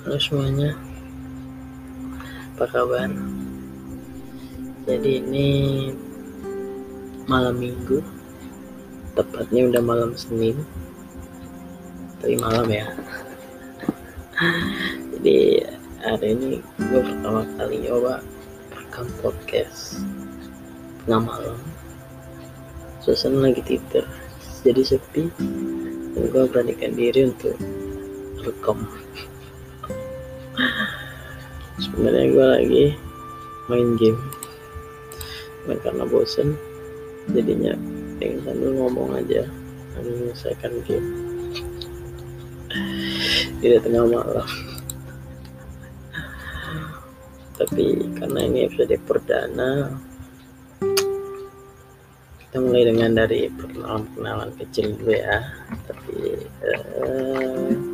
Halo 0.00 0.16
semuanya. 0.16 0.72
Apa 2.56 2.64
kabar? 2.72 3.12
Jadi 4.88 5.20
ini 5.20 5.48
malam 7.28 7.60
minggu. 7.60 8.00
Tepatnya 9.12 9.68
udah 9.68 9.82
malam 9.84 10.16
Senin. 10.16 10.56
Tapi 12.16 12.32
malam 12.40 12.64
ya. 12.72 12.88
Jadi 15.12 15.68
hari 16.00 16.32
ini 16.32 16.64
gue 16.80 17.00
pertama 17.04 17.44
kali 17.60 17.84
nyoba 17.84 18.24
rekam 18.72 19.04
podcast 19.20 20.00
Tengah 21.04 21.28
malam. 21.28 21.60
Suasana 23.04 23.52
lagi 23.52 23.60
tidur 23.68 24.08
Jadi 24.64 24.80
sepi. 24.80 25.28
Dan 26.16 26.24
gue 26.32 26.44
beranikan 26.48 26.96
diri 26.96 27.28
untuk 27.28 27.52
rekam 28.40 28.80
sebenarnya 32.00 32.32
gue 32.32 32.46
lagi 32.48 32.84
main 33.68 33.92
game. 34.00 34.16
Main 35.68 35.76
karena 35.84 36.08
bosen 36.08 36.56
jadinya 37.28 37.76
pengen 38.16 38.40
sambil 38.40 38.72
ngomong 38.72 39.20
aja 39.20 39.44
sambil 39.92 40.16
menyelesaikan 40.16 40.72
game. 40.88 41.08
Tidak 43.60 43.84
tengah 43.84 44.08
malam. 44.08 44.48
Tapi 47.60 48.00
karena 48.16 48.48
ini 48.48 48.64
episode 48.64 48.96
perdana 49.04 49.92
kita 52.40 52.56
mulai 52.64 52.88
dengan 52.88 53.12
dari 53.12 53.52
perkenalan-perkenalan 53.52 54.50
kecil 54.56 54.96
dulu 54.96 55.12
ya. 55.12 55.36
Tapi 55.84 56.16
uh, 56.64 57.89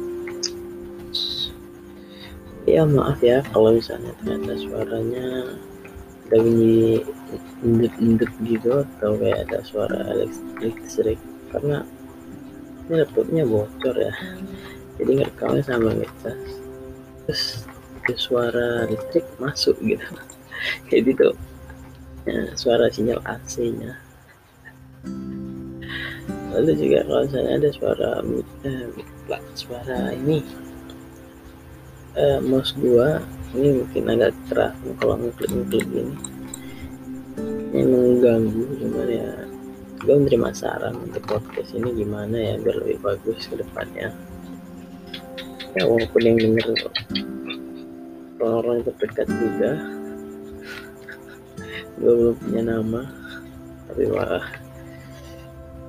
ya 2.67 2.83
maaf 2.83 3.23
ya 3.23 3.41
kalau 3.55 3.75
misalnya 3.75 4.11
ternyata 4.21 4.55
suaranya 4.59 5.27
ada 6.27 6.37
bunyi 6.43 7.07
endut-endut 7.63 8.33
gitu 8.43 8.83
atau 8.83 9.15
kayak 9.23 9.47
ada 9.47 9.59
suara 9.63 10.03
listrik 10.59 11.19
karena 11.55 11.87
ini 12.87 13.03
laptopnya 13.03 13.43
bocor 13.47 13.95
ya. 13.95 14.15
Jadi 14.97 15.11
ngerekamnya 15.23 15.63
sama 15.63 15.91
ngecas 15.95 16.43
terus 17.27 17.43
ada 18.03 18.15
suara 18.19 18.69
listrik 18.91 19.27
masuk 19.39 19.75
gitu. 19.83 20.07
Jadi 20.91 21.11
tuh 21.15 21.35
ya, 22.27 22.51
suara 22.59 22.91
sinyal 22.91 23.23
AC 23.23 23.71
nya 23.79 23.95
lalu 26.57 26.73
juga 26.81 27.05
kalau 27.05 27.23
misalnya 27.29 27.53
ada 27.61 27.69
suara 27.69 28.11
eh, 28.65 28.89
suara 29.53 29.99
ini 30.17 30.41
uh, 32.17 32.41
mouse 32.43 32.73
gua 32.77 33.23
ini 33.57 33.85
mungkin 33.85 34.05
agak 34.13 34.33
keras 34.51 34.75
kalau 35.01 35.17
ngeklik 35.21 35.53
ngeklik 35.53 35.87
gini. 35.89 36.15
Ini 37.77 37.85
mengganggu 37.85 38.65
cuman 38.81 39.09
ya 39.09 39.29
gue 39.97 40.15
menerima 40.17 40.51
saran 40.55 40.95
untuk 41.03 41.25
podcast 41.25 41.73
ini 41.77 42.05
gimana 42.05 42.37
ya 42.37 42.55
biar 42.61 42.77
lebih 42.85 42.99
bagus 43.05 43.49
ke 43.49 43.61
depannya. 43.61 44.13
Ya 45.77 45.83
walaupun 45.85 46.21
yang 46.25 46.37
denger 46.41 46.89
orang-orang 48.41 48.85
terdekat 48.85 49.29
juga 49.29 49.71
gue 51.97 52.13
belum 52.13 52.37
punya 52.37 52.63
nama 52.77 53.03
tapi 53.89 54.05
wah 54.13 54.45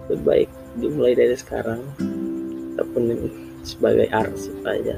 lebih 0.08 0.23
baik 0.23 0.50
dimulai 0.80 1.14
dari 1.19 1.36
sekarang 1.36 1.84
ataupun 2.80 3.28
sebagai 3.67 4.08
arsip 4.16 4.56
aja 4.64 4.95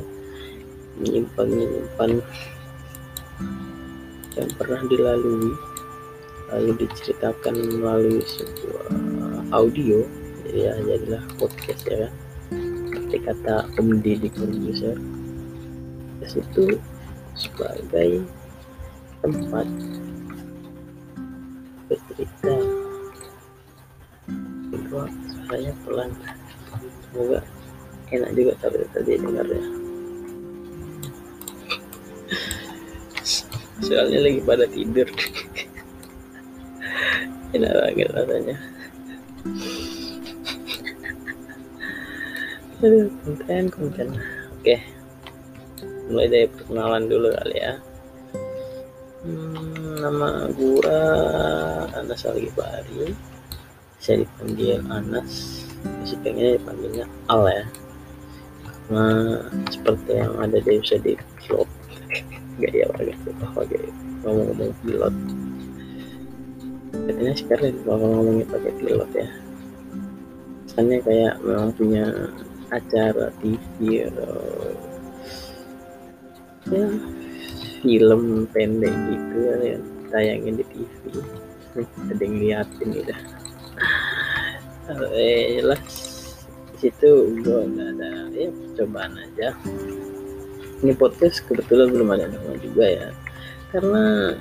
menyimpan 0.99 1.47
menyimpan. 1.47 2.11
Yang 4.35 4.49
pernah 4.55 4.81
dilalui 4.87 5.51
lalu 6.49 6.71
diceritakan 6.81 7.55
melalui 7.79 8.21
sebuah 8.25 8.87
audio. 9.55 10.03
Ya 10.49 10.73
jadilah 10.81 11.21
podcast 11.37 11.85
ya 11.85 12.09
kan? 12.09 12.13
Seperti 12.89 13.17
kata 13.21 13.55
Om 13.77 14.01
Deddy 14.01 14.29
Corbuzier. 14.33 14.97
Itu 16.25 16.77
sebagai 17.37 18.25
tempat 19.21 19.67
bercerita. 21.85 22.55
Kedua 24.69 25.03
suaranya 25.09 25.73
pelan. 25.85 26.11
Semoga 27.09 27.39
enak 28.09 28.31
juga 28.33 28.53
tapi 28.61 28.85
tadi 28.93 29.21
dengarnya 29.21 29.78
soalnya 33.83 34.19
lagi 34.23 34.39
pada 34.43 34.65
tidur. 34.67 35.07
Enak 37.49 37.71
banget 37.73 38.09
rasanya. 38.13 38.55
Aduh 42.79 43.09
konten 43.25 43.63
konten. 43.73 44.07
Oke. 44.59 44.77
Mulai 46.09 46.27
dari 46.29 46.47
perkenalan 46.49 47.05
dulu 47.09 47.27
kali 47.33 47.57
ya. 47.57 47.73
Hmm, 49.19 49.99
nama 49.99 50.47
gua 50.55 51.01
Anas 51.91 52.23
Algibari 52.23 53.11
bisa 53.99 54.15
dipanggil 54.15 54.79
Anas. 54.87 55.65
Masih 55.99 56.17
pengennya 56.23 56.55
dipanggilnya 56.55 57.05
Al 57.27 57.43
ya. 57.49 57.65
Karena 58.63 59.05
seperti 59.69 60.11
yang 60.17 60.33
ada 60.39 60.57
di 60.61 60.69
episode 60.79 61.13
vlog 61.45 61.69
gak 62.59 62.73
ya 62.75 62.85
warga 62.91 63.13
pakai 63.55 63.81
ngomong-ngomong 64.23 64.71
pilot. 64.83 65.15
Katanya 66.91 67.33
sekarang 67.33 67.75
bakal 67.87 68.07
ngomongin 68.11 68.47
pakai 68.51 68.71
pilot 68.77 69.11
ya. 69.15 69.27
Kesannya 70.67 70.97
kayak 71.01 71.33
memang 71.41 71.71
punya 71.73 72.05
acara 72.69 73.33
TV 73.41 74.05
atau 74.05 74.37
ya 76.69 76.85
film 77.81 78.45
pendek 78.53 78.93
gitu 78.93 79.35
ya 79.41 79.55
yang 79.73 79.83
tayangin 80.13 80.59
di 80.61 80.65
TV 80.69 81.01
ada 81.79 82.21
yang 82.21 82.35
liatin 82.37 82.87
gitu. 82.93 83.13
Eh 85.15 85.61
jelas 85.61 85.81
situ 86.79 87.11
gue 87.43 87.59
udah 87.59 87.87
ada 87.91 88.09
ya 88.31 88.47
percobaan 88.49 89.13
aja 89.19 89.51
ini 90.79 90.95
podcast 90.95 91.43
kebetulan 91.47 91.91
belum 91.91 92.09
ada 92.15 92.25
nama 92.31 92.53
juga 92.59 92.85
ya. 92.87 93.07
Karena 93.69 94.33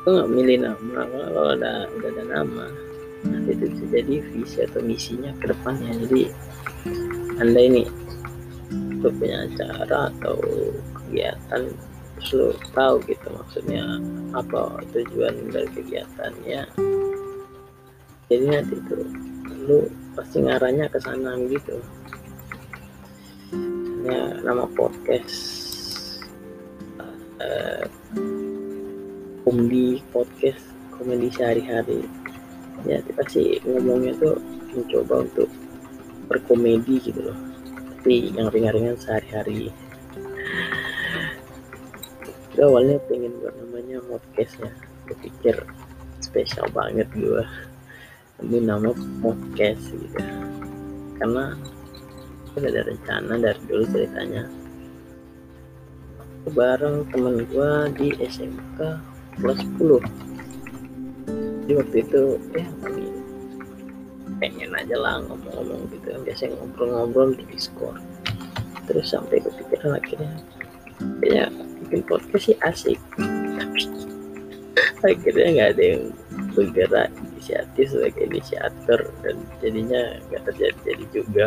gue 0.00 0.12
nggak 0.16 0.32
milih 0.32 0.56
nama 0.64 1.00
kalau 1.04 1.44
ada 1.52 1.72
udah 1.92 2.08
ada 2.08 2.24
nama 2.24 2.66
nanti 3.20 3.52
itu 3.52 3.68
bisa 3.68 3.84
jadi 3.92 4.14
visi 4.32 4.58
atau 4.64 4.80
misinya 4.80 5.30
ke 5.42 5.52
depannya. 5.52 5.92
Jadi 6.08 6.22
anda 7.36 7.60
ini 7.60 7.84
tuh 9.00 9.12
punya 9.16 9.48
acara 9.48 10.12
atau 10.12 10.36
kegiatan 11.04 11.62
lo 12.36 12.52
tahu 12.76 13.00
gitu 13.08 13.26
maksudnya 13.32 13.82
apa 14.36 14.84
tujuan 14.92 15.34
dari 15.48 15.68
kegiatannya. 15.72 16.62
Jadi 18.30 18.44
nanti 18.46 18.74
itu 18.76 18.96
lu 19.66 19.88
pasti 20.14 20.40
ngarahnya 20.44 20.88
ke 20.88 20.98
sana 21.00 21.36
gitu 21.48 21.80
ya 24.00 24.40
nama 24.40 24.64
podcast 24.72 25.36
uh, 27.36 27.84
komedi 29.44 30.00
podcast 30.08 30.62
komedi 30.96 31.28
sehari-hari. 31.32 32.04
Ya 32.88 33.04
pasti 33.12 33.60
ngomongnya 33.64 34.16
tuh 34.16 34.36
mencoba 34.72 35.28
untuk 35.28 35.48
berkomedi 36.32 36.96
gitu 37.04 37.28
loh. 37.28 37.38
Tapi 38.00 38.32
yang 38.32 38.48
ringan-ringan 38.48 38.96
sehari-hari. 38.96 39.68
Gue 42.56 42.64
awalnya 42.64 42.96
pengen 43.08 43.36
buat 43.40 43.52
namanya 43.60 44.00
podcast 44.08 44.56
ya 44.60 44.70
gue 45.08 45.16
pikir 45.26 45.56
spesial 46.22 46.70
banget 46.70 47.08
gue 47.12 47.42
tapi 48.40 48.56
nama 48.64 48.96
podcast 49.20 49.92
gitu. 49.92 50.20
Karena 51.20 51.52
udah 52.60 52.70
ada 52.70 52.82
rencana 52.84 53.32
dari 53.40 53.60
dulu 53.64 53.84
ceritanya. 53.88 54.44
Bareng 56.52 57.08
temen 57.12 57.44
gue 57.48 57.72
di 57.96 58.08
SMK 58.20 58.78
kelas 59.40 59.60
10 59.80 60.30
jadi 61.70 61.86
waktu 61.86 62.02
itu 62.02 62.22
ya 62.58 62.66
kami 62.82 63.06
pengen 64.42 64.74
aja 64.74 64.96
lah 64.98 65.22
ngomong-ngomong 65.22 65.86
gitu 65.94 66.18
biasanya 66.26 66.58
ngobrol-ngobrol 66.58 67.30
di 67.38 67.46
Discord. 67.46 68.02
Terus 68.90 69.14
sampai 69.14 69.38
kepikiran 69.38 69.94
akhirnya 69.94 70.34
ya 71.22 71.46
bikin 71.86 72.02
podcast 72.10 72.50
sih 72.50 72.58
asik. 72.66 72.98
Tapi 74.98 75.14
akhirnya 75.14 75.46
nggak 75.46 75.70
ada 75.78 75.84
yang 75.94 76.02
bergerak 76.58 77.14
inisiatif 77.22 77.86
sebagai 77.94 78.22
inisiator 78.26 79.00
dan 79.22 79.38
jadinya 79.62 80.18
nggak 80.26 80.42
terjadi 80.50 80.78
jadi 80.82 81.04
juga 81.14 81.46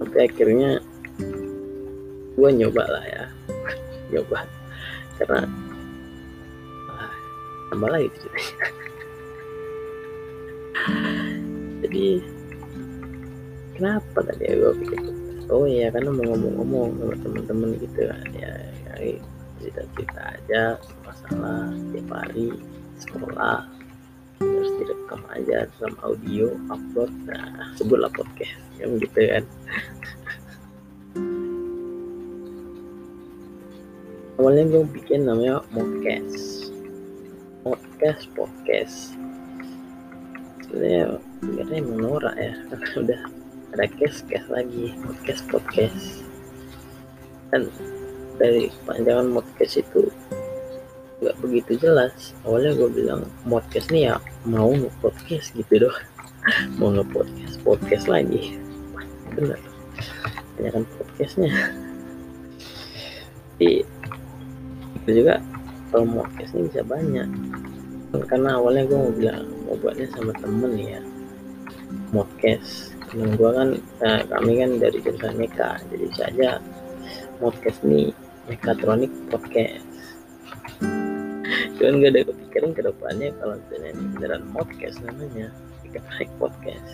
sampai 0.00 0.24
akhirnya 0.24 0.80
gue 2.40 2.50
nyoba 2.56 2.84
lah 2.88 3.04
ya. 3.04 3.24
Nyoba. 4.16 4.48
Karena 5.20 5.44
ah, 6.88 7.12
tambah 7.68 7.90
lagi 7.92 8.08
jadi 11.84 12.22
kenapa 13.76 14.18
tadi 14.24 14.48
ya 14.48 14.54
gue 14.56 14.72
pikir 14.80 15.00
oh 15.52 15.68
iya 15.68 15.92
karena 15.92 16.08
mau 16.14 16.24
ngomong-ngomong 16.32 16.88
sama 16.96 17.14
temen-temen 17.20 17.70
gitu 17.84 18.00
kan. 18.08 18.24
Ya, 18.32 18.52
ya 18.96 19.20
cerita-cerita 19.60 20.22
aja 20.24 20.62
masalah 21.04 21.68
tiap 21.92 22.08
hari 22.08 22.48
sekolah 22.96 23.68
terus 24.40 24.72
direkam 24.80 25.20
aja 25.30 25.68
dalam 25.76 25.96
audio 26.00 26.56
upload. 26.72 27.12
Nah 27.28 27.76
sebutlah 27.76 28.10
podcast 28.10 28.56
yang 28.80 28.96
gitu 28.96 29.20
kan. 29.20 29.44
Awalnya 34.40 34.72
gue 34.72 34.88
bikin 34.96 35.28
namanya 35.28 35.60
podcast 35.68 36.72
podcast 37.60 38.24
podcast. 38.32 39.12
Sebenarnya 40.64 41.20
sebenarnya 41.44 41.76
emang 41.84 42.00
norak 42.00 42.36
ya. 42.40 42.56
Udah 43.04 43.20
ada 43.76 43.84
case 44.00 44.24
case 44.24 44.48
lagi. 44.48 44.96
Podcast 45.04 45.44
podcast. 45.52 46.24
Dan 47.52 47.68
dari 48.40 48.72
panjangan 48.88 49.36
podcast 49.36 49.84
itu 49.84 50.08
nggak 51.20 51.36
begitu 51.44 51.72
jelas. 51.76 52.32
Awalnya 52.48 52.72
gue 52.80 52.88
bilang 52.90 53.22
podcast 53.44 53.92
nih 53.92 54.12
ya 54.12 54.16
mau 54.48 54.72
nge-podcast 54.72 55.52
gitu 55.52 55.88
doh 55.88 55.96
mau 56.80 56.88
nge-podcast 56.92 57.54
podcast 57.60 58.06
lagi. 58.08 58.56
Bener. 59.36 59.60
Banyak 60.56 60.84
podcastnya. 60.96 61.52
Tapi 63.60 63.84
itu 65.00 65.10
juga 65.12 65.36
kalau 65.92 66.08
podcast 66.08 66.52
ini 66.56 66.72
bisa 66.72 66.82
banyak. 66.84 67.28
Karena 68.26 68.56
awalnya 68.58 68.88
gue 68.88 68.98
mau 68.98 69.12
bilang 69.12 69.44
mau 69.68 69.76
buatnya 69.78 70.08
sama 70.16 70.32
temen 70.40 70.72
ya. 70.80 71.00
Podcast. 72.10 72.96
Temen 73.12 73.36
gue 73.36 73.50
kan 73.52 73.68
nah, 74.00 74.20
kami 74.32 74.64
kan 74.64 74.70
dari 74.80 74.98
jurusan 75.04 75.36
Meka. 75.36 75.76
Jadi 75.92 76.06
saja 76.16 76.50
podcast 77.36 77.80
ini 77.84 78.12
mekatronik 78.48 79.12
podcast 79.28 79.89
cuman 81.80 82.04
gak 82.04 82.12
ada 82.12 82.20
kepikiran 82.28 82.70
ke 82.76 82.82
depannya 82.84 83.28
kalau 83.40 83.54
misalnya 83.56 83.88
ini 83.96 84.04
beneran 84.12 84.44
podcast 84.52 84.96
namanya. 85.00 85.48
Mekatronik 85.80 86.30
podcast. 86.36 86.88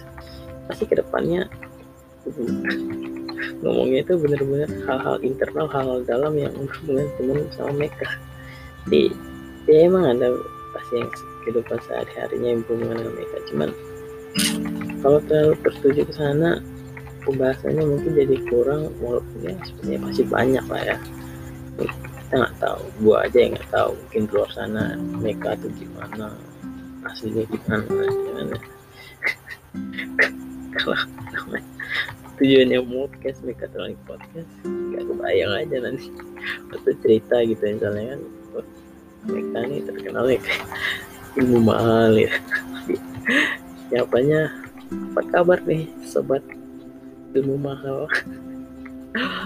Pasti 0.71 0.85
ke 0.87 0.94
depannya 1.03 1.50
ngomongnya 3.62 4.03
itu 4.06 4.15
bener-bener 4.19 4.71
hal-hal 4.87 5.19
internal 5.27 5.67
hal-hal 5.67 6.06
dalam 6.06 6.38
yang 6.38 6.55
hubungan 6.55 7.11
temen 7.19 7.50
sama 7.50 7.75
mereka. 7.75 8.06
Di 8.87 9.11
ya 9.67 9.91
emang 9.91 10.06
ada 10.06 10.38
pasti 10.71 11.03
yang 11.03 11.11
kehidupan 11.43 11.79
sehari-harinya 11.91 12.49
yang 12.55 12.61
berhubungan 12.62 12.97
dengan 13.03 13.12
mereka. 13.19 13.37
Cuman 13.50 13.69
kalau 15.03 15.19
terlalu 15.27 15.55
tertuju 15.67 16.03
ke 16.06 16.15
sana 16.15 16.62
pembahasannya 17.27 17.83
mungkin 17.83 18.11
jadi 18.15 18.37
kurang 18.47 18.94
walaupun 19.03 19.38
ya 19.43 19.55
sebenarnya 19.67 20.00
masih 20.06 20.25
banyak 20.31 20.65
lah 20.71 20.83
ya 20.94 20.97
kita 22.26 22.43
nggak 22.43 22.58
tahu. 22.58 22.82
Gua 23.06 23.17
aja 23.23 23.38
yang 23.38 23.55
nggak 23.55 23.70
tahu. 23.70 23.94
Mungkin 23.94 24.23
di 24.26 24.32
luar 24.34 24.50
sana 24.50 24.84
mereka 24.99 25.55
tuh 25.62 25.70
gimana? 25.78 26.34
Aslinya 27.06 27.46
gimana? 27.46 27.87
Gimana? 28.02 28.56
Kalau 30.75 30.99
tujuannya 32.37 32.78
podcast 32.82 33.38
mereka 33.46 33.64
terlalu 33.70 33.94
podcast 34.11 34.50
nggak 34.67 35.05
kebayang 35.06 35.52
aja 35.55 35.76
nanti. 35.87 36.11
Atau 36.75 36.93
cerita 36.99 37.46
gitu 37.46 37.62
misalnya 37.62 38.19
kan 38.19 38.20
mereka 39.26 39.56
ini 39.70 39.78
terkenal 39.87 40.26
ya 40.26 40.38
ilmu 41.38 41.58
mahal 41.62 42.14
ya 42.26 42.31
siapanya 43.90 44.50
apa 45.14 45.23
kabar 45.31 45.62
nih 45.62 45.87
sobat? 46.02 46.43
Ilmu 47.38 47.55
mahal. 47.55 48.11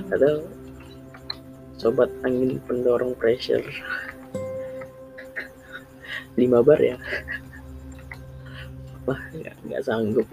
Atau 0.09 0.49
sobat 1.81 2.12
angin 2.29 2.61
pendorong 2.69 3.17
pressure. 3.17 3.65
5 6.37 6.44
bar 6.61 6.77
ya? 6.77 7.00
Wah 9.09 9.17
nggak 9.32 9.56
nggak 9.65 9.81
sanggup. 9.88 10.29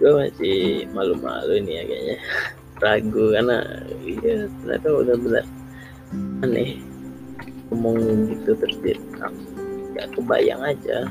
Gue 0.00 0.10
masih 0.16 0.88
malu-malu 0.96 1.60
nih 1.60 1.76
ya 1.76 1.82
kayaknya. 1.84 2.16
Ragu 2.80 3.24
karena 3.36 3.58
iya 4.08 4.48
ternyata 4.64 4.88
udah 4.88 5.16
benar. 5.20 5.44
Aneh. 6.40 6.80
Ngomong 7.68 8.32
gitu 8.32 8.56
terus 8.56 8.80
dia 8.80 8.96
nggak 9.92 10.08
kebayang 10.16 10.64
aja. 10.64 11.04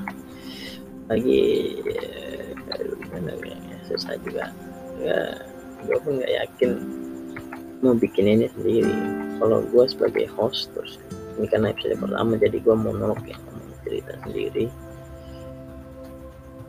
Lagi 1.05 1.41
ya, 1.85 2.09
gimana 2.97 3.31
ya 3.45 3.77
susah 3.85 4.17
juga. 4.25 4.49
Ya 4.97 5.37
gue 5.87 5.97
pun 6.03 6.19
nggak 6.19 6.33
yakin 6.43 6.71
mau 7.81 7.95
bikin 7.95 8.25
ini 8.27 8.45
sendiri. 8.51 8.95
Kalau 9.39 9.63
gue 9.63 9.85
sebagai 9.87 10.27
host 10.35 10.73
terus 10.75 10.99
ini 11.37 11.45
karena 11.47 11.71
episode 11.71 12.01
pertama 12.01 12.35
jadi 12.35 12.57
gue 12.59 12.75
mau 12.75 12.91
monolog 12.91 13.21
ya 13.23 13.37
mau 13.47 13.61
cerita 13.85 14.13
sendiri. 14.25 14.65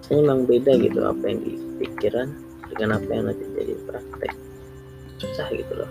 Saya 0.06 0.24
emang 0.24 0.48
beda 0.48 0.72
gitu 0.80 1.04
apa 1.04 1.24
yang 1.26 1.40
di 1.44 1.52
pikiran 1.82 2.28
dengan 2.72 3.00
apa 3.00 3.10
yang 3.10 3.24
nanti 3.28 3.44
jadi 3.56 3.74
praktek. 3.88 4.32
Susah 5.18 5.48
gitu 5.52 5.72
loh. 5.74 5.90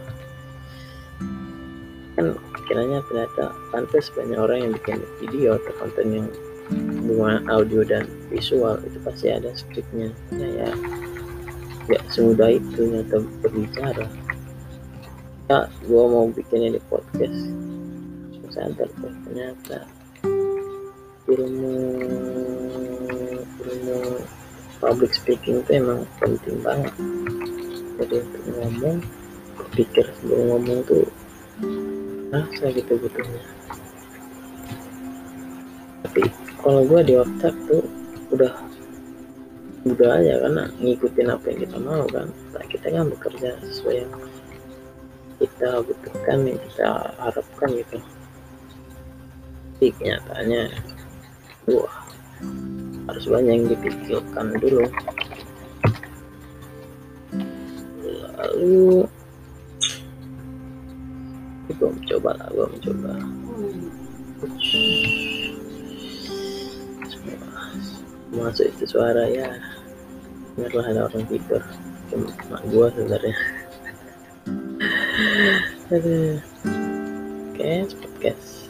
Kan 2.17 2.33
kiranya 2.65 3.03
ternyata 3.05 3.53
pantas 3.69 4.09
banyak 4.13 4.39
orang 4.39 4.57
yang 4.63 4.71
bikin 4.73 4.97
video 5.21 5.57
atau 5.61 5.73
konten 5.77 6.07
yang 6.09 6.27
hubungan 7.07 7.47
audio 7.47 7.81
dan 7.85 8.03
visual 8.27 8.75
itu 8.83 8.97
pasti 9.07 9.31
ada 9.31 9.55
skripnya 9.55 10.11
ya 10.35 10.47
ya 10.65 10.69
nggak 11.87 12.03
semudah 12.11 12.51
itu 12.51 12.79
nyata 12.83 13.17
berbicara. 13.41 14.05
Ya 15.47 15.71
gue 15.87 16.03
mau 16.07 16.27
bikinnya 16.29 16.75
di 16.75 16.81
podcast. 16.91 17.39
Tuh 18.57 19.13
ternyata. 19.23 19.87
Ilmu 21.27 21.75
ilmu 23.63 23.97
public 24.79 25.11
speaking 25.15 25.63
itu 25.63 25.71
emang 25.79 26.03
penting 26.19 26.59
banget. 26.63 26.93
Jadi 27.97 28.15
untuk 28.21 28.43
ngomong 28.51 28.97
pikir 29.73 30.05
sebelum 30.19 30.43
ngomong 30.53 30.79
tuh 30.85 31.05
rasa 32.31 32.65
gitu 32.75 32.99
betulnya 32.99 33.43
tapi 36.07 36.23
kalau 36.61 36.81
gue 36.87 37.01
di 37.05 37.13
otak 37.13 37.53
tuh 37.69 37.83
udah 38.33 38.51
udah 39.93 40.09
aja 40.19 40.33
karena 40.43 40.63
ngikutin 40.81 41.27
apa 41.31 41.45
yang 41.51 41.59
kita 41.63 41.77
mau 41.79 42.03
kan. 42.09 42.27
Nah, 42.27 42.65
kita 42.67 42.87
kan 42.89 43.05
bekerja 43.07 43.49
sesuai 43.63 43.95
yang 44.03 44.11
kita 45.37 45.69
butuhkan 45.85 46.37
yang 46.49 46.59
kita 46.71 46.87
harapkan 47.21 47.69
gitu. 47.77 47.97
Tapi 49.77 49.93
kenyataannya 49.93 50.63
wah 51.69 51.95
harus 53.07 53.25
banyak 53.29 53.53
yang 53.53 53.67
dipikirkan 53.69 54.47
dulu. 54.57 54.85
Lalu 58.37 59.05
gue 61.77 61.89
mencoba 61.93 62.33
lah 62.41 62.49
gue 62.49 62.65
mencoba 62.73 63.11
masuk 68.33 68.65
itu 68.69 68.85
suara 68.87 69.29
ya 69.29 69.49
biarlah 70.57 70.85
ada 70.89 71.01
orang 71.05 71.23
tidur. 71.29 71.61
Cuma 72.09 72.59
gua 72.73 72.89
sebenarnya. 72.91 73.35
Oke 75.87 76.09
okay, 77.55 77.87
podcast 77.87 78.67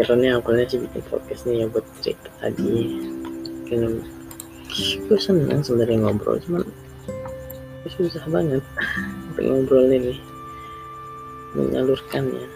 karena 0.00 0.40
awalnya 0.40 0.64
sih 0.64 0.80
bikin 0.80 1.04
podcast 1.12 1.44
nih 1.44 1.62
ya 1.62 1.66
buat 1.68 1.84
cerita 2.00 2.32
tadi. 2.40 2.98
Kan 3.68 4.00
gue 5.10 5.18
seneng 5.18 5.60
sebenarnya 5.60 5.98
ngobrol 6.00 6.38
cuman 6.46 6.64
susah 7.90 8.22
banget 8.30 8.62
untuk 9.34 9.44
ngobrol 9.44 9.90
ini 9.90 10.14
menyalurkannya 11.58 12.46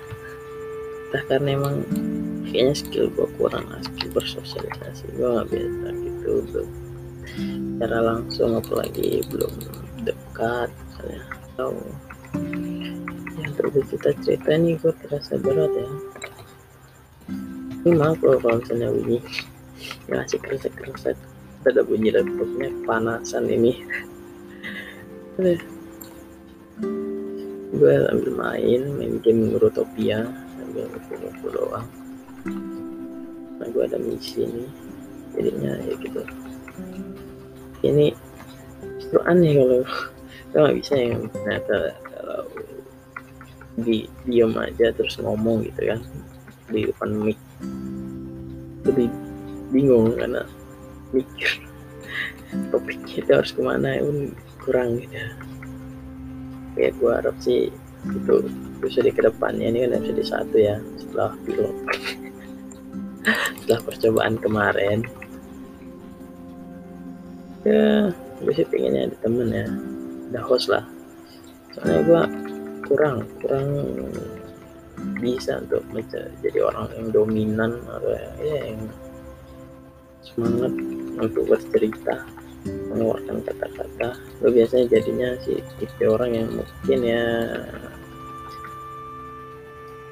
entah 1.10 1.22
karena 1.26 1.58
emang 1.58 1.82
kayaknya 2.54 2.74
skill 2.78 3.10
gue 3.18 3.26
kurang 3.34 3.66
skill 3.82 4.14
bersosialisasi. 4.14 5.10
Gue 5.18 5.26
gak 5.26 5.50
biasa 5.50 5.86
gitu 5.90 6.30
belum 6.46 6.68
cara 7.82 7.98
langsung 7.98 8.54
apalagi 8.54 9.26
belum 9.26 9.50
dekat 10.06 10.70
misalnya. 10.70 11.22
Atau 11.50 11.82
yang 13.42 13.50
untuk 13.58 13.82
cerita 13.90 14.14
cerita 14.22 14.54
nih 14.54 14.78
gue 14.78 14.94
terasa 15.02 15.34
berat 15.42 15.74
ya. 15.74 15.90
Ini 17.82 17.90
maaf 17.98 18.22
loh 18.22 18.38
kalau 18.38 18.62
misalnya 18.62 18.94
bunyi. 18.94 19.18
Masih 20.06 20.38
kerasa 20.38 20.70
kerasa 20.70 21.18
ada 21.66 21.82
bunyi 21.82 22.14
laptopnya 22.14 22.70
panasan 22.86 23.50
ini. 23.50 23.82
Gue 27.74 27.94
sambil 28.06 28.30
main 28.38 28.82
main 28.94 29.18
game 29.26 29.58
Rotopia 29.58 30.22
sambil 30.54 30.86
ngumpul-ngumpul 30.86 31.50
doang 31.50 32.03
nah 33.58 33.66
gue 33.70 33.82
ada 33.86 33.96
misi 33.96 34.44
nih 34.44 34.68
jadinya 35.34 35.72
ya 35.82 35.94
gitu. 35.98 36.22
Ini 37.84 38.06
justru 39.00 39.18
aneh 39.26 39.52
kalau 39.58 39.80
gue 40.52 40.58
nggak 40.60 40.76
bisa 40.78 40.94
yang 40.94 41.26
ternyata 41.32 41.76
kalau 42.14 42.42
di 43.74 44.06
diam 44.28 44.54
aja 44.54 44.94
terus 44.94 45.18
ngomong 45.18 45.66
gitu 45.66 45.82
kan 45.90 46.00
di 46.70 46.86
depan 46.88 47.10
mic. 47.18 47.38
Lebih 48.84 49.08
bingung 49.72 50.14
karena 50.14 50.46
mikir 51.10 51.50
topik 52.70 53.00
kita 53.08 53.42
harus 53.42 53.50
ke 53.50 53.60
mana 53.64 53.98
pun 54.00 54.32
kurang 54.62 55.02
gitu. 55.02 55.18
Ya 56.74 56.90
gue 56.90 57.10
harap 57.10 57.36
sih 57.42 57.70
itu 58.04 58.36
bisa 58.84 59.00
di 59.00 59.08
ke 59.08 59.24
depannya 59.24 59.72
ini 59.72 59.88
kan 59.88 59.96
episode 59.96 60.24
satu 60.28 60.56
ya 60.60 60.76
setelah 61.00 61.32
pilot 61.48 61.72
setelah 63.64 63.80
percobaan 63.80 64.36
kemarin. 64.36 65.00
Ya 67.64 68.12
gue 68.44 68.52
sih 68.52 68.68
pengennya 68.68 69.08
ada 69.08 69.16
temen 69.24 69.48
ya. 69.48 69.64
Ada 70.28 70.40
host 70.44 70.68
lah. 70.68 70.84
Soalnya 71.72 72.00
gue 72.04 72.22
kurang 72.84 73.24
kurang 73.40 73.68
bisa 75.24 75.64
untuk 75.64 75.80
jadi 76.44 76.60
orang 76.60 76.92
yang 76.92 77.08
dominan 77.08 77.80
atau 77.88 78.12
ya 78.44 78.60
yang 78.76 78.84
semangat 80.20 80.72
untuk 81.16 81.48
bercerita 81.48 82.20
mengeluarkan 82.92 83.40
kata-kata. 83.48 84.20
Lo 84.44 84.52
biasanya 84.52 84.92
jadinya 84.92 85.40
si 85.40 85.56
tipe 85.80 86.04
orang 86.04 86.36
yang 86.36 86.48
mungkin 86.52 87.00
ya 87.00 87.24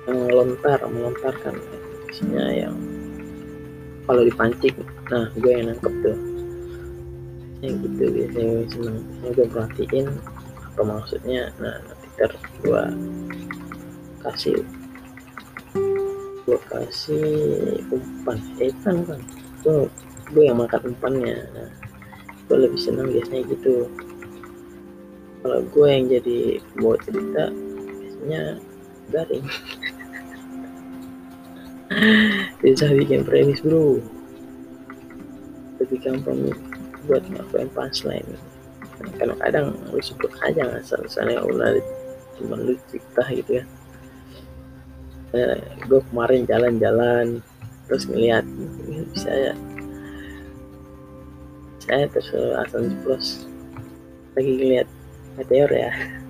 yang 0.09 0.19
melontar 0.25 0.81
melontarkan 0.89 1.61
maksudnya 2.09 2.45
yang 2.67 2.75
kalau 4.07 4.23
dipancing 4.27 4.77
nah 5.09 5.29
gue 5.39 5.51
yang 5.51 5.71
nangkep 5.71 5.95
tuh. 6.03 6.19
Yang 7.63 7.75
gitu 7.87 8.05
biasanya 8.11 8.57
seneng 8.71 8.97
gue 9.35 9.47
perhatiin 9.47 10.07
apa 10.73 10.83
maksudnya. 10.83 11.43
Nah 11.63 11.75
nanti 11.87 12.09
ter 12.19 12.33
gue 12.65 12.85
kasih 14.27 14.59
gue 16.43 16.59
kasih 16.67 17.27
umpan. 17.95 18.39
Eh 18.59 18.75
kan 18.83 19.07
kan 19.07 19.21
gue 19.63 19.87
gue 20.33 20.43
yang 20.49 20.59
makan 20.59 20.97
umpannya. 20.97 21.45
Nah, 21.55 21.71
gue 22.49 22.57
lebih 22.69 22.81
senang 22.81 23.13
biasanya 23.13 23.47
gitu. 23.53 23.87
Kalau 25.43 25.61
gue 25.71 25.89
yang 25.91 26.07
jadi 26.07 26.39
bawa 26.79 26.97
cerita 27.03 27.45
biasanya 27.99 28.43
garing 29.11 29.47
bisa 32.63 32.87
bikin 32.93 33.27
premis 33.27 33.61
bro. 33.61 33.99
Lebih 35.83 35.99
gampang 36.03 36.53
buat 37.11 37.23
ngapain 37.27 37.69
punchline. 37.75 38.27
Kadang-kadang 39.19 39.75
lu 39.91 39.99
sebut 39.99 40.31
aja 40.47 40.63
ngasal 40.63 41.03
misalnya 41.03 41.43
ulah 41.43 41.75
cuma 42.39 42.55
lu 42.55 42.79
cerita 42.91 43.23
gitu 43.35 43.63
ya. 43.63 43.65
Eh, 45.33 45.59
gue 45.89 46.01
kemarin 46.13 46.45
jalan-jalan 46.45 47.41
terus 47.89 48.05
ngeliat 48.07 48.45
bisa 49.11 49.33
ya? 49.33 49.55
Saya 51.83 52.07
terus 52.15 52.31
asal 52.63 52.87
jeblos 52.87 53.49
lagi 54.39 54.51
ngeliat 54.55 54.89
meteor 55.37 55.71
ya 55.73 56.22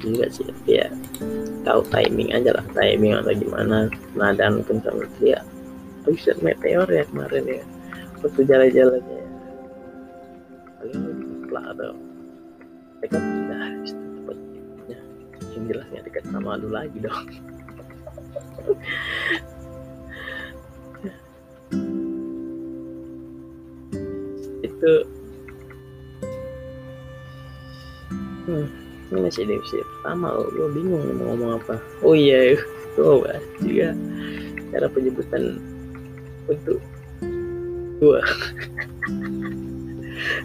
juga 0.00 0.26
sih. 0.32 0.46
Tapi 0.46 0.70
ya 0.80 0.88
tahu 1.66 1.84
timing 1.92 2.32
aja 2.32 2.50
lah 2.56 2.66
timing 2.72 3.12
atau 3.18 3.32
gimana 3.36 3.92
nadaan 4.16 4.64
pun 4.64 4.80
sama 4.80 5.04
dia 5.20 5.42
habis 6.08 6.24
lihat 6.24 6.40
meteor 6.40 6.88
ya 6.88 7.04
kemarin 7.12 7.44
ya 7.44 7.62
waktu 8.24 8.40
jalan-jalan 8.48 9.02
ya. 9.04 9.24
Paling 10.78 11.04
lah 11.52 11.64
atau 11.74 11.92
dekat 13.04 13.22
kita 13.22 13.58
tempatnya 13.92 14.98
yang 15.52 15.64
jelas 15.68 15.86
dekat 16.06 16.24
sama 16.30 16.56
lu 16.56 16.68
lagi 16.72 16.98
dong. 17.02 17.28
Itu. 24.64 24.94
Hmm, 28.48 28.87
ini 29.08 29.18
masih 29.24 29.48
episode 29.48 29.88
pertama. 29.98 30.36
Loh 30.36 30.48
gue 30.52 30.68
bingung 30.76 31.02
mau 31.16 31.34
ngomong 31.34 31.50
apa. 31.62 31.74
Oh 32.04 32.12
iya 32.12 32.56
gue 32.94 33.04
bahas 33.24 33.44
juga 33.62 33.88
cara 34.74 34.86
penyebutan 34.92 35.42
untuk 36.48 36.80
gue 37.98 38.20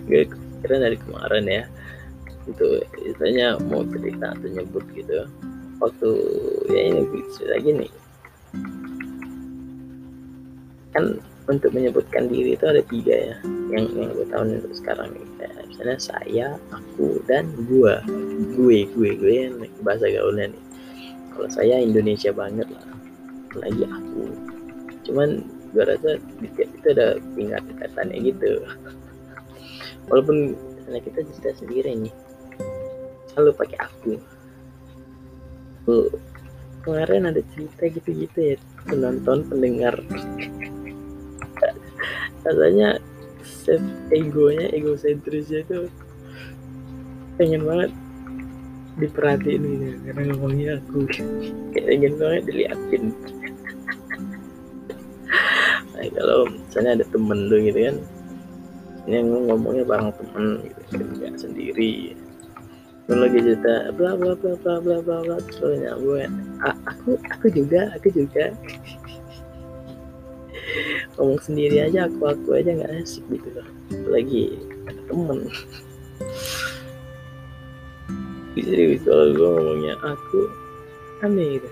gue 0.08 0.22
kira 0.64 0.76
dari 0.80 0.98
kemarin 0.98 1.46
ya. 1.48 1.64
Itu 2.48 2.84
istilahnya 3.04 3.60
mau 3.68 3.84
cerita 3.88 4.36
atau 4.36 4.48
nyebut 4.48 4.84
gitu. 4.96 5.28
Waktu 5.84 6.10
ya 6.72 6.82
ini 6.92 7.02
cerita 7.36 7.58
gini 7.60 7.88
kan 10.94 11.18
untuk 11.48 11.76
menyebutkan 11.76 12.32
diri 12.32 12.56
itu 12.56 12.66
ada 12.68 12.80
tiga 12.88 13.16
ya. 13.16 13.36
Yang 13.74 13.86
yang 14.00 14.10
gue 14.16 14.28
tahu 14.32 14.44
untuk 14.48 14.74
sekarang 14.76 15.10
kayak 15.40 15.56
misalnya 15.68 15.98
saya 16.00 16.48
aku 16.72 17.20
dan 17.28 17.52
gue 17.68 17.96
gue 18.56 18.78
gue 18.96 19.10
gue 19.20 19.34
yang 19.34 19.56
bahasa 19.84 20.08
gaulnya 20.08 20.56
nih. 20.56 20.64
Kalau 21.34 21.50
saya 21.52 21.76
Indonesia 21.84 22.32
banget 22.32 22.68
lah. 22.72 22.86
Lagi 23.60 23.84
aku. 23.84 24.24
Cuman 25.10 25.44
gue 25.74 25.84
rasa 25.84 26.22
di 26.40 26.48
tiap 26.56 26.70
itu 26.70 26.88
ada 26.96 27.20
tingkat 27.36 27.62
tingkatannya 27.68 28.18
gitu. 28.24 28.52
Walaupun 30.08 30.56
misalnya 30.80 31.02
kita 31.04 31.20
cerita 31.28 31.50
sendiri 31.60 31.92
nih. 32.08 32.16
Selalu 33.34 33.52
pakai 33.58 33.80
aku. 33.84 34.14
Aku 35.84 35.96
kemarin 36.88 37.28
ada 37.28 37.42
cerita 37.52 37.84
gitu-gitu 37.92 38.40
ya. 38.40 38.58
Penonton 38.88 39.48
pendengar 39.48 39.96
rasanya 42.44 43.00
self 43.44 43.84
egonya 44.12 44.72
egosentrisnya 44.72 45.68
itu 45.68 45.92
pengen 47.36 47.64
banget 47.66 47.92
diperhatiin 48.94 49.64
gitu 49.64 49.98
karena 50.06 50.22
ngomongnya 50.32 50.70
aku. 50.80 51.00
Kayak 51.74 51.86
pengen 51.90 52.14
banget 52.20 52.42
diliatin. 52.48 53.06
Nah, 55.94 56.10
kalau 56.10 56.50
misalnya 56.50 56.92
ada 57.00 57.06
temen 57.14 57.40
lu 57.48 57.58
gitu 57.70 57.80
kan 57.86 57.96
ini 59.08 59.20
ngomongnya 59.24 59.84
bareng 59.84 60.12
temen 60.16 60.46
gitu 60.64 61.04
nggak 61.20 61.36
sendiri. 61.36 62.16
Lu 63.12 63.20
lagi 63.20 63.40
cerita 63.44 63.92
bla 63.92 64.16
bla 64.16 64.32
bla 64.36 64.56
bla 64.64 64.76
bla 64.80 64.98
bla 65.04 65.18
bla 65.22 65.38
terus 65.44 65.80
nyambung 65.84 66.24
aku 66.88 67.20
aku 67.28 67.46
juga 67.52 67.92
aku 67.94 68.08
juga 68.16 68.56
ngomong 71.18 71.40
sendiri 71.42 71.86
aja 71.86 72.10
aku 72.10 72.30
aku 72.30 72.50
aja 72.58 72.72
nggak 72.74 72.94
asik 73.04 73.24
gitu 73.30 73.50
loh. 73.54 73.68
Lagi 74.10 74.58
temen. 75.10 75.40
Serius 78.54 79.02
kalau 79.02 79.34
gue 79.34 79.50
ngomongnya 79.50 79.98
aku 80.06 80.40
aneh 81.26 81.58
gitu. 81.58 81.70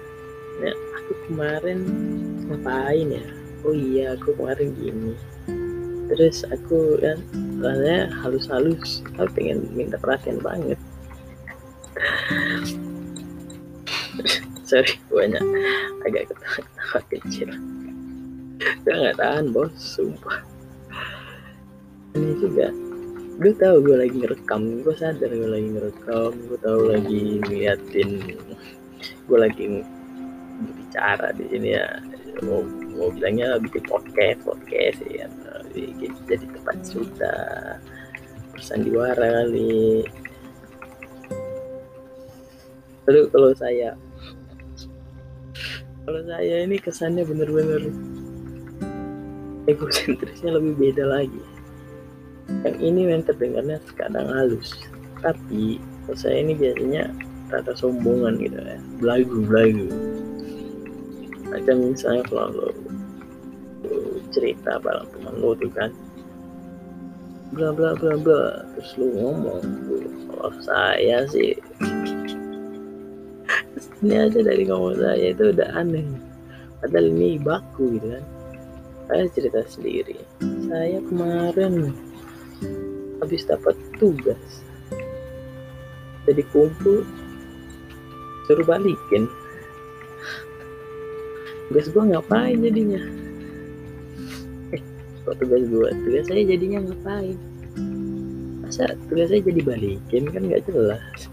Ya 0.62 0.74
aku 0.98 1.12
kemarin 1.30 1.80
ngapain 2.50 3.08
ya? 3.10 3.26
Oh 3.62 3.74
iya 3.74 4.18
aku 4.18 4.34
kemarin 4.38 4.74
gini. 4.78 5.14
Terus 6.12 6.44
aku 6.50 7.00
kan 7.00 7.22
rasanya 7.62 8.10
halus-halus. 8.26 9.06
Aku 9.16 9.30
pengen 9.38 9.70
minta 9.78 10.02
perhatian 10.02 10.42
banget. 10.42 10.78
Sorry 14.68 14.96
banyak 15.12 15.44
agak 16.08 16.32
ketawa-ketawa 16.32 17.00
kecil 17.12 17.52
gue 18.86 18.94
nggak 18.94 19.18
tahan 19.18 19.50
bos 19.50 19.74
sumpah. 19.74 20.42
Ini 22.18 22.32
juga 22.38 22.68
gue 23.42 23.54
tahu 23.58 23.78
gue 23.82 23.96
lagi 23.98 24.16
ngerekam 24.22 24.86
gue 24.86 24.94
sadar 24.94 25.34
gue 25.34 25.50
lagi 25.50 25.68
ngerekam 25.74 26.34
gue 26.46 26.60
tahu 26.62 26.82
lagi 26.94 27.42
ngeliatin 27.42 28.10
gue 29.02 29.38
lagi 29.38 29.82
berbicara 30.62 31.34
di 31.34 31.46
sini 31.50 31.70
ya. 31.74 31.88
Mau 32.46 32.62
mau 32.98 33.10
bilangnya 33.10 33.58
bikin 33.58 33.82
podcast 33.90 34.46
podcast 34.46 35.00
ya. 35.10 35.26
Bikin 35.74 36.14
jadi 36.30 36.46
tempat 36.46 36.78
cerita 36.86 37.34
bersandiwara 38.54 39.42
kali. 39.42 40.06
Lalu 43.10 43.22
kalau 43.34 43.52
saya 43.58 43.98
kalau 46.06 46.22
saya 46.26 46.66
ini 46.66 46.78
kesannya 46.82 47.24
bener-bener 47.26 48.11
egosentrisnya 49.70 50.58
lebih 50.58 50.74
beda 50.78 51.06
lagi. 51.06 51.44
Yang 52.66 52.78
ini 52.82 53.02
yang 53.10 53.24
terdengarnya 53.26 53.78
kadang 53.94 54.28
halus. 54.34 54.74
Tapi 55.22 55.78
saya 56.18 56.42
ini 56.42 56.58
biasanya 56.58 57.14
rada 57.54 57.74
sombongan 57.78 58.42
gitu 58.42 58.58
ya. 58.58 58.78
Belagu 58.98 59.38
belagu. 59.46 59.88
Macam 61.52 61.94
misalnya 61.94 62.24
kalau 62.32 62.48
lo, 62.56 62.68
lo 63.86 63.98
cerita 64.32 64.80
bareng 64.80 65.08
teman 65.14 65.36
lo 65.38 65.52
tuh 65.60 65.72
kan 65.76 65.92
bla 67.52 67.76
bla 67.76 67.92
bla 68.00 68.16
bla 68.16 68.64
terus 68.72 68.96
lu 68.96 69.12
ngomong 69.12 69.60
kalau 70.32 70.56
saya 70.64 71.28
sih 71.28 71.52
ini 74.00 74.16
aja 74.16 74.40
dari 74.40 74.64
ngomong 74.64 74.96
saya 74.96 75.36
itu 75.36 75.52
udah 75.52 75.70
aneh. 75.76 76.08
Padahal 76.80 77.14
ini 77.14 77.38
baku 77.38 78.00
gitu 78.00 78.18
kan 78.18 78.24
saya 79.12 79.28
cerita 79.28 79.60
sendiri. 79.68 80.16
Saya 80.72 81.04
kemarin 81.04 81.92
habis 83.20 83.44
dapat 83.44 83.76
tugas. 84.00 84.64
Jadi 86.24 86.48
kumpul 86.56 87.04
suruh 88.48 88.64
balikin. 88.64 89.28
Tugas 91.68 91.92
gue 91.92 92.04
ngapain 92.08 92.56
jadinya? 92.64 93.04
Kok 95.28 95.36
tugas 95.44 95.68
gue 95.68 95.90
tugas 96.08 96.26
saya 96.32 96.48
jadinya 96.48 96.80
ngapain? 96.88 97.36
Masa 98.64 98.96
tugas 99.12 99.28
saya 99.28 99.44
jadi 99.44 99.60
balikin? 99.60 100.24
Kan 100.32 100.48
nggak 100.48 100.64
jelas. 100.72 101.28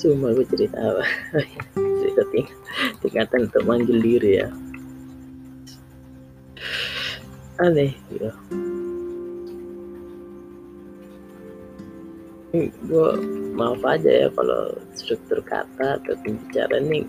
Cuma 0.00 0.32
gue 0.32 0.48
cerita 0.48 0.80
apa? 0.80 1.04
Cerita 2.00 2.24
ting 2.32 2.48
tingkatan 3.04 3.52
untuk 3.52 3.64
manggil 3.68 4.00
diri 4.00 4.40
ya 4.40 4.48
aneh. 7.60 7.92
Gitu 8.10 8.30
gue 12.86 13.08
maaf 13.58 13.82
aja 13.82 14.10
ya 14.26 14.28
kalau 14.30 14.78
struktur 14.94 15.42
kata 15.42 15.98
atau 15.98 16.14
pembicaraan 16.22 16.86
ini 16.86 17.02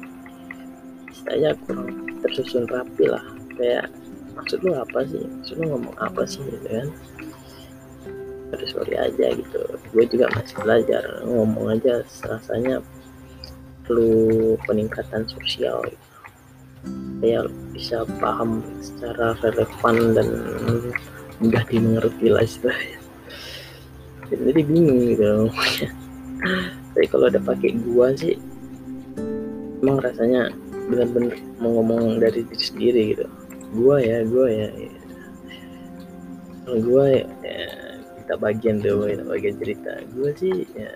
saya 1.13 1.53
kurang 1.65 1.93
tersusun 2.25 2.65
rapi 2.65 3.05
lah. 3.05 3.21
Kayak 3.55 3.93
maksud 4.33 4.59
lu 4.65 4.73
apa 4.73 5.05
sih? 5.05 5.21
Maksud 5.21 5.55
lu 5.61 5.65
ngomong 5.69 5.95
apa 6.01 6.21
sih 6.25 6.41
gitu 6.49 6.65
kan? 6.65 6.89
Terus 8.51 8.69
sorry 8.73 8.95
aja 8.97 9.25
gitu. 9.37 9.61
Gue 9.93 10.05
juga 10.09 10.25
masih 10.33 10.55
belajar 10.65 11.03
ngomong 11.23 11.77
aja 11.77 12.01
rasanya 12.25 12.81
perlu 13.85 14.57
peningkatan 14.65 15.29
sosial 15.29 15.85
gitu. 15.85 16.14
Saya 17.19 17.39
bisa 17.73 18.05
paham 18.21 18.61
secara 18.79 19.33
relevan 19.41 19.95
dan 20.13 20.27
mudah 21.41 21.63
dimengerti 21.67 22.27
lah 22.31 22.43
istilahnya. 22.45 22.99
Jadi 24.29 24.61
bingung 24.61 25.01
gitu. 25.15 25.49
Tapi 26.95 27.05
kalau 27.11 27.27
udah 27.27 27.43
pakai 27.43 27.75
gua 27.81 28.13
sih 28.15 28.39
emang 29.83 30.01
rasanya 30.01 30.49
benar-benar 30.89 31.35
mau 31.59 31.81
ngomong 31.81 32.21
dari 32.21 32.45
diri 32.45 32.61
sendiri 32.61 33.01
gitu. 33.17 33.25
Gua 33.75 33.99
ya 33.99 34.23
gua 34.23 34.47
ya, 34.47 34.67
ya. 34.71 34.91
kalau 36.63 36.79
gua 36.81 37.03
ya, 37.11 37.25
ya 37.43 37.67
kita 38.23 38.33
bagian 38.39 38.75
tuh 38.81 39.09
kita 39.09 39.23
bagian 39.25 39.55
cerita. 39.59 39.91
Gua 40.15 40.29
sih 40.37 40.65
ya 40.73 40.91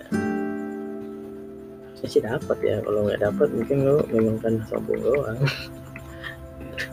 saya 1.99 2.07
sih 2.15 2.21
dapat 2.23 2.57
ya. 2.63 2.77
Kalau 2.79 3.09
nggak 3.09 3.21
dapat 3.21 3.47
mungkin 3.51 3.77
lo 3.83 3.97
memang 4.07 4.37
kan 4.39 4.53
sombong 4.71 5.03
doang 5.03 5.41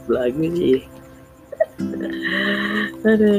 belagu 0.07 0.47
sih 0.55 0.81
ada 3.07 3.31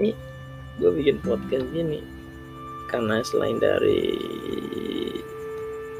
ini 0.00 0.10
gue 0.80 0.90
bikin 0.98 1.16
podcast 1.22 1.68
gini 1.70 2.00
karena 2.90 3.22
selain 3.24 3.56
dari 3.62 4.18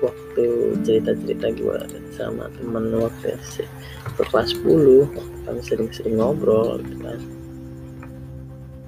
waktu 0.02 0.76
cerita-cerita 0.82 1.54
gue 1.56 1.78
sama 2.12 2.50
temen 2.58 2.90
waktu 2.98 3.38
ke 4.18 4.22
kelas 4.28 4.52
10 4.60 5.08
kami 5.46 5.60
sering-sering 5.62 6.18
ngobrol 6.18 6.82
gitu 6.82 6.98
kan. 7.00 7.20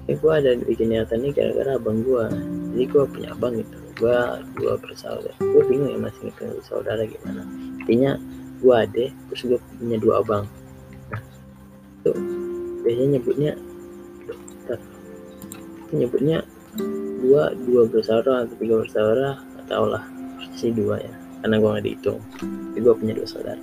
Ini 0.05 0.21
gue 0.21 0.33
ada 0.37 0.51
bikin 0.61 0.93
niatan 0.93 1.25
nih 1.25 1.33
gara-gara 1.33 1.81
abang 1.81 2.05
gue 2.05 2.25
jadi 2.75 2.85
gue 2.85 3.03
punya 3.09 3.29
abang 3.33 3.57
gitu. 3.57 3.77
Gue 3.95 4.17
dua 4.59 4.75
bersaudara. 4.77 5.33
Gue 5.39 5.63
bingung 5.65 5.89
ya 5.95 5.97
masih 5.97 6.29
ngitung 6.29 6.59
saudara 6.67 7.07
gimana 7.07 7.41
intinya 7.85 8.17
gue 8.59 8.73
ade 8.73 9.05
terus 9.29 9.41
gue 9.45 9.59
punya 9.77 9.97
dua 10.01 10.25
abang. 10.25 10.45
Nah 11.13 11.21
itu. 12.01 12.11
Biasanya 12.81 13.09
nyebutnya 13.17 13.51
nyebutnya 15.93 16.37
dua 17.21 17.53
dua 17.53 17.81
bersaudara 17.85 18.49
atau 18.49 18.55
tiga 18.57 18.75
bersaudara 18.81 19.29
atau 19.65 19.85
lah. 19.85 20.03
Pasti 20.41 20.73
dua 20.73 20.97
ya 20.97 21.13
karena 21.45 21.61
gue 21.61 21.69
nggak 21.69 21.85
dihitung. 21.85 22.19
Tapi 22.41 22.79
gue 22.81 22.93
punya 22.97 23.13
dua 23.13 23.27
saudara. 23.29 23.61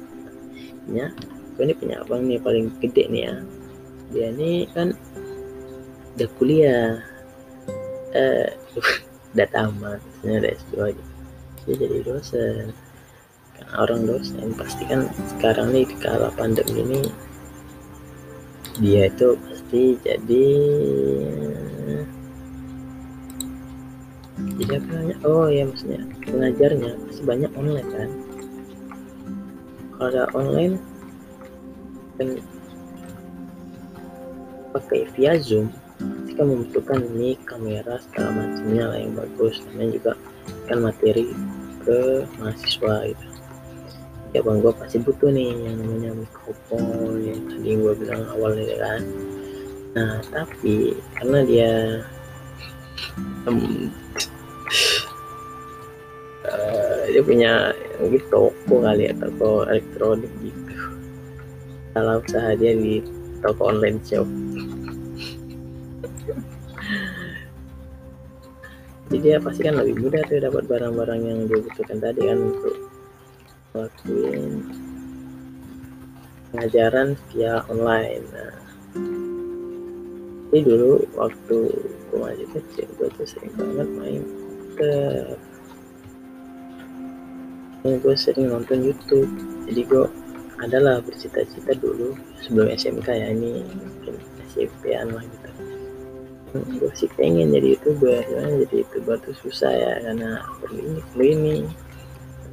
Ya 0.91 1.11
gue 1.59 1.63
ini 1.67 1.75
punya 1.75 2.01
abang 2.01 2.25
nih 2.31 2.39
paling 2.39 2.71
gede 2.79 3.11
nih 3.11 3.23
ya. 3.27 3.35
Dia 4.15 4.27
ini 4.31 4.71
kan 4.71 4.95
udah 6.15 6.29
kuliah. 6.39 7.03
Eh 8.15 8.49
udah 9.33 9.49
tamat 9.49 10.01
udah 10.23 10.45
S2 10.45 10.93
gitu 10.93 11.13
dia 11.63 11.75
jadi 11.79 11.99
dosen 12.05 12.67
orang 13.79 14.07
dosen 14.07 14.53
pasti 14.55 14.85
kan 14.87 15.09
sekarang 15.37 15.73
nih 15.73 15.87
di 15.87 15.97
kala 16.01 16.29
pandemi 16.35 16.83
ini 16.83 17.03
dia 18.81 19.13
itu 19.13 19.37
pasti 19.37 20.01
jadi 20.01 20.47
jadi 24.57 24.75
apa 24.81 24.89
namanya 24.91 25.17
oh 25.29 25.47
ya 25.53 25.63
maksudnya 25.69 26.01
pengajarnya 26.25 26.93
masih 27.05 27.25
banyak 27.25 27.51
online 27.53 27.91
kan? 27.93 28.11
Kalau 30.01 30.27
online 30.35 30.75
dan 32.19 32.43
pakai 34.73 35.07
via 35.15 35.37
zoom 35.39 35.69
kita 36.27 36.43
membutuhkan 36.43 37.05
mic 37.13 37.39
kamera 37.45 38.01
segala 38.09 38.41
macamnya 38.41 38.85
lah 38.89 38.99
yang 38.99 39.15
bagus. 39.15 39.61
Dan 39.77 39.93
juga 39.93 40.17
kan 40.67 40.81
materi 40.81 41.31
ke 41.85 42.25
mahasiswa 42.41 42.95
gitu 43.13 43.32
ya 44.33 44.41
bang 44.41 44.65
gue 44.65 44.73
pasti 44.73 44.97
butuh 45.05 45.29
nih 45.29 45.53
yang 45.53 45.77
namanya 45.77 46.11
mikrofon 46.17 47.21
yang 47.21 47.41
tadi 47.53 47.71
gue 47.77 47.93
bilang 48.01 48.23
awal 48.33 48.51
nih 48.57 48.81
kan. 48.81 49.03
Nah 49.93 50.13
tapi 50.33 50.97
karena 51.21 51.39
dia 51.45 51.73
um, 53.45 53.93
dia 57.13 57.23
punya 57.23 57.77
mungkin 58.01 58.23
toko 58.33 58.75
kali 58.81 59.05
ya 59.05 59.13
toko 59.21 59.69
elektronik 59.69 60.33
gitu. 60.41 60.75
Salah 61.93 62.25
usaha 62.25 62.57
dia 62.57 62.73
di 62.73 63.05
toko 63.45 63.69
online 63.69 64.01
shop. 64.01 64.25
Jadi 69.13 69.29
dia 69.29 69.37
pasti 69.45 69.61
kan 69.61 69.77
lebih 69.77 70.09
mudah 70.09 70.25
tuh 70.25 70.41
dapat 70.41 70.65
barang-barang 70.73 71.21
yang 71.21 71.39
dia 71.45 71.61
butuhkan 71.61 72.01
tadi 72.01 72.33
kan 72.33 72.39
untuk 72.49 72.92
ngelakuin 73.73 74.69
pengajaran 76.53 77.17
via 77.33 77.65
online. 77.73 78.25
Nah 78.33 78.55
jadi 80.53 80.69
dulu 80.69 81.01
waktu 81.17 81.59
gue 82.13 82.19
masih 82.21 82.49
kecil 82.53 82.85
gue 83.01 83.09
tuh 83.17 83.25
sering 83.25 83.57
banget 83.57 83.89
main 83.97 84.23
ke 84.77 84.93
yang 87.89 87.97
gue 88.05 88.15
sering 88.15 88.53
nonton 88.53 88.85
YouTube. 88.85 89.33
Jadi 89.65 89.81
gue 89.89 90.05
adalah 90.61 91.01
bercita-cita 91.01 91.73
dulu 91.81 92.13
sebelum 92.45 92.69
SMK 92.69 93.09
ya 93.09 93.33
ini 93.33 93.65
mungkin 93.65 94.21
SMP-an 94.53 95.17
lah 95.17 95.25
gitu. 95.25 95.51
Gue 96.53 96.93
sih 96.93 97.09
pengen 97.17 97.49
jadi 97.57 97.81
youtuber 97.81 98.21
jadi 98.69 98.75
youtuber 98.85 99.17
tuh 99.25 99.33
susah 99.41 99.73
ya 99.73 99.93
karena 100.05 100.45
perlu 100.61 100.85
ini 100.85 101.01
perlu 101.09 101.25
ini 101.33 101.57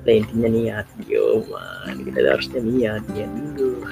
nah, 0.03 0.13
intinya 0.15 0.49
niat 0.49 0.87
yo 1.07 1.43
man. 1.49 1.95
Kita 2.03 2.19
harusnya 2.23 2.61
niat 2.63 3.03
ya 3.15 3.25
dulu. 3.27 3.83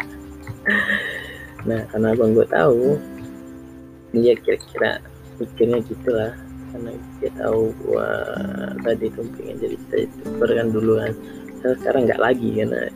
Nah 1.68 1.82
karena 1.92 2.08
abang 2.16 2.32
gue 2.36 2.48
tahu 2.48 2.96
dia 4.16 4.34
kira-kira 4.40 5.04
mikirnya 5.40 5.80
gitulah. 5.86 6.34
Karena 6.68 6.92
dia 7.24 7.32
tahu 7.40 7.72
gua 7.84 8.10
tadi 8.84 9.08
tuh 9.16 9.24
pengen 9.40 9.56
jadi 9.58 9.78
youtuber 9.80 10.50
kan 10.52 10.68
dulu 10.70 10.94
kan 11.00 11.14
sekarang 11.64 12.06
nggak 12.06 12.22
lagi 12.22 12.50
karena 12.54 12.92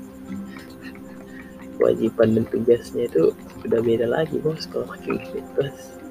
kewajiban 1.80 2.30
dan 2.36 2.46
tugasnya 2.52 3.04
itu 3.10 3.32
udah 3.64 3.80
beda 3.80 4.08
lagi 4.12 4.38
bos. 4.44 4.68
Kalau 4.70 4.86
makin 4.92 5.18
bebas 5.32 6.02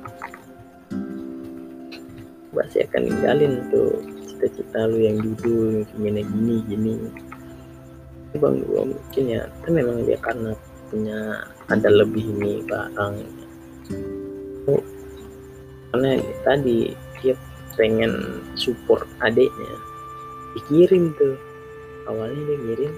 pasti 2.70 2.86
akan 2.86 3.02
ninggalin 3.08 3.54
tuh 3.72 3.98
cita-cita 4.40 4.88
lu 4.88 5.04
yang 5.04 5.20
dulu 5.20 5.84
gimana 5.92 6.24
gini 6.24 6.56
gini. 6.64 6.92
Bang 8.40 8.64
gue 8.64 8.96
mungkin 8.96 9.24
ya 9.28 9.44
itu 9.44 9.68
memang 9.68 10.08
dia 10.08 10.16
karena 10.24 10.56
punya 10.88 11.44
ada 11.68 11.88
lebih 11.92 12.24
nih 12.40 12.64
barang. 12.64 13.14
Karena 15.92 16.10
tadi 16.40 16.96
dia 17.20 17.36
pengen 17.76 18.40
support 18.56 19.04
adiknya. 19.20 19.76
Dikirim 20.56 21.12
tuh. 21.20 21.36
Awalnya 22.08 22.42
dia 22.48 22.58
ngirim 22.64 22.92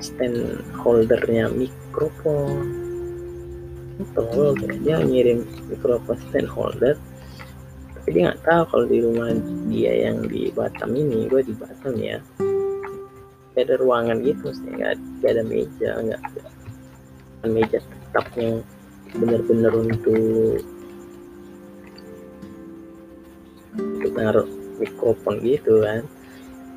stand, 0.00 0.64
holdernya 0.80 1.52
mikrofon. 1.52 2.72
Kayak 4.16 4.78
dia 4.80 4.96
ngirim 5.02 5.44
mikrofon 5.68 6.16
stand 6.30 6.48
holder 6.48 6.96
tapi 8.08 8.24
dia 8.24 8.32
nggak 8.32 8.40
tahu 8.48 8.62
kalau 8.72 8.86
di 8.88 8.98
rumah 9.04 9.28
dia 9.68 9.92
yang 10.08 10.24
di 10.32 10.48
Batam 10.56 10.96
ini 10.96 11.28
gue 11.28 11.44
di 11.44 11.52
Batam 11.52 11.92
ya. 12.00 12.16
Gak 13.52 13.68
ada 13.68 13.76
ruangan 13.84 14.24
gitu 14.24 14.48
sih 14.48 14.64
nggak 14.80 14.96
ada 15.28 15.44
meja 15.44 15.90
nggak 16.00 16.16
ada 16.16 17.48
meja 17.52 17.76
tetap 17.84 18.24
yang 18.32 18.64
benar-benar 19.12 19.76
untuk 19.76 20.56
untuk 23.76 24.12
naruh 24.16 24.48
mikrofon 24.80 25.44
gitu 25.44 25.84
kan. 25.84 26.00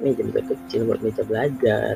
Meja 0.04 0.28
meja 0.28 0.44
kecil 0.52 0.84
buat 0.84 1.00
meja 1.00 1.24
belajar. 1.24 1.96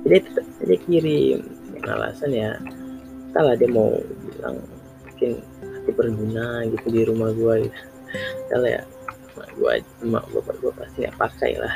Jadi 0.00 0.16
tetap 0.32 0.48
aja 0.64 0.76
kirim 0.88 1.44
alasan 1.84 2.32
ya 2.32 2.56
salah 3.36 3.52
dia 3.52 3.68
mau 3.68 4.00
bilang 4.00 4.64
mungkin 5.04 5.44
berguna 5.90 6.62
gitu 6.70 6.86
di 6.86 7.02
rumah 7.02 7.34
gua 7.34 7.58
gitu 7.58 7.78
salah 8.52 8.70
ya 8.70 8.82
mak 9.34 9.48
gua 9.56 9.72
mak 10.04 10.24
bapak 10.30 10.56
gua 10.60 10.72
pasti 10.76 10.96
nggak 11.02 11.18
pakai 11.18 11.52
lah. 11.58 11.74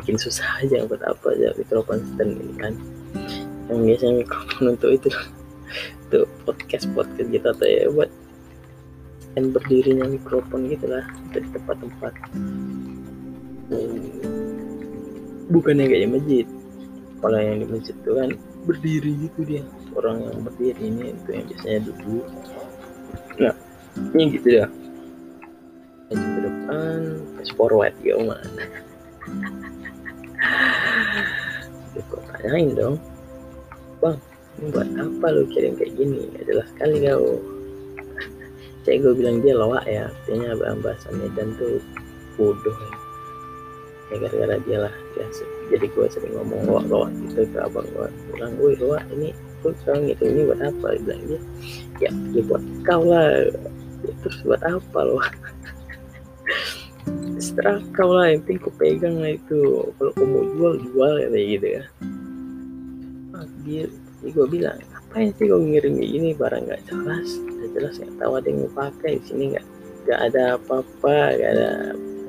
Bikin 0.00 0.16
susah 0.16 0.64
aja 0.64 0.84
buat 0.88 1.04
apa 1.04 1.36
aja 1.36 1.52
mikrofon 1.56 2.00
stand 2.14 2.36
ini 2.40 2.54
kan. 2.58 2.74
Yang 3.70 3.80
biasanya 3.86 4.14
mikrofon 4.26 4.64
untuk 4.76 4.90
itu 4.90 5.08
untuk 6.08 6.26
podcast 6.44 6.84
podcast 6.92 7.28
gitu 7.30 7.46
atau 7.46 7.66
ya 7.68 7.86
buat 7.92 8.10
stand 9.22 9.48
berdirinya 9.54 10.06
mikrofon 10.10 10.68
gitu 10.68 10.86
lah 10.90 11.04
di 11.32 11.40
tempat-tempat. 11.54 12.12
Bukan 15.52 15.74
yang 15.76 15.88
kayak 15.92 16.02
di 16.04 16.10
masjid 16.10 16.46
kalau 17.22 17.38
yang 17.38 17.62
di 17.62 17.66
masjid 17.70 17.94
itu 17.94 18.10
kan 18.18 18.30
berdiri 18.66 19.12
gitu 19.28 19.40
dia. 19.46 19.62
Orang 19.94 20.24
yang 20.24 20.40
berdiri 20.42 20.82
ini 20.88 21.14
itu 21.14 21.28
yang 21.30 21.44
biasanya 21.46 21.80
duduk 21.86 22.26
nah 23.40 23.54
ini 24.16 24.24
gitu 24.36 24.48
ya. 24.62 24.66
Ke 26.12 26.40
depan 26.44 27.00
fast 27.38 27.52
forward 27.56 27.94
ya 28.04 28.16
man 28.20 28.42
gue 31.92 32.20
tanyain 32.36 32.72
dong. 32.76 32.96
Bang 34.02 34.18
ini 34.60 34.68
buat 34.68 34.88
apa 34.96 35.26
lo 35.32 35.42
kirim 35.48 35.78
kayak 35.78 35.96
gini? 35.96 36.28
Gak 36.36 36.44
jelas 36.50 36.68
sekali 36.76 36.96
kau. 37.08 37.40
Saya 38.84 38.96
gue 39.00 39.12
bilang 39.16 39.40
dia 39.40 39.54
loak 39.56 39.84
ya. 39.88 40.10
Artinya 40.10 40.56
bahasa 40.80 41.08
Medan 41.14 41.56
tuh 41.56 41.80
bodoh 42.36 42.76
ya. 42.76 42.92
Gara-gara 44.12 44.56
dia 44.68 44.78
lah. 44.88 44.94
Jadi 45.72 45.86
gue 45.88 46.06
sering 46.12 46.36
ngomong 46.36 46.68
loak 46.68 46.84
loak 46.90 47.10
gitu 47.28 47.48
ke 47.48 47.58
abang 47.62 47.86
gue 47.88 48.08
bilang 48.36 48.52
gue 48.60 48.72
loak 48.76 49.04
ini 49.16 49.32
gue 49.62 49.72
sekarang 49.82 50.02
gitu 50.10 50.22
ini 50.26 50.40
buat 50.50 50.60
apa? 50.60 50.86
Dia 50.92 51.00
bilang 51.00 51.22
dia 51.26 51.40
ya 52.02 52.10
ya 52.10 52.42
buat 52.44 52.62
kau 52.82 53.02
lah. 53.06 53.30
Ya, 54.02 54.12
terus 54.26 54.38
buat 54.42 54.62
apa 54.66 54.98
lo? 55.06 55.18
Setelah 57.42 57.78
kau 57.94 58.10
lah 58.14 58.34
yang 58.34 58.42
penting 58.42 58.58
kau 58.62 58.74
pegang 58.74 59.16
lah 59.22 59.32
itu. 59.34 59.60
Kalau 59.98 60.12
kau 60.14 60.26
mau 60.26 60.42
jual 60.58 60.74
jual 60.90 61.12
kayak 61.30 61.46
gitu 61.58 61.66
ya. 61.80 61.84
Ah, 63.38 63.46
dia 63.62 63.86
gue 64.22 64.46
bilang 64.46 64.78
apa 65.12 65.28
sih 65.34 65.50
kau 65.50 65.58
ngirim 65.58 65.98
ini 65.98 66.30
barang 66.32 66.70
nggak 66.70 66.82
jelas 66.86 67.28
nggak 67.36 67.70
jelas 67.74 67.94
nggak 67.98 68.14
tahu 68.22 68.32
ada 68.38 68.48
yang 68.48 68.58
mau 68.64 68.72
pakai 68.86 69.18
di 69.18 69.22
sini 69.26 69.44
nggak 69.52 69.66
nggak 70.06 70.20
ada 70.30 70.42
apa-apa 70.56 71.16
nggak 71.36 71.50
ada 71.52 71.70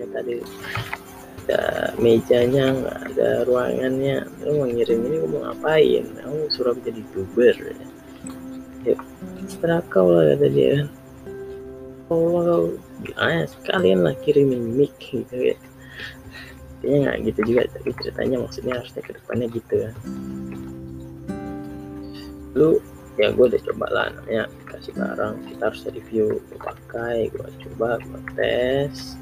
ya 0.02 0.06
tadi 0.12 0.34
ada 1.44 1.92
mejanya 2.00 2.72
nggak 2.72 3.00
ada 3.14 3.30
ruangannya. 3.44 4.24
Lu 4.48 4.64
mau 4.64 4.68
ngirim 4.68 5.00
ini 5.04 5.16
kamu 5.20 5.30
mau 5.36 5.42
ngapain? 5.52 6.06
Kamu 6.24 6.40
suruh 6.56 6.76
jadi 6.80 7.04
youtuber 7.04 7.56
ya. 8.88 8.96
Setelah 9.52 9.84
kau 9.92 10.08
lah 10.08 10.36
kata 10.36 10.48
dia. 10.48 10.88
Kan 10.88 10.88
kalau 12.08 12.62
ah, 13.20 13.44
sekalian 13.44 14.08
lah 14.08 14.16
kirimin 14.24 14.72
mic 14.80 14.96
gitu 15.04 15.54
ya. 15.54 15.58
Dia 16.84 16.96
nggak 17.08 17.18
gitu 17.28 17.40
juga 17.52 17.62
tapi 17.72 17.90
ceritanya 18.00 18.38
maksudnya 18.44 18.74
harusnya 18.80 19.02
ke 19.04 19.12
depannya 19.20 19.48
gitu 19.52 19.74
kan. 19.84 19.96
Lu 22.56 22.70
ya 23.20 23.30
gue 23.30 23.46
udah 23.46 23.62
coba 23.72 23.86
lah 23.92 24.06
namanya 24.16 24.48
kasih 24.72 24.96
barang. 24.96 25.36
Kita 25.52 25.62
harus 25.68 25.82
review 25.92 26.40
gue 26.40 26.60
pakai 26.60 27.28
gue 27.32 27.48
coba 27.68 28.00
gue 28.00 28.22
tes 28.40 29.20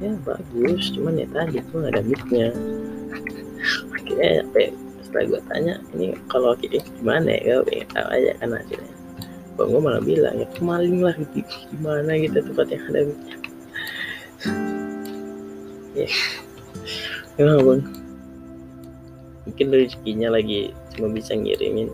ya 0.00 0.10
bagus. 0.24 0.82
Cuman 0.96 1.20
ya 1.20 1.28
tadi 1.30 1.60
tuh 1.68 1.84
nggak 1.84 1.92
ada 1.94 2.02
micnya 2.02 2.48
akhirnya 3.92 4.28
ya, 4.56 4.72
setelah 5.04 5.24
gue 5.28 5.40
tanya 5.52 5.74
ini 5.94 6.16
kalau 6.32 6.56
kayak 6.56 6.82
gimana 6.98 7.30
ya? 7.36 7.60
Gue 7.62 7.84
tahu 7.92 8.08
aja 8.08 8.32
kan 8.40 8.56
hasilnya 8.56 8.94
bang 9.60 9.68
gue 9.68 9.82
malah 9.82 10.00
bilang 10.00 10.34
ya 10.40 10.48
kemaling 10.56 11.04
lah 11.04 11.12
gitu 11.20 11.56
gimana 11.76 12.10
gitu 12.16 12.38
tempat 12.40 12.66
yang 12.72 12.84
ada 12.88 13.00
micnya 13.04 13.36
ya. 15.94 16.08
Gimana 17.36 17.60
bang. 17.60 17.82
Mungkin 19.48 19.66
rezekinya 19.74 20.28
lagi 20.30 20.70
cuma 20.94 21.10
bisa 21.10 21.34
ngirimin 21.34 21.90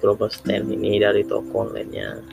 global 0.00 0.32
stand 0.32 0.66
ini 0.72 0.98
dari 0.98 1.22
toko 1.22 1.68
online-nya. 1.68 2.24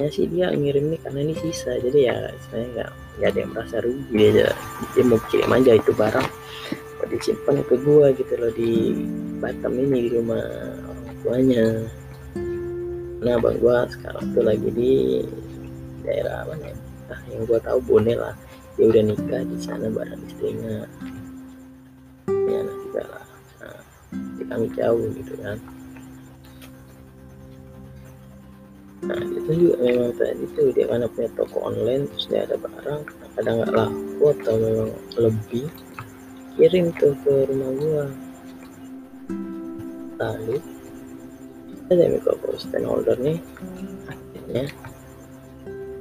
Ya 0.00 0.08
sih 0.08 0.24
dia 0.26 0.50
ngirim 0.50 0.96
nih 0.96 1.00
karena 1.04 1.20
ini 1.28 1.34
sisa. 1.36 1.76
Jadi 1.78 2.08
ya 2.08 2.16
saya 2.48 2.64
nggak 2.74 2.90
nggak 3.20 3.36
ada 3.36 3.40
yang 3.44 3.52
merasa 3.52 3.76
rugi 3.84 4.16
aja. 4.32 4.48
Dia 4.96 5.04
mau 5.04 5.20
kirim 5.28 5.52
aja 5.52 5.72
itu 5.76 5.92
barang. 5.92 6.28
Buat 6.96 7.08
disimpan 7.12 7.60
ke 7.68 7.76
gua 7.84 8.06
gitu 8.16 8.32
loh 8.40 8.52
di 8.56 8.96
Batam 9.40 9.76
ini 9.76 10.08
di 10.08 10.10
rumah 10.16 10.40
orang 10.40 11.16
tuanya. 11.20 11.66
Nah 13.20 13.36
bang 13.36 13.56
gua 13.60 13.84
sekarang 13.92 14.24
tuh 14.32 14.40
lagi 14.40 14.68
di 14.72 15.20
daerah 16.00 16.48
mana 16.48 16.72
ya? 16.72 16.76
Nah 17.12 17.20
yang 17.28 17.44
gua 17.44 17.60
tahu 17.60 17.78
Bone 17.84 18.16
lah. 18.16 18.32
Dia 18.80 18.88
udah 18.88 19.02
nikah 19.04 19.44
di 19.44 19.56
sana 19.60 19.92
bareng 19.92 20.24
istrinya. 20.24 20.88
Ya 22.24 22.56
anak 22.64 22.76
juga 22.88 23.02
lah. 23.04 23.26
Nah, 23.60 23.80
kami 24.48 24.66
jauh 24.72 25.04
gitu 25.12 25.36
kan 25.44 25.60
nah 29.00 29.16
itu 29.16 29.50
juga 29.56 29.76
memang 29.80 30.12
tadi 30.20 30.44
tuh 30.52 30.76
dia 30.76 30.84
mana 30.84 31.08
punya 31.08 31.32
toko 31.32 31.72
online 31.72 32.04
terus 32.12 32.28
dia 32.28 32.44
ada 32.44 32.60
barang 32.60 33.02
kadang 33.36 33.54
nggak 33.64 33.72
laku 33.72 34.24
atau 34.36 34.54
memang 34.60 34.90
lebih 35.16 35.66
kirim 36.60 36.92
tuh 37.00 37.16
ke 37.24 37.32
rumah 37.48 37.72
gua. 37.80 38.04
Lalu 40.20 40.56
ada 41.88 42.04
mikrofon 42.12 42.60
stand 42.60 42.84
holder 42.84 43.16
nih 43.16 43.40
akhirnya. 44.04 44.64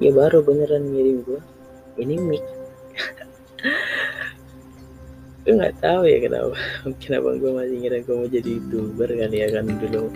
Ya 0.03 0.11
baru 0.11 0.43
beneran 0.43 0.91
ngirim 0.91 1.23
gua. 1.23 1.41
Ini 1.95 2.15
mic. 2.19 2.43
Gue 5.47 5.55
nggak 5.55 5.79
tahu 5.81 6.03
ya 6.05 6.19
kenapa 6.19 6.53
mungkin 6.85 7.09
abang 7.15 7.39
gue 7.41 7.51
masih 7.55 7.75
ngira 7.81 7.97
gue 8.05 8.11
mau 8.11 8.29
jadi 8.29 8.49
youtuber 8.59 9.09
kali 9.09 9.37
ya 9.39 9.47
kan 9.49 9.65
dulu. 9.65 10.11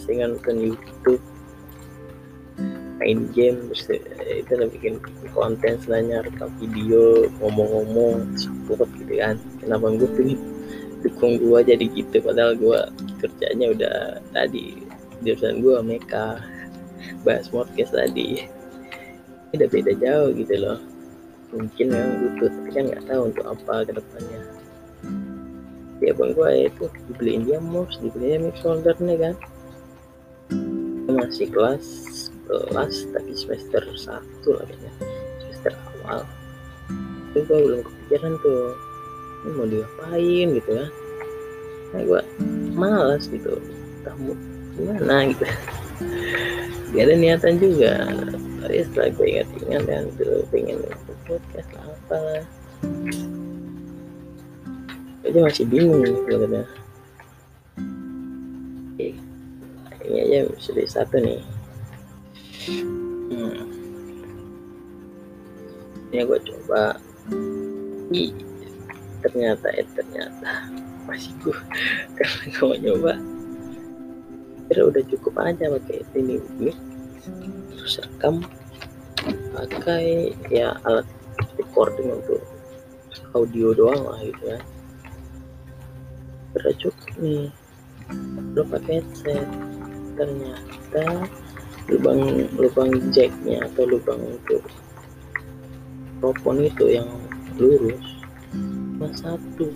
Sehingga 0.00 0.32
nonton 0.32 0.56
YouTube 0.62 1.20
main 3.02 3.26
game 3.34 3.58
terus 3.74 3.98
itu 4.30 4.52
bikin 4.78 5.02
konten 5.34 5.74
selanjutnya 5.82 6.22
rekam 6.22 6.50
video 6.62 7.26
ngomong-ngomong 7.42 8.30
support 8.38 8.86
gitu 8.94 9.18
kan. 9.18 9.34
Kenapa 9.58 9.90
gue 9.98 10.10
pengen 10.14 10.38
dukung 11.02 11.34
gue 11.42 11.58
jadi 11.66 11.82
gitu 11.98 12.22
padahal 12.22 12.54
gue 12.54 12.78
kerjanya 13.18 13.66
udah 13.74 13.98
tadi 14.30 14.78
jurusan 15.26 15.58
gue 15.58 15.82
meka 15.82 16.38
bahas 17.26 17.50
podcast 17.50 17.90
tadi. 17.90 18.46
Udah 19.50 19.66
beda 19.66 19.92
jauh 19.98 20.30
gitu 20.38 20.54
loh. 20.62 20.78
Mungkin 21.50 21.90
memang 21.90 22.14
butuh 22.22 22.48
tapi 22.54 22.70
kan 22.70 22.82
nggak 22.86 23.04
tahu 23.10 23.20
untuk 23.28 23.44
apa 23.50 23.74
ke 23.82 23.92
depannya 23.98 24.40
ya 26.02 26.10
bang 26.18 26.34
gue 26.34 26.50
itu 26.66 26.84
dibeliin 27.06 27.46
dia 27.46 27.62
mouse 27.62 27.94
dibeliin 28.02 28.50
mix 28.50 28.58
holder 28.66 28.94
nih 28.98 29.18
kan. 29.22 29.34
Masih 31.06 31.46
kelas 31.50 31.86
kelas 32.52 33.08
tapi 33.12 33.32
semester 33.32 33.82
satu 33.96 34.48
lah 34.58 34.64
kayaknya. 34.68 34.92
Semester 35.40 35.72
awal. 35.74 36.20
Itu 37.32 37.38
gue 37.48 37.58
belum 37.64 37.80
kepikiran 37.86 38.32
tuh 38.44 38.62
ini 39.42 39.50
mau 39.56 39.66
diapain 39.66 40.46
gitu 40.58 40.70
kan. 40.76 40.90
Nah 41.92 42.00
gue 42.04 42.20
malas 42.76 43.24
gitu 43.28 43.56
kamu 44.04 44.32
gimana 44.76 45.16
gitu. 45.32 45.44
Gak 46.92 47.04
ada 47.08 47.14
niatan 47.16 47.54
juga. 47.56 47.92
Tapi 48.62 48.76
setelah 48.86 49.08
gue 49.16 49.26
ingat-ingat 49.26 49.82
kan 49.88 50.04
itu 50.12 50.26
pengen 50.52 50.78
podcast 51.26 51.68
lah 51.72 51.86
apa 51.88 52.16
lah 52.18 52.44
aja 55.32 55.38
masih 55.38 55.64
bingung 55.64 56.02
nih 56.04 56.12
sebenarnya 56.12 56.64
ini 60.02 60.18
aja 60.18 60.38
sudah 60.60 60.84
satu 60.90 61.16
nih 61.22 61.40
hmm. 62.68 63.62
ini 66.12 66.22
gue 66.22 66.40
coba. 66.46 66.96
Ih, 68.12 68.32
ternyata 69.24 69.66
eh 69.74 69.86
ternyata. 69.96 70.68
Masih 71.08 71.32
gue 71.42 71.56
karena 72.16 72.42
gue 72.52 72.64
mau 72.64 72.76
nyoba. 72.78 73.14
Kira 74.70 74.82
udah 74.88 75.02
cukup 75.10 75.34
aja 75.42 75.68
pakai 75.68 76.00
ini 76.16 76.40
mic 76.56 76.76
terus 77.82 77.98
rekam 77.98 78.46
pakai 79.54 80.30
ya 80.54 80.78
alat 80.86 81.06
recording 81.58 82.14
untuk 82.14 82.42
audio 83.34 83.74
doang 83.74 84.02
lah 84.06 84.22
gitu 84.22 84.54
ya 84.54 84.60
udah 86.52 86.74
cukup 86.78 87.10
nih. 87.18 87.48
Lo 88.52 88.62
pakai 88.68 89.00
headset. 89.00 89.48
Ternyata 90.12 91.26
lubang 91.90 92.46
lubang 92.54 92.90
jacknya 93.10 93.66
atau 93.66 93.82
lubang 93.88 94.20
untuk 94.22 94.62
mikrofon 96.22 96.62
itu 96.62 96.84
yang 96.86 97.08
lurus. 97.58 98.02
Cuma 98.54 99.08
satu. 99.18 99.66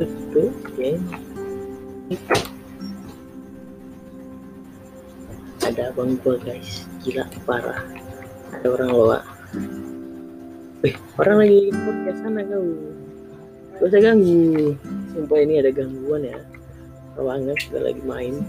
Itu 0.00 0.42
ya. 0.80 0.96
Ini 2.08 2.16
ada 5.68 5.92
abang 5.92 6.16
gua 6.24 6.40
guys. 6.40 6.88
Gila 7.04 7.28
parah. 7.44 7.84
Ada 8.56 8.66
orang 8.72 8.90
loa. 8.90 9.20
Wih, 10.80 10.96
orang 11.20 11.36
lagi 11.44 11.60
podcast 11.76 12.18
sana 12.24 12.40
kau. 12.48 12.64
Gak 13.76 13.88
usah 13.92 14.00
ganggu. 14.00 14.76
Sumpah 15.12 15.38
ini 15.44 15.60
ada 15.60 15.70
gangguan 15.72 16.24
ya. 16.24 16.40
Banget 17.20 17.68
sudah 17.68 17.84
lagi 17.84 18.00
main 18.08 18.40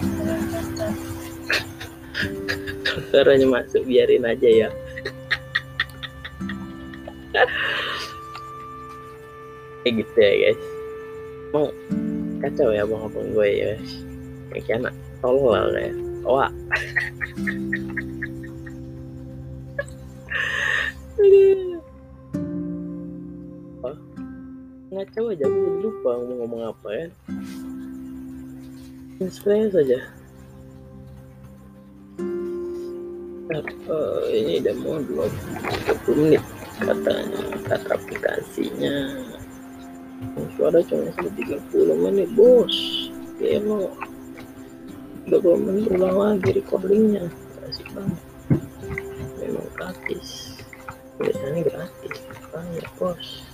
suaranya 3.10 3.46
masuk 3.48 3.82
biarin 3.84 4.24
aja 4.24 4.48
ya. 4.48 4.68
Kayak 9.84 10.04
gitu 10.04 10.20
ya 10.20 10.34
guys. 10.36 10.60
Emang 11.50 11.72
kacau 12.40 12.72
ya 12.72 12.84
abang 12.88 13.04
abang 13.08 13.32
gue 13.36 13.48
ya 13.48 13.76
guys. 13.76 13.92
Kayak 14.56 14.76
anak 14.84 14.94
tolol 15.20 15.72
ya. 15.76 15.92
Wah 16.24 16.50
oh, 23.84 23.96
ngaco 24.92 25.20
aja 25.32 25.48
jadi 25.48 25.80
lupa 25.80 26.10
ngomong 26.16 26.62
apa 26.72 26.88
ya 26.92 27.06
stres 29.28 29.76
aja 29.76 30.00
apa 33.50 33.98
ini 34.30 34.62
udah 34.62 34.74
mau 34.80 34.96
20 35.02 36.22
menit 36.22 36.42
katanya 36.78 37.42
kata 37.66 37.98
aplikasinya. 37.98 38.96
Suara 40.54 40.78
cuma 40.86 41.10
sampai 41.18 41.32
30 41.34 41.98
menit 41.98 42.28
bos. 42.38 42.74
Ya 43.42 43.58
mau 43.66 43.90
20 45.26 45.66
menit 45.66 45.84
ulang 45.90 46.16
lagi 46.16 46.50
recordingnya. 46.54 47.26
Kasih 47.66 47.86
banget. 47.90 48.20
Memang 49.42 49.66
gratis. 49.74 50.54
Biasanya 51.18 51.60
gratis 51.66 52.16
banyak 52.54 52.86
bos 52.96 53.49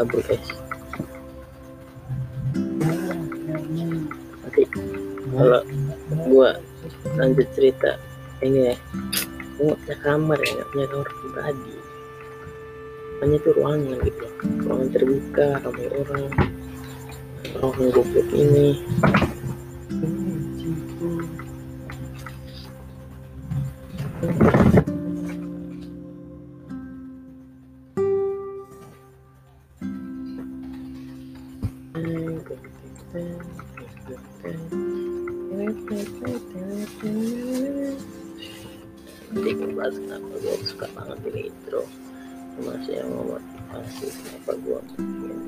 kabur 0.00 0.24
guys. 0.24 0.48
Nanti 4.40 4.62
kalau 5.28 5.60
gua 6.24 6.56
lanjut 7.20 7.44
cerita 7.52 8.00
ini 8.40 8.72
ya, 8.72 8.76
gua 9.60 9.76
punya 9.76 9.96
kamar 10.00 10.40
ya, 10.40 10.64
punya 10.72 10.86
kamar 10.88 11.08
pribadi. 11.12 11.76
Hanya 13.20 13.36
itu 13.36 13.50
ruangan 13.52 14.00
gitu, 14.00 14.26
ruangan 14.64 14.88
terbuka, 14.88 15.48
ramai 15.60 15.86
orang, 15.92 16.24
orang 17.60 17.88
goblok 17.92 18.28
ini. 18.32 18.80
Gue 35.70 36.02
bahas 39.78 39.94
kenapa 39.94 40.34
gue 40.42 40.54
suka 40.66 40.90
banget 40.98 41.18
ini 41.30 41.46
intro 41.46 41.86
Masih 42.58 42.98
yang 42.98 43.10
memotivasi 43.14 44.06
kenapa 44.10 44.52
gue 44.58 44.78
bikin 44.98 45.38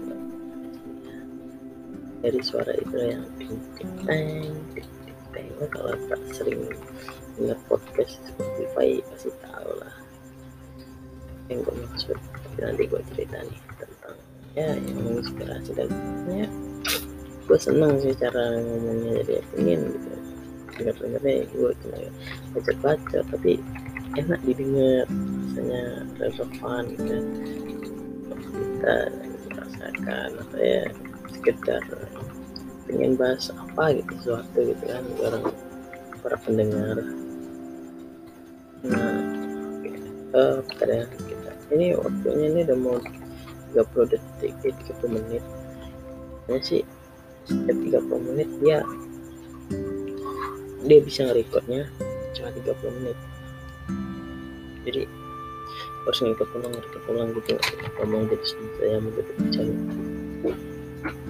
dari 2.23 2.39
suara 2.39 2.71
itu 2.79 2.95
yang 3.03 3.27
ting 3.35 3.59
ting 3.75 3.91
teng 4.07 4.55
ting 4.79 4.87
ting 5.03 5.19
teng 5.35 5.51
kalau 5.75 5.91
tak 6.07 6.23
sering 6.31 6.71
dengar 7.35 7.59
podcast 7.67 8.23
Spotify 8.23 9.03
pasti 9.11 9.35
tahu 9.43 9.71
lah 9.83 9.95
yang 11.51 11.67
gue 11.67 11.75
maksud 11.83 12.15
nanti 12.63 12.87
gue 12.87 13.03
cerita 13.11 13.43
nih 13.43 13.61
tentang 13.75 14.17
ya 14.55 14.71
yang 14.71 15.03
menginspirasi 15.03 15.75
dan 15.75 15.91
ya 16.31 16.47
gue 17.43 17.59
seneng 17.59 17.99
sih 17.99 18.15
cara 18.15 18.55
ngomongnya 18.63 19.27
jadi 19.27 19.43
pengen 19.51 19.81
gitu 19.93 20.12
dengar 20.79 20.95
dengarnya 21.01 21.47
gue 21.53 21.71
cuma 21.85 21.99
baca 22.57 22.73
baca 22.81 23.19
tapi 23.33 23.53
enak 24.17 24.41
didengar. 24.45 25.07
Rasanya 25.53 25.83
relevan 26.17 26.85
kan 26.97 27.25
kita 28.53 28.97
merasakan 29.49 30.31
atau 30.41 30.61
ya 30.61 30.85
sekedar 31.33 31.83
pengen 32.89 33.13
bahas 33.17 33.49
apa 33.53 33.97
gitu 33.97 34.13
sesuatu 34.21 34.59
gitu 34.59 34.85
kan 34.85 35.05
bareng 35.21 35.47
para 36.21 36.37
pendengar. 36.45 36.97
Nah 38.85 39.17
uh, 40.35 40.59
ya 40.81 41.05
kita 41.09 41.51
ini 41.73 41.97
waktunya 41.97 42.47
ini 42.53 42.61
udah 42.69 42.79
mau 42.79 42.97
30 43.73 44.13
detik 44.13 44.53
30 44.61 45.17
menit. 45.17 45.45
Ini 46.49 46.61
sih 46.61 46.83
setiap 47.49 48.05
30 48.05 48.29
menit 48.29 48.49
dia 48.61 48.85
dia 50.87 50.99
bisa 51.03 51.27
nge-recordnya 51.27 51.89
cuma 52.33 52.49
30 52.55 52.97
menit. 53.01 53.19
Jadi 54.83 55.03
harus 56.03 56.19
ngikut 56.19 56.49
ulang 56.59 56.73
ngikut 56.75 57.03
ulang 57.15 57.29
gitu 57.39 57.55
ngomong 57.95 58.27
jadi 58.27 58.47
saya 58.51 58.99
begitu 58.99 59.33
jam 59.55 59.69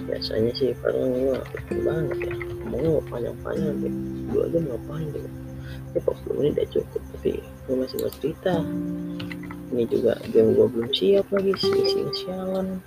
biasanya 0.09 0.51
sih 0.57 0.73
paling 0.81 1.13
gue 1.13 1.37
nggak 1.37 1.49
banget 1.85 2.17
ya. 2.25 2.35
Ngomongnya 2.65 3.01
panjang-panjang 3.09 3.67
sampai 3.69 3.91
dua 4.33 4.45
jam 4.49 4.63
ngapain 4.69 5.07
gitu 5.13 5.29
ya 5.93 5.99
40 6.01 6.37
menit 6.41 6.53
udah 6.57 6.67
cukup 6.73 7.01
tapi 7.13 7.31
gue 7.41 7.75
masih 7.77 7.97
mau 8.01 8.11
cerita. 8.17 8.55
Ini 9.73 9.83
juga 9.89 10.13
game 10.29 10.53
gue 10.57 10.67
belum 10.69 10.89
siap 10.93 11.25
lagi 11.33 11.53
sih 11.57 12.05
sialan 12.25 12.81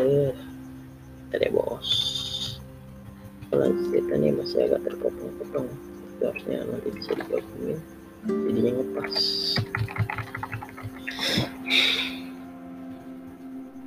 eh 0.00 0.32
tadi 1.28 1.48
bos 1.52 2.09
kalau 3.50 3.66
ceritanya 3.90 4.30
masih 4.38 4.58
agak 4.70 4.80
terkopong-kopong, 4.86 5.68
itu 6.14 6.22
harusnya 6.22 6.58
nanti 6.70 6.88
bisa 6.94 7.10
digabungin. 7.18 7.78
Jadinya 8.24 8.70
ngepas. 8.78 9.14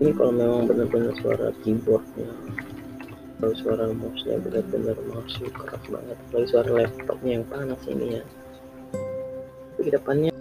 Ini 0.04 0.12
kalau 0.20 0.32
memang 0.36 0.68
benar-benar 0.68 1.16
suara 1.24 1.56
keyboardnya 1.64 2.28
kalau 3.44 3.60
suara 3.60 3.92
mouse-nya 3.92 4.40
benar-benar 4.40 4.96
mouse 5.12 5.36
keras 5.52 5.84
banget. 5.92 6.16
Kalau 6.32 6.48
suara 6.48 6.70
laptopnya 6.80 7.32
yang 7.36 7.46
panas 7.52 7.84
ini 7.92 8.16
ya. 8.16 8.24
Di 9.76 9.92
depannya 9.92 10.32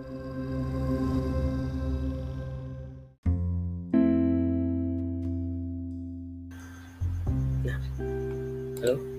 nah. 7.67 7.79
Halo? 8.87 9.12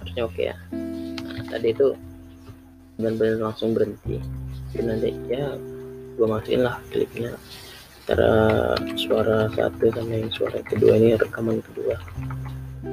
Harusnya 0.00 0.22
oke 0.26 0.42
ya. 0.42 0.56
Nah, 1.22 1.44
tadi 1.48 1.68
itu 1.70 1.86
benar-benar 2.98 3.52
langsung 3.52 3.72
berhenti. 3.72 4.18
Jadi 4.74 4.82
nanti 4.84 5.10
ya 5.30 5.54
gue 6.18 6.26
masukin 6.26 6.66
lah 6.66 6.76
klipnya. 6.90 7.32
Cara 8.10 8.32
suara 8.98 9.46
satu 9.54 9.86
sama 9.94 10.12
yang 10.18 10.32
suara 10.34 10.58
kedua 10.66 10.98
ini 10.98 11.14
rekaman 11.14 11.62
kedua. 11.62 11.94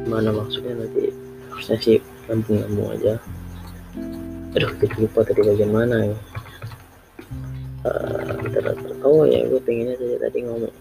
Mana 0.05 0.29
maksudnya 0.29 0.77
nanti? 0.77 1.09
Harusnya 1.49 1.77
sih 1.81 1.97
nyambung-nyambung 2.29 2.89
aja. 3.01 3.13
Aduh 4.53 4.71
kita 4.77 4.95
lupa 5.01 5.25
tadi 5.25 5.41
bagian 5.41 5.73
mana 5.73 6.13
ya 6.13 6.17
uh, 7.87 9.05
oh 9.05 9.23
ya 9.27 9.45
gue 9.45 9.61
pengennya 9.61 9.95
saja 9.99 10.17
tadi 10.27 10.43
ngomong 10.43 10.73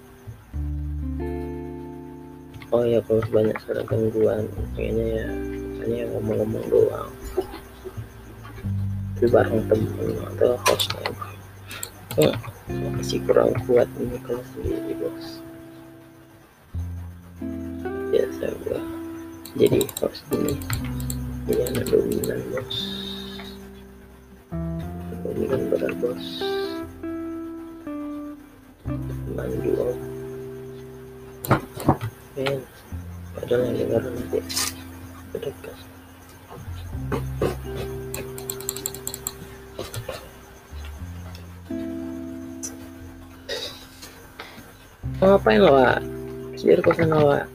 oh 2.74 2.82
ya 2.82 2.98
kalau 3.06 3.22
banyak 3.30 3.56
sekarang 3.62 3.86
gangguan 3.86 4.44
pengennya 4.74 5.06
ya 5.22 5.28
hanya 5.86 6.02
ngomong-ngomong 6.10 6.64
doang. 6.66 7.10
Tapi 9.16 9.26
bareng 9.30 9.62
temen 9.70 10.18
atau 10.34 10.58
hostnya. 10.66 11.08
Oh, 12.16 12.34
masih 12.96 13.20
kurang 13.28 13.54
kuat 13.68 13.86
ini 14.00 14.18
kalau 14.24 14.42
sendiri 14.50 14.92
bos 14.98 15.26
biasa 18.10 18.46
gua 18.64 18.80
jadi 19.54 19.80
host 20.00 20.24
ini. 20.32 20.54
Dia 21.46 21.70
anak 21.70 21.86
dominan 21.92 22.40
bos 22.50 22.76
dominan 25.22 25.62
berat 25.70 25.94
bos 26.02 26.24
padahal 33.56 33.72
yang 33.72 33.88
dengar 33.88 34.02
nanti 34.04 34.40
berdekat 35.32 35.76
ngapain 45.24 45.58
lo 45.64 45.72
Wak? 45.72 45.98
Share 46.60 46.84
kosan 46.84 47.08
lo 47.08 47.32
Wak. 47.32 47.48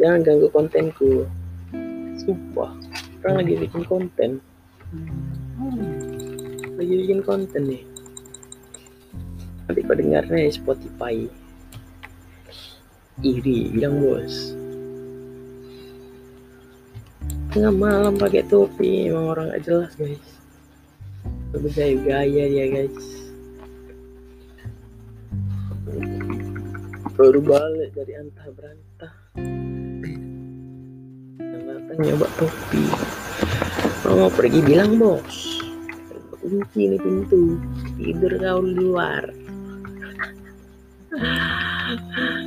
Jangan 0.00 0.24
ganggu 0.24 0.48
kontenku. 0.50 1.28
Sumpah, 2.24 2.72
orang 3.22 3.44
lagi 3.44 3.54
bikin 3.60 3.84
konten. 3.84 4.40
Lagi 6.80 6.94
bikin 7.04 7.20
konten 7.22 7.62
nih. 7.68 7.84
Nanti 9.68 9.80
kau 9.84 9.94
dengarnya 9.94 10.48
di 10.48 10.52
Spotify. 10.56 11.14
Iri, 13.22 13.70
bilang 13.70 14.02
bos. 14.02 14.61
Tengah 17.52 17.74
malam 17.76 18.16
pakai 18.16 18.48
topi, 18.48 19.12
emang 19.12 19.36
orang 19.36 19.52
gak 19.52 19.62
jelas 19.68 19.92
guys. 20.00 20.24
Bergaya-gaya 21.52 22.44
dia 22.48 22.66
guys. 22.72 23.22
baru 27.22 27.38
balik 27.38 27.92
dari 27.92 28.18
antah 28.18 28.48
berantah 28.50 29.12
yang 31.38 31.62
datang 31.70 31.96
nyoba 32.02 32.26
topi 32.40 32.82
mau 34.10 34.32
pergi 34.32 34.58
bilang 34.64 34.98
bos 34.98 35.60
kunci 36.42 36.88
ini 36.88 36.98
pintu 36.98 37.62
tidur 38.00 38.32
kau 38.42 38.66
di 38.66 38.74
luar 38.74 39.28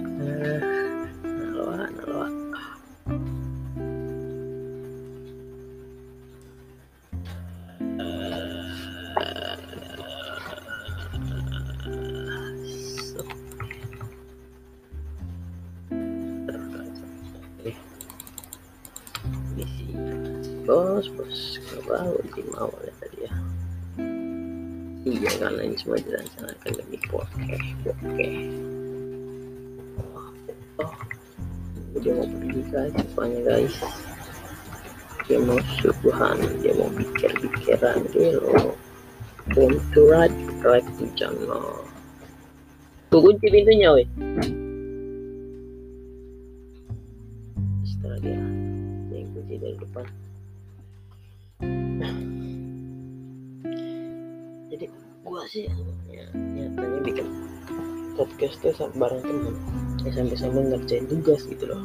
iya 25.15 25.31
karena 25.39 25.61
ini 25.63 25.75
semua 25.79 25.99
direncanakan 26.03 26.71
demi 26.75 26.97
podcast. 27.07 27.67
Oke 27.87 28.27
oh 31.95 31.99
dia 32.03 32.11
mau 32.11 32.27
pergi 32.27 32.61
guys 32.69 32.93
rupanya 32.99 33.39
guys. 33.47 33.75
Dia 35.25 35.39
mau 35.41 35.57
subuhan 35.81 36.37
dia 36.61 36.73
mau 36.75 36.91
pikir-pikiran 36.91 37.97
dia 38.11 38.37
lo 38.37 38.75
want 39.55 39.79
to 39.95 40.01
ride 40.05 40.35
right 40.61 40.85
to 40.99 41.07
channel. 41.15 41.81
Tuh 43.09 43.19
kunci 43.23 43.47
pintunya 43.47 43.89
weh. 43.95 44.07
Setelah 47.87 48.17
dia 48.19 48.37
yang 49.15 49.29
kunci 49.31 49.55
dari 49.55 49.77
depan 49.79 50.05
sih? 55.55 55.71
Ya, 56.11 56.27
nyatanya 56.35 56.99
bikin 57.07 57.27
podcast 58.19 58.59
tuh 58.59 58.75
bareng 58.99 59.23
temen. 59.23 59.55
Ya 60.03 60.11
sampai-sampai 60.11 60.61
ngerjain 60.67 61.07
tugas 61.07 61.47
gitu 61.47 61.63
loh. 61.71 61.79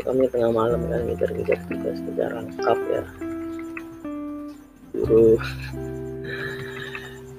Kami 0.00 0.24
tengah 0.32 0.48
malam 0.48 0.88
kan 0.88 1.04
ngejar-ngejar 1.04 1.60
tugas 1.68 1.96
ngejar 2.00 2.30
rangkap 2.32 2.78
ya. 2.88 3.04
Dulu 4.96 5.36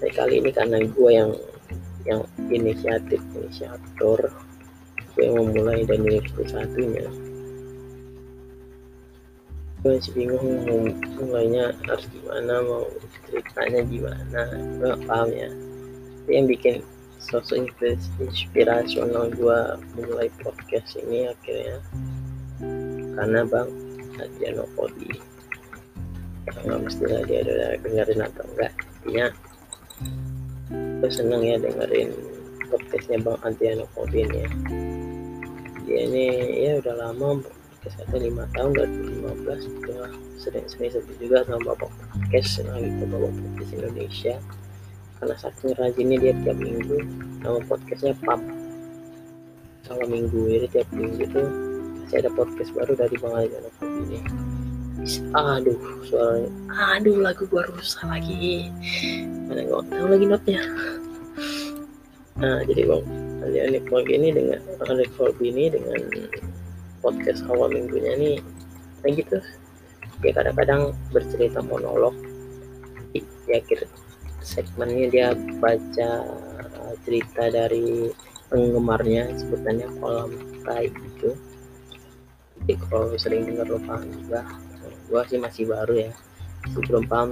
tapi 0.02 0.12
kali 0.18 0.42
ini 0.42 0.50
karena 0.50 0.78
gue 0.82 1.12
yang 1.14 1.32
yang 2.06 2.22
inisiatif 2.54 3.22
inisiator. 3.34 4.30
Gue 5.18 5.24
yang 5.26 5.42
memulai 5.42 5.86
dan 5.90 6.06
ini 6.06 6.22
satunya 6.46 7.06
gue 9.82 9.98
masih 9.98 10.14
bingung 10.14 10.62
mulainya 11.18 11.74
harus 11.90 12.06
gimana 12.14 12.62
mau 12.62 12.86
ceritanya 13.26 13.82
gimana 13.82 14.42
gue 14.78 14.86
gak 14.94 15.04
paham 15.10 15.30
ya. 15.34 15.50
Tapi 16.22 16.32
yang 16.38 16.46
bikin 16.46 16.76
sosok 17.18 17.66
inspirasional 18.22 19.34
gue 19.34 19.60
mulai 19.98 20.30
podcast 20.42 21.02
ini 21.02 21.34
akhirnya 21.34 21.82
karena 23.18 23.42
bang 23.50 23.70
Adriano 24.22 24.66
Kodi 24.78 25.10
nggak 26.62 26.82
mesti 26.84 27.04
lah 27.06 27.22
dia 27.26 27.40
udah 27.42 27.70
dengerin 27.82 28.22
atau 28.22 28.44
enggak. 28.54 28.74
Intinya 29.02 29.28
gue 31.02 31.10
seneng 31.10 31.42
ya 31.42 31.58
dengerin 31.58 32.10
podcastnya 32.70 33.18
bang 33.18 33.38
Adriano 33.42 33.86
Kodi 33.98 34.30
ini 34.30 34.38
ya. 34.46 34.52
Dia 35.90 36.00
ini 36.06 36.26
ya 36.70 36.72
udah 36.86 36.96
lama 37.10 37.42
podcastnya 37.82 38.30
lima 38.30 38.46
tahun 38.54 38.78
2015 38.78 39.42
udah 39.82 40.14
sering 40.38 40.66
sering 40.70 40.94
sebut 40.94 41.18
juga 41.18 41.42
sama 41.50 41.74
bapak 41.74 41.90
podcast 41.90 42.62
nah 42.62 42.78
gitu 42.78 43.04
bapak 43.10 43.32
podcast 43.34 43.72
Indonesia. 43.74 44.36
Karena 45.18 45.36
saking 45.38 45.74
rajinnya 45.78 46.18
dia 46.22 46.34
tiap 46.46 46.58
minggu 46.62 46.98
nama 47.42 47.58
podcastnya 47.66 48.14
pub. 48.22 48.42
Kalau 49.90 50.06
minggu 50.06 50.40
ini 50.46 50.68
tiap 50.70 50.86
minggu 50.94 51.26
tuh 51.34 51.48
masih 52.06 52.22
ada 52.22 52.30
podcast 52.38 52.70
baru 52.78 52.94
dari 52.94 53.16
Bang 53.18 53.34
Aljan 53.34 53.66
ini. 53.82 54.20
Aduh 55.34 56.06
suaranya. 56.06 56.50
Aduh 56.94 57.18
lagu 57.18 57.50
gua 57.50 57.66
rusak 57.66 58.06
lagi. 58.06 58.70
Mana 59.50 59.66
nggak 59.66 59.90
tahu 59.90 60.06
lagi 60.06 60.26
notnya 60.30 60.62
nah 62.42 62.58
jadi 62.66 62.90
bang 62.90 63.06
Aljan 63.46 64.10
ini 64.10 64.30
dengan 64.34 64.60
Aljan 64.82 65.34
ini 65.46 65.64
dengan 65.70 66.00
podcast 67.02 67.44
awal 67.50 67.74
minggunya 67.74 68.14
nih 68.16 68.38
kayak 69.02 69.26
gitu. 69.26 69.38
Dia 70.22 70.32
kadang-kadang 70.38 70.94
bercerita 71.10 71.60
monolog. 71.66 72.14
Di, 73.12 73.20
di 73.20 73.52
akhir 73.52 73.90
segmennya 74.40 75.08
dia 75.12 75.28
baca 75.60 76.10
cerita 77.04 77.50
dari 77.50 78.14
penggemarnya 78.48 79.34
sebutannya 79.36 79.88
kolam 80.00 80.32
tai 80.64 80.88
gitu 80.88 81.34
jadi 82.62 82.78
kalau 82.88 83.10
sering 83.18 83.50
dengar 83.50 83.66
lo 83.66 83.82
paham 83.82 84.06
juga 84.14 84.46
gua 85.10 85.26
sih 85.26 85.42
masih 85.42 85.66
baru 85.66 86.08
ya. 86.08 86.12
Masih 86.62 86.82
belum 86.86 87.06
paham. 87.10 87.30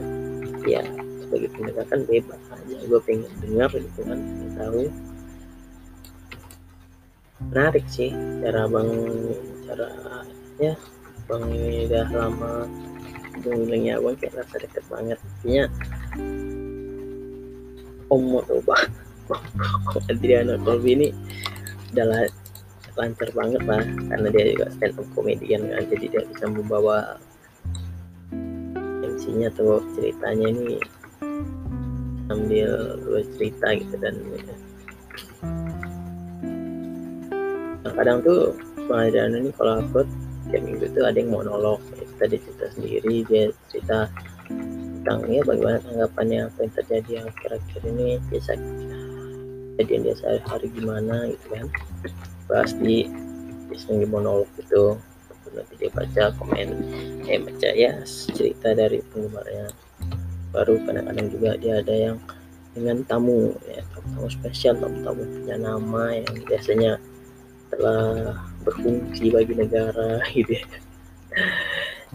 Ya 0.66 0.82
sebagai 1.22 1.50
pendekatan 1.54 2.00
bebas 2.10 2.42
aja. 2.50 2.76
Gue 2.90 3.00
pengen 3.06 3.30
dengar 3.46 3.70
gitu 3.70 4.02
kan 4.02 4.20
tahu. 4.58 4.90
Menarik 7.50 7.86
sih 7.88 8.10
cara 8.42 8.66
bang 8.66 8.92
cara 9.70 9.88
ya 10.58 10.74
bang 11.30 11.46
ini 11.54 11.86
udah 11.86 12.08
lama 12.10 12.54
dulunya 13.46 14.02
bang 14.02 14.16
kayak 14.18 14.34
rasa 14.42 14.56
deket 14.66 14.84
banget. 14.90 15.18
Artinya 15.22 15.64
om 18.10 18.34
tuh 18.50 18.62
bang 18.66 18.90
Adriana 20.10 20.58
Colby 20.66 20.98
ini 20.98 21.08
udah 21.94 22.26
lancar 22.98 23.30
banget 23.38 23.62
lah 23.70 23.82
karena 24.10 24.28
dia 24.34 24.44
juga 24.58 24.66
stand 24.74 24.98
up 24.98 25.08
comedian 25.14 25.70
kan 25.70 25.84
jadi 25.88 26.06
dia 26.10 26.22
bisa 26.26 26.46
membawa 26.50 27.22
narasinya 29.20 29.48
atau 29.54 29.80
ceritanya 29.94 30.48
ini 30.50 30.82
ambil 32.30 33.00
dua 33.04 33.22
cerita 33.38 33.68
gitu 33.78 33.96
dan 34.02 34.16
nah, 37.84 37.94
kadang 37.94 38.20
tuh 38.26 38.54
pengajaran 38.90 39.38
ini 39.38 39.54
kalau 39.54 39.86
upload 39.86 40.10
tiap 40.50 40.62
minggu 40.66 40.90
tuh 40.98 41.06
ada 41.06 41.18
yang 41.22 41.30
monolog 41.30 41.78
ya, 41.94 42.04
tadi 42.18 42.42
cerita 42.42 42.66
sendiri 42.74 43.16
dia 43.30 43.44
cerita 43.70 44.10
tentang 44.50 45.30
ya 45.30 45.42
bagaimana 45.46 45.78
tanggapannya 45.86 46.40
apa 46.50 46.58
yang 46.66 46.74
terjadi 46.74 47.12
yang 47.22 47.28
kira-kira 47.38 47.86
ini 47.86 48.08
biasa 48.34 48.52
kejadian 49.78 50.02
dia 50.04 50.16
sehari-hari 50.18 50.68
gimana 50.74 51.16
gitu 51.30 51.46
kan. 51.54 51.66
Bahas 52.50 52.74
di 52.76 53.06
di 53.70 54.06
monolog 54.10 54.50
itu 54.58 54.98
nanti 55.50 55.74
dia 55.82 55.90
baca 55.90 56.30
komen 56.38 56.70
eh 57.26 57.40
baca 57.42 57.70
ya 57.74 57.94
cerita 58.34 58.74
dari 58.74 59.02
penggemarnya. 59.14 59.70
Baru 60.50 60.82
kadang-kadang 60.82 61.30
juga 61.30 61.58
dia 61.62 61.82
ada 61.82 61.94
yang 61.94 62.18
dengan 62.74 63.02
tamu 63.06 63.54
ya 63.66 63.82
tamu 63.94 64.30
spesial 64.30 64.78
tamu-tamu 64.78 65.26
punya 65.26 65.58
nama 65.58 66.04
yang 66.14 66.34
biasanya 66.46 66.92
telah 67.70 68.49
berfungsi 68.70 69.34
bagi 69.34 69.54
negara 69.58 70.22
gitu 70.38 70.54
ya. 70.54 70.68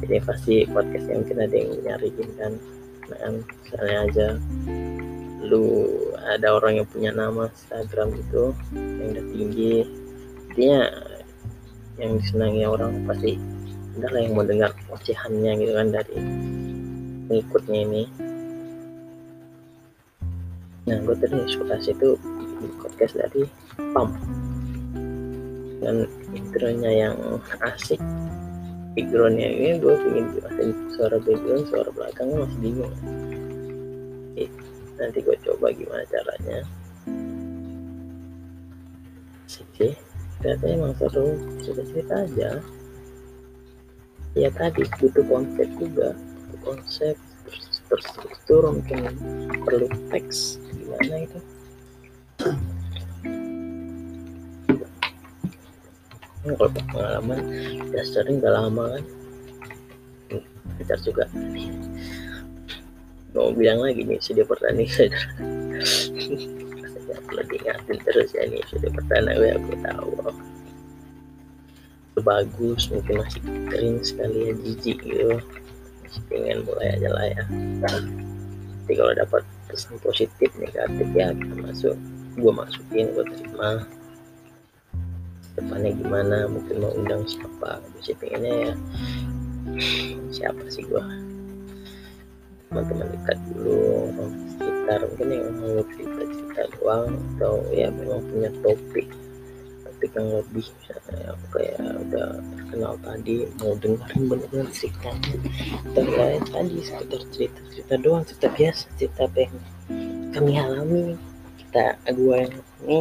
jadi 0.02 0.22
pasti 0.26 0.66
podcastnya 0.70 1.22
mungkin 1.22 1.38
ada 1.38 1.55
yang 1.55 1.70
nyariin 1.82 2.30
kan. 2.38 2.52
Nah, 3.05 3.18
kan 3.20 3.34
misalnya 3.42 3.96
aja 4.09 4.28
lu 5.44 5.64
ada 6.24 6.57
orang 6.57 6.80
yang 6.80 6.88
punya 6.88 7.12
nama 7.12 7.52
Instagram 7.52 8.16
itu 8.16 8.57
yang 8.72 9.09
udah 9.12 9.26
tinggi 9.28 9.74
intinya 10.50 10.82
yang 12.00 12.11
disenangi 12.18 12.64
orang 12.64 13.05
pasti 13.05 13.36
adalah 14.00 14.20
yang 14.24 14.34
mau 14.34 14.46
dengar 14.46 14.70
ocehannya 14.90 15.52
gitu 15.62 15.72
kan 15.76 15.88
dari 15.94 16.18
pengikutnya 17.30 17.78
ini. 17.86 18.02
Nah 20.84 20.96
gue 21.00 21.16
tadi 21.16 21.36
inspirasi 21.38 21.94
itu 21.94 22.18
podcast 22.82 23.14
dari 23.16 23.46
Pam 23.94 24.43
dan 25.85 26.09
intronya 26.32 26.91
yang 26.91 27.16
asik. 27.61 28.01
Backgroundnya 28.95 29.51
ini 29.51 29.82
gue 29.82 29.91
pengen 29.91 30.26
jelasin 30.39 30.70
suara 30.95 31.16
background 31.18 31.66
suara 31.68 31.91
belakangnya 31.93 32.37
masih 32.47 32.59
bingung. 32.62 32.95
Nanti 34.95 35.18
gue 35.20 35.37
coba 35.43 35.66
gimana 35.74 36.05
caranya. 36.07 36.59
Sih 39.51 39.93
ternyata 40.39 40.64
emang 40.70 40.95
seru 40.97 41.35
cerita 41.61 41.82
cerita 41.91 42.14
aja. 42.22 42.51
Ya 44.39 44.49
tadi 44.55 44.87
butuh 45.03 45.26
konsep 45.26 45.68
juga. 45.76 46.14
Butuh 46.14 46.61
konsep 46.62 47.14
terstruktur 47.91 48.62
mungkin 48.70 49.11
perlu 49.66 49.91
teks. 50.14 50.62
Gimana 50.70 51.26
itu 51.26 51.39
ini 56.45 56.53
kalau 56.61 56.70
pengalaman 56.92 57.40
udah 57.88 58.05
sering 58.05 58.36
udah 58.45 58.53
lama 58.53 58.84
kan? 58.92 59.05
Pacar 60.76 60.99
juga. 61.01 61.24
Mau 63.34 63.51
bilang 63.51 63.82
lagi 63.82 64.05
nih 64.05 64.20
sudah 64.22 64.47
pertandingan 64.47 65.11
perlu 67.24 67.42
diingatin 67.51 67.99
terus 68.07 68.30
ya 68.30 68.47
nih 68.47 68.62
sudah 68.70 68.90
pertama 68.92 69.34
gue 69.34 69.51
aku 69.57 69.72
tahu. 69.82 70.11
Bagus 72.22 72.92
mungkin 72.95 73.26
masih 73.26 73.42
kering 73.72 73.99
sekali 74.07 74.38
ya 74.49 74.53
jijik 74.62 74.99
gitu. 75.03 75.40
Masih 76.05 76.22
pengen 76.30 76.62
mulai 76.62 76.95
aja 76.95 77.09
lah 77.11 77.26
ya. 77.26 77.42
Tapi 77.82 78.92
kalau 78.95 79.12
dapat 79.16 79.42
pesan 79.66 79.99
positif 79.99 80.51
negatif 80.61 81.09
ya 81.16 81.34
kita 81.34 81.55
masuk. 81.59 81.97
Gue 82.38 82.53
masukin 82.55 83.11
gue 83.16 83.24
terima 83.34 83.82
depannya 85.55 85.90
gimana 85.94 86.36
mungkin 86.50 86.76
mau 86.82 86.92
undang 86.94 87.22
siapa. 87.26 87.78
Masih 87.94 88.14
pengennya 88.18 88.55
ya 88.70 88.74
siapa 90.34 90.64
sih 90.68 90.84
gue 90.84 91.02
teman-teman 92.68 93.07
dekat 93.14 93.38
dulu 93.55 94.11
sekitar 94.59 95.00
mungkin 95.07 95.28
yang 95.30 95.48
mau 95.62 95.80
cerita 95.94 96.22
cerita 96.26 96.62
doang 96.78 97.07
atau 97.36 97.55
ya 97.70 97.86
memang 97.94 98.20
punya 98.28 98.50
topik 98.66 99.07
topik 99.86 100.11
yang 100.18 100.28
lebih 100.42 100.66
misalnya 100.66 101.16
yang 101.22 101.40
kayak 101.55 101.78
udah 101.78 102.28
terkenal 102.59 102.94
tadi 103.07 103.36
mau 103.62 103.72
dengerin 103.78 104.22
bener-bener 104.26 104.68
ceritanya 104.74 105.36
atau 105.86 106.02
ya 106.02 106.38
tadi 106.50 106.76
sekedar 106.82 107.22
cerita 107.30 107.61
cerita 107.70 107.94
doang 108.02 108.22
cerita 108.26 108.48
biasa 108.50 108.84
cerita 108.98 109.20
apa 109.30 109.38
yang 109.46 109.55
kami 110.34 110.59
alami. 110.59 111.14
Kita 111.62 111.94
gua 112.11 112.42
yang 112.42 112.55
ini 112.82 112.98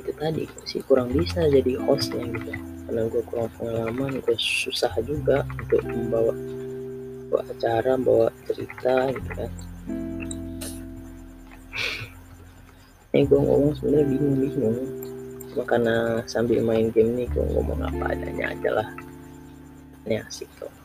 itu 0.00 0.12
tadi 0.16 0.44
sih 0.68 0.80
kurang 0.84 1.12
bisa 1.12 1.44
jadi 1.48 1.80
hostnya 1.84 2.24
gitu. 2.28 2.52
Karena 2.86 3.02
gue 3.10 3.22
kurang 3.26 3.50
pengalaman 3.58 4.22
gue 4.22 4.36
susah 4.38 4.92
juga 5.02 5.42
untuk 5.58 5.82
membawa 5.84 6.32
bawa 7.26 7.42
acara 7.50 7.92
bawa 7.98 8.26
cerita 8.46 9.10
gitu 9.10 9.30
kan. 9.34 9.50
Ini 13.16 13.24
gue 13.24 13.40
ngomong 13.40 13.72
sebenarnya 13.80 14.06
bingung 14.12 14.36
bingung 14.38 14.78
cuma 15.56 15.64
karena 15.64 16.20
sambil 16.28 16.60
main 16.60 16.92
game 16.92 17.16
nih 17.16 17.26
gue 17.32 17.44
ngomong 17.56 17.80
apa 17.80 18.12
adanya 18.12 18.52
aja 18.52 18.70
lah. 18.82 18.88
Ini 20.04 20.22
asik 20.22 20.46
kok 20.60 20.76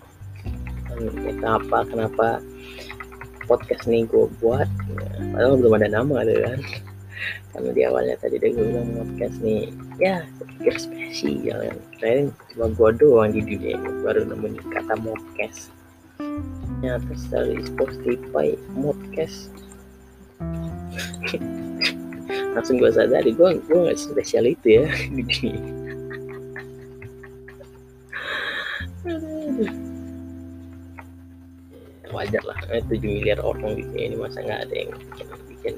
kenapa 0.97 1.78
kenapa 1.88 2.28
podcast 3.47 3.88
nih 3.88 4.05
gue 4.07 4.28
buat? 4.39 4.68
Padahal 5.34 5.57
belum 5.59 5.74
ada 5.80 5.89
nama 5.89 6.24
ada 6.24 6.34
kan 6.45 6.59
karena 7.51 7.69
di 7.76 7.82
awalnya 7.86 8.15
tadi 8.17 8.39
dia 8.39 8.49
gue 8.53 8.65
bilang 8.65 8.89
podcast 8.95 9.38
nih 9.43 9.63
ya 9.99 10.26
pikir 10.39 10.76
spesial 10.80 11.59
kan 11.61 11.78
kirain 11.97 12.26
cuma 12.53 12.67
gue 12.72 12.89
doang 12.97 13.32
di 13.36 13.41
dunia 13.43 13.78
ini 13.78 13.91
baru 14.05 14.22
nemuin 14.28 14.55
kata 14.72 14.95
podcast. 14.99 15.72
Ternyata 16.82 17.13
dari 17.30 17.57
Spotify 17.65 18.47
podcast. 18.74 19.39
Langsung 22.55 22.82
gue 22.82 22.91
sadari 22.91 23.32
gue 23.32 23.49
gue 23.63 23.80
nggak 23.80 23.99
spesial 23.99 24.45
itu 24.49 24.82
ya 24.82 24.86
di 25.15 25.24
dunia 25.24 25.82
wajar 32.11 32.43
lah 32.45 32.59
7 32.69 32.91
miliar 33.01 33.39
orang 33.41 33.80
di 33.80 33.84
sini 33.89 34.15
masa 34.19 34.43
nggak 34.43 34.61
ada 34.67 34.76
yang 34.76 34.91
bikin, 34.93 35.28
bikin 35.47 35.76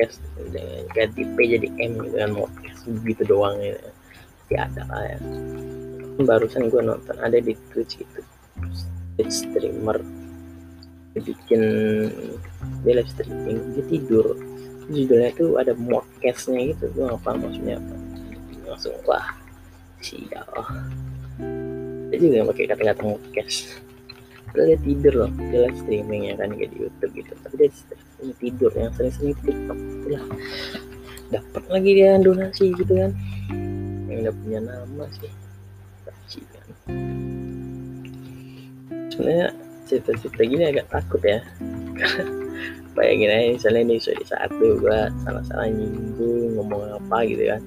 podcast 0.00 0.24
dengan 0.48 0.84
ganti 0.96 1.22
P 1.28 1.36
jadi 1.44 1.68
M 1.76 1.92
gitu 2.00 2.16
kan 2.16 2.32
podcast 2.32 2.80
begitu 3.04 3.22
doang 3.28 3.56
ya. 3.60 3.76
Pasti 3.76 4.54
ada 4.56 4.82
lah 4.88 5.02
ya. 5.04 5.18
Barusan 6.24 6.72
gue 6.72 6.80
nonton 6.80 7.16
ada 7.20 7.36
di 7.36 7.52
Twitch 7.72 8.00
itu 8.00 8.20
Twitch 9.16 9.44
streamer 9.44 10.00
bikin 11.20 11.62
dia 12.80 12.92
live 12.96 13.10
streaming 13.12 13.60
dia 13.76 13.84
tidur. 13.92 14.26
Judulnya 14.90 15.30
itu 15.36 15.46
ada 15.60 15.76
modcastnya 15.76 16.72
gitu 16.72 16.88
gue 16.96 17.04
nggak 17.04 17.20
paham 17.20 17.44
maksudnya 17.44 17.76
apa. 17.76 17.94
Langsung 18.72 18.96
wah 19.04 19.28
sial. 20.00 20.48
Dia 22.08 22.16
juga 22.16 22.48
pakai 22.48 22.64
kata-kata 22.72 23.02
modcast. 23.04 23.84
Padahal 24.50 24.74
dia 24.74 24.78
tidur 24.82 25.12
loh, 25.14 25.30
dia 25.52 25.68
live 25.68 25.78
streaming 25.78 26.32
ya 26.32 26.34
kan 26.40 26.50
kayak 26.56 26.74
di 26.74 26.88
YouTube 26.88 27.12
gitu. 27.22 27.32
Tapi 27.38 27.54
dia 27.54 27.70
ini 28.20 28.32
tidur 28.36 28.72
yang 28.76 28.92
sering-sering 28.94 29.36
TikTok 29.40 29.78
itulah. 29.78 30.24
Dapat 31.30 31.64
lagi 31.70 31.90
dia 31.96 32.18
donasi 32.20 32.74
gitu 32.76 32.92
kan. 32.92 33.10
Yang 34.10 34.18
udah 34.28 34.34
punya 34.44 34.60
nama 34.60 35.04
sih. 35.16 35.32
kan. 36.28 36.66
Sebenarnya 39.10 39.48
cerita-cerita 39.88 40.42
gini 40.46 40.64
agak 40.68 40.86
takut 40.92 41.22
ya. 41.24 41.40
Bayangin 42.98 43.30
aja 43.30 43.48
misalnya 43.54 43.94
di 43.94 44.26
saat 44.26 44.50
tuh 44.50 44.76
gua 44.82 45.08
salah-salah 45.22 45.70
nyinggung 45.70 46.58
ngomong 46.58 46.98
apa 46.98 47.18
gitu 47.26 47.44
kan. 47.48 47.62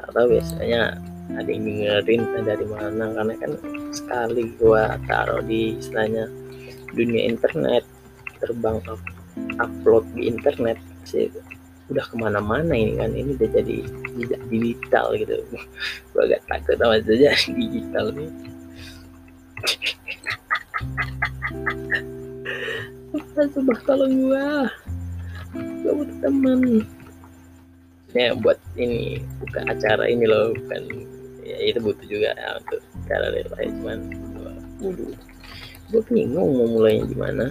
Tak 0.00 0.08
tahu 0.16 0.26
biasanya 0.34 0.96
ada 1.36 1.48
yang 1.52 1.64
dengerin 1.68 2.22
dari 2.40 2.66
mana 2.66 3.12
karena 3.12 3.34
kan 3.36 3.52
sekali 3.92 4.56
gua 4.56 4.96
taruh 5.04 5.44
di 5.44 5.76
istilahnya 5.76 6.24
dunia 6.96 7.28
internet 7.28 7.84
terbang 8.40 8.80
upload 9.60 10.04
di 10.14 10.30
internet 10.30 10.78
sih. 11.04 11.28
Udah 11.88 12.04
ke 12.04 12.20
mana-mana 12.20 12.76
ini 12.76 13.00
kan 13.00 13.10
ini 13.16 13.32
udah 13.36 13.48
jadi 13.48 13.76
jejak 14.16 14.42
digital 14.52 15.06
gitu. 15.16 15.36
Gua 16.12 16.22
agak 16.28 16.44
takut 16.46 16.76
sama 16.76 17.00
jejak 17.00 17.36
digital 17.58 18.12
nih 18.12 18.30
coba 23.54 23.74
kalau 23.86 24.06
gua 24.10 24.66
gua 25.82 25.92
butuh 26.02 26.18
teman. 26.22 26.60
Ya 28.16 28.34
buat 28.34 28.58
ini 28.74 29.22
bukan 29.38 29.68
acara 29.68 30.08
ini 30.10 30.26
loh 30.26 30.50
bukan 30.56 30.82
ya 31.44 31.56
itu 31.70 31.78
butuh 31.80 32.06
juga 32.08 32.34
ya 32.34 32.58
untuk 32.60 32.80
cara 33.08 33.26
lain 33.32 33.72
cuman 33.80 33.98
gue 35.88 36.02
bingung 36.12 36.52
mau 36.56 36.68
mulainya 36.68 37.04
gimana 37.08 37.44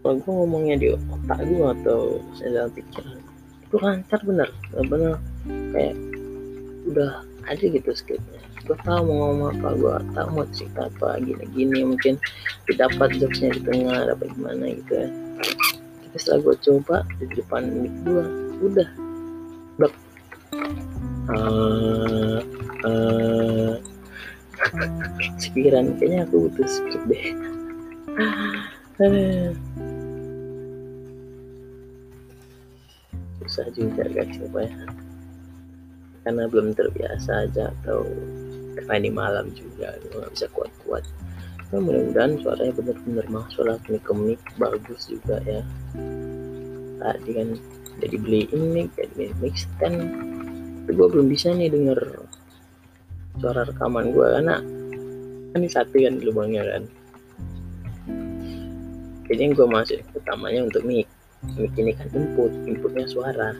kalau 0.00 0.14
gue 0.16 0.32
ngomongnya 0.32 0.76
di 0.80 0.88
otak 0.96 1.38
gue 1.44 1.68
atau 1.84 2.00
dalam 2.40 2.70
pikiran 2.72 3.20
itu 3.60 3.76
lancar 3.78 4.20
bener 4.24 4.48
bener. 4.88 5.14
Kayak 5.70 5.94
udah 6.88 7.12
ada 7.46 7.64
gitu 7.64 7.90
skripnya 7.92 8.40
gue 8.70 8.76
tahu 8.86 9.02
mau 9.02 9.34
ngomong 9.34 9.50
apa 9.58 9.68
gue 9.74 9.94
tahu 10.14 10.28
mau 10.30 10.46
cerita 10.54 10.86
apa 10.86 11.18
gini 11.24 11.44
gini 11.56 11.80
mungkin 11.82 12.14
dapat 12.70 13.18
jokesnya 13.18 13.56
di 13.58 13.60
tengah 13.66 14.14
dapat 14.14 14.30
gimana 14.36 14.64
gitu 14.78 14.92
ya. 14.94 15.08
Tapi 16.06 16.16
setelah 16.22 16.38
gue 16.46 16.56
coba 16.62 16.96
di 17.18 17.26
depan 17.34 17.62
mic 17.82 17.94
gue 18.06 18.24
udah. 18.62 18.88
Blok. 19.78 19.94
Uh, 21.30 22.42
uh, 22.82 23.78
pikiran 25.54 25.94
kayaknya 25.94 26.26
aku 26.26 26.50
butuh 26.50 26.66
skrip 26.66 27.02
deh 27.06 27.38
susah 33.50 33.66
juga 33.74 34.06
guys 34.06 34.38
ya. 34.38 34.86
Karena 36.22 36.46
belum 36.46 36.78
terbiasa 36.78 37.50
aja 37.50 37.74
atau 37.82 38.06
karena 38.78 38.94
ini 39.02 39.10
malam 39.10 39.50
juga 39.50 39.98
nggak 39.98 40.30
bisa 40.30 40.46
kuat-kuat. 40.54 41.02
Nah, 41.70 41.78
mudah-mudahan 41.82 42.38
suaranya 42.38 42.74
benar-benar 42.78 43.26
masuk 43.30 43.62
lah 43.66 43.78
kemik 43.82 44.38
bagus 44.54 45.10
juga 45.10 45.42
ya. 45.42 45.66
Tadi 47.02 47.30
kan 47.34 47.48
jadi 47.98 48.16
beli 48.22 48.46
ini 48.54 48.86
jadi 48.94 49.34
mix 49.42 49.66
stand. 49.66 49.98
Tapi 50.86 50.90
gue 50.94 51.08
belum 51.10 51.26
bisa 51.26 51.50
nih 51.50 51.70
denger 51.70 51.98
suara 53.42 53.66
rekaman 53.66 54.14
gue 54.14 54.26
karena 54.26 54.56
kan 55.50 55.58
ini 55.58 55.70
satu 55.70 55.98
kan 55.98 56.14
lubangnya 56.22 56.62
kan. 56.66 56.82
Kayaknya 59.26 59.46
gue 59.54 59.66
masuk 59.66 59.98
utamanya 60.14 60.66
untuk 60.66 60.82
mic 60.86 61.06
ini 61.56 61.92
kan 61.96 62.08
input 62.12 62.52
inputnya 62.68 63.06
suara. 63.08 63.56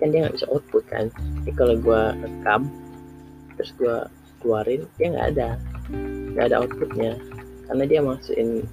Kan 0.00 0.10
dia 0.10 0.26
nggak 0.26 0.34
bisa 0.40 0.48
output 0.48 0.84
kan. 0.88 1.12
Jadi 1.42 1.52
kalau 1.54 1.74
gue 1.78 2.02
rekam 2.24 2.60
terus 3.56 3.70
gue 3.76 3.96
keluarin 4.40 4.82
dia 4.96 5.06
nggak 5.12 5.28
ada. 5.36 5.48
Nggak 6.32 6.44
ada 6.50 6.56
outputnya. 6.64 7.12
Karena 7.68 7.84
dia 7.86 8.00
masukin 8.00 8.64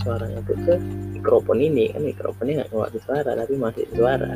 suaranya 0.00 0.40
tuh 0.44 0.56
ke 0.62 0.74
mikrofon 1.18 1.58
ini. 1.60 1.90
Kan 1.90 2.02
mikrofonnya 2.04 2.62
nggak 2.62 2.70
ngeluarin 2.70 3.00
suara 3.02 3.30
tapi 3.34 3.54
masih 3.56 3.86
suara. 3.96 4.34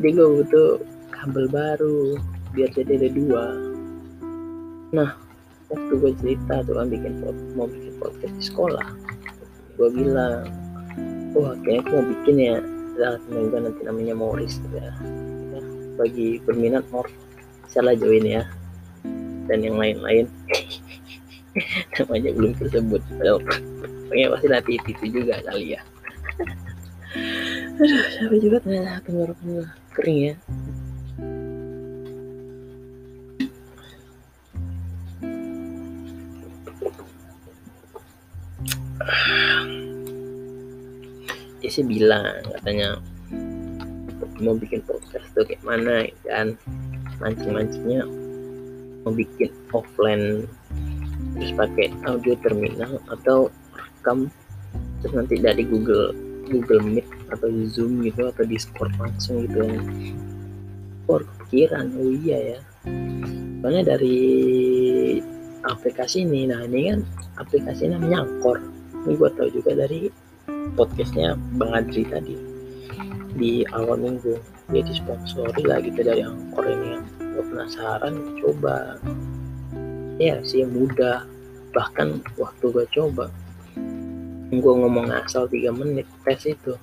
Jadi 0.00 0.08
gue 0.16 0.28
butuh 0.40 0.70
kabel 1.12 1.46
baru 1.52 2.16
biar 2.56 2.70
jadi 2.74 2.98
ada 2.98 3.08
dua. 3.12 3.44
Nah 4.92 5.10
waktu 5.72 5.92
gue 5.96 6.12
cerita 6.20 6.60
tuh 6.68 6.76
kan 6.76 6.86
bikin 6.92 7.24
mau 7.56 7.64
bikin 7.64 7.96
podcast 7.96 8.34
di 8.36 8.44
sekolah 8.44 8.88
gue 9.80 9.88
bilang 9.88 10.44
wah 11.36 11.54
kayaknya 11.60 11.80
aku 11.84 11.90
mau 11.92 12.04
bikin 12.08 12.36
ya. 12.38 12.56
Lah 13.00 13.16
gue 13.24 13.58
nanti 13.58 13.80
namanya 13.84 14.14
Morris 14.16 14.60
ya. 14.72 14.92
ya 15.52 15.60
bagi 15.96 16.40
berminat 16.44 16.84
mau 16.92 17.04
salah 17.68 17.96
join 17.96 18.24
ya. 18.24 18.42
Dan 19.48 19.64
yang 19.64 19.76
lain-lain. 19.76 20.28
Namanya 22.00 22.30
belum 22.32 22.52
tersebut. 22.56 23.02
Pokoknya 23.20 24.26
pasti 24.32 24.46
nanti 24.48 24.70
itu 24.76 25.04
juga 25.08 25.40
kali 25.44 25.76
ya. 25.76 25.80
Aduh 27.80 28.04
siapa 28.12 28.36
juga. 28.40 28.56
Ternyata 28.60 29.04
tenggorokan 29.04 29.46
gue 29.48 29.66
kering 29.92 30.20
ya 30.32 30.34
dia 41.62 41.70
sih 41.70 41.86
bilang 41.86 42.42
katanya 42.58 42.98
mau 44.42 44.58
bikin 44.58 44.82
podcast 44.82 45.30
tuh 45.32 45.46
kayak 45.46 45.62
mana 45.62 46.10
kan. 46.26 46.58
Mancing-mancingnya 47.22 48.02
mau 49.06 49.14
bikin 49.14 49.54
offline 49.70 50.50
terus 51.38 51.54
pakai 51.54 51.94
audio 52.10 52.34
terminal 52.42 52.98
atau 53.06 53.46
rekam 53.78 54.26
terus 54.98 55.12
nanti 55.14 55.38
dari 55.38 55.62
Google 55.62 56.10
Google 56.50 56.82
Meet 56.82 57.06
atau 57.30 57.46
Zoom 57.70 58.02
gitu 58.02 58.26
atau 58.26 58.42
Discord 58.42 58.90
langsung 58.98 59.46
gitu 59.46 59.62
ya. 59.62 59.80
Oh 61.06 61.22
kepikiran. 61.22 61.94
Oh 61.94 62.10
iya 62.10 62.58
ya. 62.58 62.60
Soalnya 63.62 63.94
dari 63.94 64.18
aplikasi 65.62 66.26
ini 66.26 66.50
nah 66.50 66.66
ini 66.66 66.90
kan 66.90 67.00
aplikasi 67.38 67.86
namanya 67.86 68.26
Anchor. 68.26 68.58
Ini 69.06 69.14
gue 69.14 69.30
tahu 69.38 69.48
juga 69.62 69.78
dari 69.78 70.10
podcastnya 70.78 71.38
Bang 71.58 71.72
Adri 71.74 72.06
tadi. 72.06 72.36
Di 73.32 73.66
awal 73.72 73.98
minggu 74.00 74.38
dia 74.70 74.82
disponsori 74.84 75.62
lah 75.66 75.82
gitu 75.82 76.00
dari 76.02 76.22
Angkor 76.22 76.64
ini. 76.68 77.02
Gue 77.18 77.44
penasaran 77.50 78.38
coba. 78.40 78.98
Ya 80.20 80.38
sih 80.46 80.62
mudah 80.68 81.26
bahkan 81.72 82.20
waktu 82.36 82.68
gue 82.68 82.86
coba 82.92 83.32
gue 84.52 84.74
ngomong 84.84 85.08
asal 85.08 85.48
3 85.48 85.72
menit 85.72 86.04
tes 86.28 86.44
itu. 86.44 86.76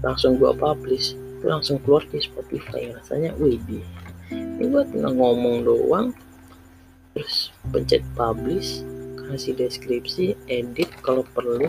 Langsung 0.00 0.40
gue 0.40 0.48
publish 0.56 1.12
itu 1.12 1.44
langsung 1.44 1.76
keluar 1.84 2.00
di 2.08 2.24
Spotify. 2.24 2.96
Rasanya 2.96 3.36
wih 3.36 3.60
ini 4.32 4.72
gue 4.72 4.82
tinggal 4.88 5.12
ngomong 5.12 5.68
doang 5.68 6.08
terus 7.12 7.52
pencet 7.70 8.02
publish 8.16 8.80
kasih 9.16 9.52
deskripsi 9.56 10.36
edit 10.48 10.88
kalau 11.04 11.22
perlu 11.36 11.68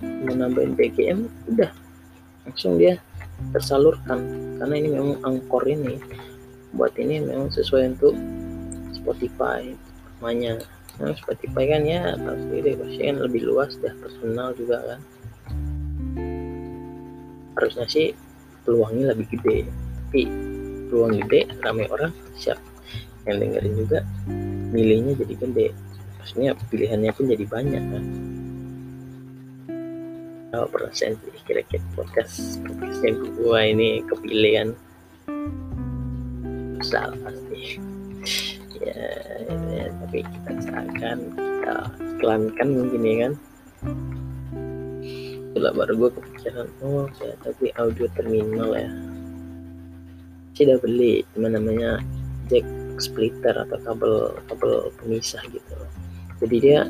mau 0.00 0.34
nambahin 0.34 0.72
BGM 0.76 1.28
udah. 1.52 1.70
Langsung 2.48 2.80
dia 2.80 2.96
tersalurkan. 3.52 4.20
Karena 4.60 4.74
ini 4.76 4.88
memang 4.92 5.20
angkor 5.24 5.64
ini. 5.64 6.00
Buat 6.76 6.96
ini 7.00 7.24
memang 7.24 7.52
sesuai 7.52 7.96
untuk 7.96 8.14
Spotify. 8.96 9.72
Namanya. 10.20 10.60
Nah, 11.00 11.16
Spotify 11.16 11.64
kan 11.72 11.82
ya 11.84 12.16
tahu 12.16 12.36
sendiri. 12.36 12.76
Pasti 12.76 13.02
kan 13.04 13.16
lebih 13.20 13.42
luas 13.48 13.72
dah 13.80 13.92
personal 14.00 14.52
juga 14.56 14.78
kan. 14.84 15.00
Harusnya 17.60 17.86
sih 17.88 18.12
peluangnya 18.64 19.12
lebih 19.16 19.36
gede. 19.36 19.68
Tapi 20.08 20.22
peluang 20.88 21.20
gede 21.24 21.48
ramai 21.60 21.88
orang 21.88 22.12
siap. 22.36 22.60
Yang 23.28 23.36
dengerin 23.44 23.74
juga 23.76 23.98
milihnya 24.72 25.12
jadi 25.16 25.34
gede. 25.36 25.68
Maksudnya 26.20 26.52
pilihannya 26.68 27.12
pun 27.16 27.24
jadi 27.32 27.44
banyak 27.48 27.84
kan 27.96 28.04
berapa 30.50 30.66
persen 30.66 31.14
sih 31.14 31.38
kira-kira 31.46 31.78
podcast 31.94 32.58
podcastnya 32.66 33.14
gua 33.38 33.70
ini 33.70 34.02
kepilihan 34.10 34.74
besar 36.82 37.14
pasti. 37.22 37.78
Ya, 38.80 38.96
ya 39.44 39.92
tapi 39.92 40.24
kita 40.24 40.56
usahakan 40.56 41.18
kita 41.36 41.76
iklankan 42.16 42.68
mungkin 42.72 43.00
ya 43.04 43.14
kan? 43.20 43.32
Itulah 45.52 45.72
baru 45.76 45.92
gue 46.00 46.10
kepikiran 46.16 46.64
oh 46.80 47.04
saya 47.12 47.36
tapi 47.44 47.76
audio 47.76 48.08
terminal 48.16 48.72
ya. 48.72 48.88
Saya 50.56 50.64
udah 50.64 50.78
beli 50.80 51.28
cuma 51.36 51.52
namanya 51.52 52.00
jack 52.48 52.64
splitter 52.96 53.52
atau 53.52 53.76
kabel 53.84 54.32
kabel 54.48 54.88
pemisah 54.96 55.44
gitu. 55.52 55.76
Jadi 56.40 56.56
dia 56.56 56.88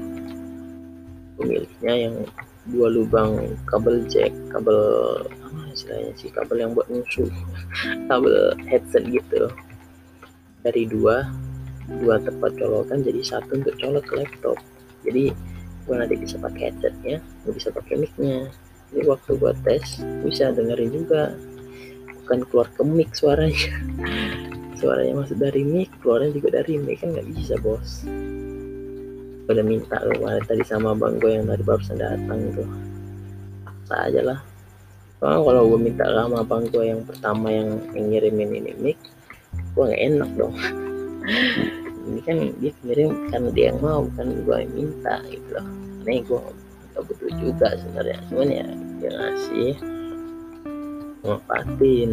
pemiliknya 1.43 1.95
yang 2.07 2.15
dua 2.69 2.93
lubang 2.93 3.57
kabel 3.65 4.05
jack 4.05 4.29
kabel 4.53 4.77
apa 5.25 5.73
istilahnya 5.73 6.13
sih 6.21 6.29
kabel 6.29 6.61
yang 6.61 6.77
buat 6.77 6.87
musuh 6.93 7.31
kabel 8.11 8.53
headset 8.69 9.05
gitu. 9.09 9.49
Dari 10.61 10.85
dua 10.85 11.25
dua 11.89 12.21
tempat 12.21 12.55
colokan 12.61 13.01
jadi 13.01 13.21
satu 13.25 13.57
untuk 13.57 13.75
colok 13.81 14.05
ke 14.05 14.15
laptop. 14.21 14.59
Jadi 15.09 15.33
gue 15.89 15.95
nanti 15.97 16.15
bisa 16.21 16.37
pakai 16.37 16.71
headsetnya 16.71 17.19
gue 17.49 17.53
bisa 17.57 17.73
pakai 17.73 17.97
micnya. 17.97 18.53
Jadi 18.93 19.07
waktu 19.09 19.31
gue 19.41 19.53
tes 19.65 20.05
bisa 20.27 20.53
dengerin 20.53 20.93
juga. 20.93 21.33
Bukan 22.23 22.47
keluar 22.47 22.69
ke 22.71 22.83
mic 22.87 23.11
suaranya. 23.17 23.75
Suaranya 24.81 25.13
masuk 25.27 25.37
dari 25.37 25.61
mic 25.67 25.91
keluarnya 26.01 26.31
juga 26.33 26.63
dari 26.63 26.79
mic 26.79 27.03
kan 27.03 27.13
nggak 27.13 27.29
bisa 27.37 27.59
bos 27.61 28.07
udah 29.53 29.67
minta 29.67 29.97
lo 30.03 30.13
kemarin 30.17 30.45
tadi 30.47 30.63
sama 30.67 30.95
bang 30.95 31.15
gue 31.19 31.31
yang 31.31 31.47
tadi 31.47 31.63
barusan 31.67 31.99
datang 31.99 32.41
tuh. 32.55 32.69
Paksa 33.67 33.95
aja 34.11 34.21
lah. 34.23 34.39
Soalnya 35.21 35.41
kalau 35.45 35.63
gue 35.75 35.81
minta 35.81 36.05
sama 36.09 36.41
bang 36.47 36.65
gue 36.73 36.85
yang 36.85 37.03
pertama 37.05 37.47
yang, 37.53 37.69
ngirimin 37.93 38.51
ini 38.57 38.73
mic 38.81 38.99
gue 39.75 39.83
nggak 39.85 40.03
enak 40.15 40.31
dong. 40.39 40.55
Ini 42.01 42.21
kan 42.27 42.39
dia 42.59 42.73
kirim 42.81 43.11
karena 43.29 43.49
dia 43.53 43.65
yang 43.71 43.79
mau 43.85 44.03
bukan 44.03 44.43
gue 44.43 44.57
yang 44.67 44.73
minta 44.73 45.21
gitu 45.31 45.49
loh. 45.53 45.67
Ini 46.03 46.25
gue 46.27 46.41
gak 46.97 47.03
butuh 47.07 47.31
juga 47.39 47.69
sebenarnya. 47.77 48.19
Cuman 48.33 48.49
ya 48.51 48.67
dia 48.99 49.11
ngasih. 49.15 49.73
Manfaatin 51.21 52.11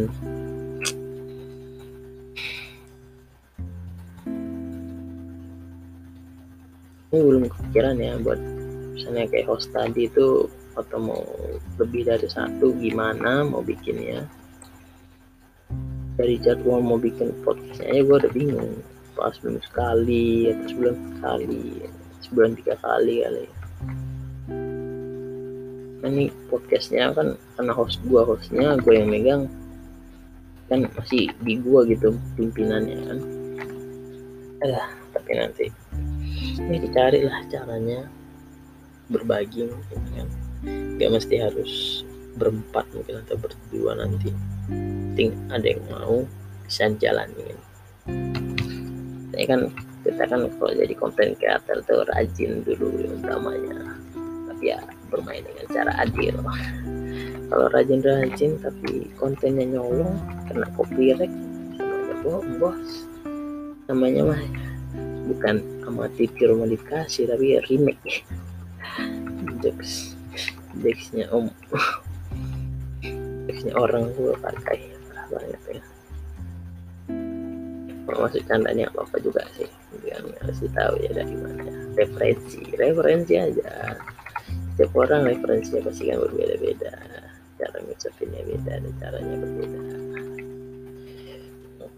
ini 7.08 7.20
belum 7.24 7.44
kepikiran 7.48 7.96
ya 7.96 8.20
buat 8.20 8.40
misalnya 8.92 9.24
kayak 9.32 9.48
host 9.48 9.72
tadi 9.72 10.12
itu 10.12 10.44
atau 10.76 10.98
mau 11.00 11.24
lebih 11.80 12.04
dari 12.04 12.28
satu 12.28 12.76
gimana 12.76 13.48
mau 13.48 13.64
bikinnya? 13.64 14.28
Dari 16.20 16.36
jadwal 16.42 16.84
mau 16.84 17.00
bikin 17.00 17.32
podcastnya 17.46 17.96
aja 17.96 18.02
gue 18.04 18.16
udah 18.20 18.32
bingung. 18.34 18.72
Pas 19.16 19.34
belum 19.40 19.58
sekali 19.64 20.52
atau 20.52 20.66
sebulan 20.68 20.96
sekali 21.16 21.64
sebulan 22.28 22.50
tiga 22.60 22.74
kali 22.84 23.14
kali. 23.24 23.46
Nah, 25.98 26.08
ini 26.14 26.30
podcastnya 26.52 27.10
kan 27.16 27.34
karena 27.56 27.72
host 27.72 27.98
gue 28.04 28.20
hostnya 28.20 28.76
gue 28.78 28.94
yang 28.94 29.08
megang. 29.08 29.42
Kan 30.68 30.84
masih 30.92 31.32
di 31.40 31.56
gue 31.56 31.80
gitu 31.88 32.12
pimpinannya 32.36 32.98
kan. 33.08 33.18
Alah, 34.58 34.88
tapi 35.16 35.32
nanti 35.32 35.66
ini 36.58 36.82
dicari 36.82 37.22
lah 37.22 37.40
caranya 37.46 38.06
berbagi 39.08 39.66
mungkin 39.66 39.98
kan. 40.14 40.28
Gak 40.98 41.10
mesti 41.14 41.34
harus 41.38 42.02
berempat 42.38 42.86
mungkin 42.94 43.22
atau 43.22 43.38
berdua 43.38 43.98
nanti. 43.98 44.34
Penting 44.68 45.30
ada 45.50 45.66
yang 45.66 45.82
mau 45.88 46.22
bisa 46.66 46.90
jalanin 47.00 47.56
ini 49.38 49.46
kan 49.46 49.60
kita 50.02 50.26
kan 50.26 50.50
kalau 50.58 50.74
jadi 50.74 50.94
konten 50.98 51.38
kreator 51.38 51.78
tuh 51.86 52.02
rajin 52.10 52.66
dulu 52.66 52.90
utamanya. 53.22 53.94
Tapi 54.50 54.74
ya 54.74 54.82
bermain 55.14 55.46
dengan 55.46 55.66
cara 55.70 55.92
adil. 56.02 56.34
Kalau 57.48 57.66
rajin-rajin 57.72 58.60
tapi 58.60 59.08
kontennya 59.16 59.78
nyolong 59.78 60.18
kena 60.50 60.68
copyright 60.76 61.32
bohong 62.20 62.60
bos 62.60 63.08
namanya 63.88 64.34
mah 64.34 64.42
bukan 65.28 65.60
amatir 65.84 66.48
modifikasi 66.50 67.28
tapi 67.28 67.44
ya 67.56 67.60
remake. 67.68 68.24
Jokes. 69.60 70.16
Jokesnya 70.80 71.28
om. 71.30 71.52
Jokesnya 73.46 73.74
orang 73.76 74.08
gue 74.16 74.32
pakai. 74.40 74.78
Parah 75.12 75.26
banget 75.28 75.62
ya. 75.68 75.82
Masuk 78.08 78.42
candanya 78.48 78.88
apa 78.88 79.04
apa 79.04 79.16
juga 79.20 79.44
sih. 79.54 79.68
Yang 80.02 80.32
harus 80.40 80.58
tahu 80.72 80.94
ya 81.04 81.10
dari 81.12 81.36
mana. 81.36 81.70
Referensi. 81.94 82.60
Referensi 82.74 83.34
aja. 83.36 83.94
Setiap 84.74 84.94
orang 84.94 85.26
referensinya 85.28 85.86
pasti 85.86 86.08
kan 86.08 86.18
berbeda-beda. 86.22 86.94
Cara 87.58 87.76
ngucapinnya 87.82 88.42
beda 88.46 88.74
dan 88.78 88.92
caranya 89.02 89.36
berbeda. 89.42 89.80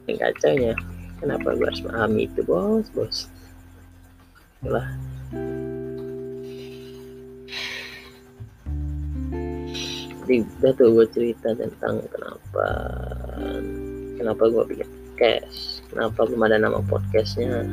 Yang 0.08 0.18
kacaunya 0.18 0.72
kenapa 1.20 1.54
gue 1.54 1.66
harus 1.68 1.84
memahami 1.84 2.26
itu 2.26 2.40
bos? 2.42 2.88
Bos. 2.96 3.28
Lah 4.64 4.88
jadi 10.30 10.46
udah 10.62 10.72
tuh 10.78 10.88
gue 10.94 11.06
cerita 11.10 11.54
tentang 11.58 12.06
kenapa 12.06 12.66
kenapa 14.14 14.42
gue 14.46 14.62
bikin 14.70 14.88
podcast 15.20 15.84
kenapa 15.90 16.24
belum 16.24 16.42
ada 16.46 16.56
nama 16.56 16.80
podcastnya. 16.86 17.66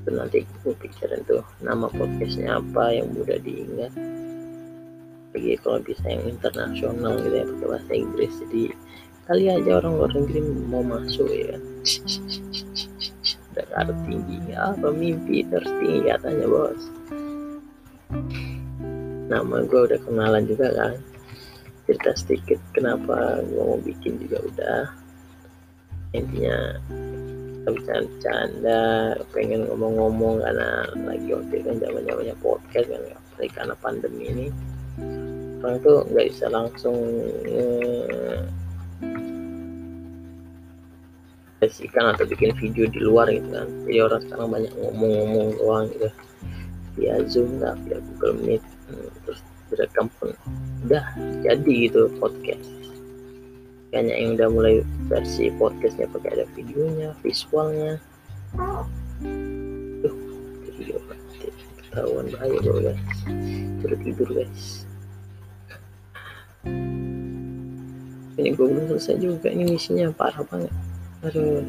Itu 0.00 0.10
nanti 0.14 0.48
gue 0.64 0.74
pikirin 0.78 1.26
tuh 1.26 1.42
nama 1.60 1.90
podcastnya 1.90 2.56
apa 2.56 2.94
yang 2.94 3.10
mudah 3.12 3.36
diingat. 3.42 3.92
Lagi 5.36 5.58
kalau 5.60 5.82
bisa 5.82 6.06
yang 6.08 6.24
internasional 6.30 7.20
gitu 7.20 7.36
ya 7.36 7.44
pakai 7.44 7.66
bahasa 7.68 7.92
Inggris. 7.92 8.32
Jadi 8.48 8.62
kali 9.26 9.46
aja 9.46 9.78
orang 9.78 9.94
luar 9.98 10.10
negeri 10.14 10.40
mau 10.66 10.82
masuk 10.82 11.28
ya. 11.30 11.56
Harus 13.72 13.98
tinggi 14.04 14.36
apa? 14.52 14.88
Mimpi 14.92 15.46
terus 15.48 15.70
tinggi 15.80 16.10
katanya 16.10 16.46
bos. 16.50 16.82
Nama 19.30 19.56
gue 19.64 19.80
udah 19.88 20.00
kenalan 20.04 20.44
juga 20.44 20.68
kan. 20.76 20.94
Cerita 21.88 22.12
sedikit 22.18 22.60
kenapa 22.76 23.40
gue 23.46 23.62
mau 23.62 23.80
bikin 23.80 24.20
juga 24.20 24.38
udah. 24.42 24.82
Intinya 26.12 26.76
kita 27.62 27.68
bercanda-canda 27.72 28.80
pengen 29.30 29.70
ngomong-ngomong 29.70 30.42
karena 30.42 30.84
lagi 31.06 31.28
waktu 31.30 31.62
kan 31.62 31.78
zaman 31.78 32.02
zamannya 32.04 32.36
podcast 32.42 32.88
kan 32.90 33.02
apalagi 33.06 33.50
karena 33.54 33.74
pandemi 33.78 34.24
ini. 34.28 34.46
Orang 35.62 35.78
tuh 35.80 36.02
nggak 36.10 36.26
bisa 36.26 36.46
langsung 36.50 36.98
kasihkan 41.62 42.10
atau 42.10 42.26
bikin 42.26 42.50
video 42.58 42.90
di 42.90 42.98
luar 42.98 43.30
gitu 43.30 43.46
kan. 43.54 43.70
Jadi 43.86 43.98
orang 44.02 44.20
sekarang 44.26 44.48
banyak 44.50 44.72
ngomong-ngomong 44.82 45.48
doang 45.62 45.86
gitu. 45.94 46.10
Via 46.98 47.16
zoom 47.30 47.62
lah 47.62 47.78
via 47.86 48.02
google 48.02 48.34
meet 48.42 48.62
hmm, 48.90 49.08
terus 49.24 49.40
direkam 49.70 50.10
pun 50.18 50.34
udah 50.90 51.06
jadi 51.46 51.72
gitu 51.86 52.10
podcast. 52.18 52.66
Banyak 53.94 54.16
yang 54.18 54.30
udah 54.34 54.48
mulai 54.50 54.74
versi 55.06 55.54
podcastnya 55.54 56.10
pakai 56.10 56.42
ada 56.42 56.44
videonya 56.58 57.14
visualnya. 57.22 58.02
Tuh 60.02 60.14
video 60.66 60.98
ketahuan 61.78 62.26
bahaya 62.34 62.58
bro 62.58 62.82
guys. 62.82 62.98
Tidur 63.78 63.92
tidur 64.02 64.28
guys. 64.34 64.82
Ini 68.32 68.48
gue 68.58 68.66
belum 68.66 68.90
selesai 68.90 69.22
juga 69.22 69.52
ini 69.52 69.70
misinya 69.70 70.10
parah 70.10 70.42
banget 70.42 70.72
aduh, 71.22 71.62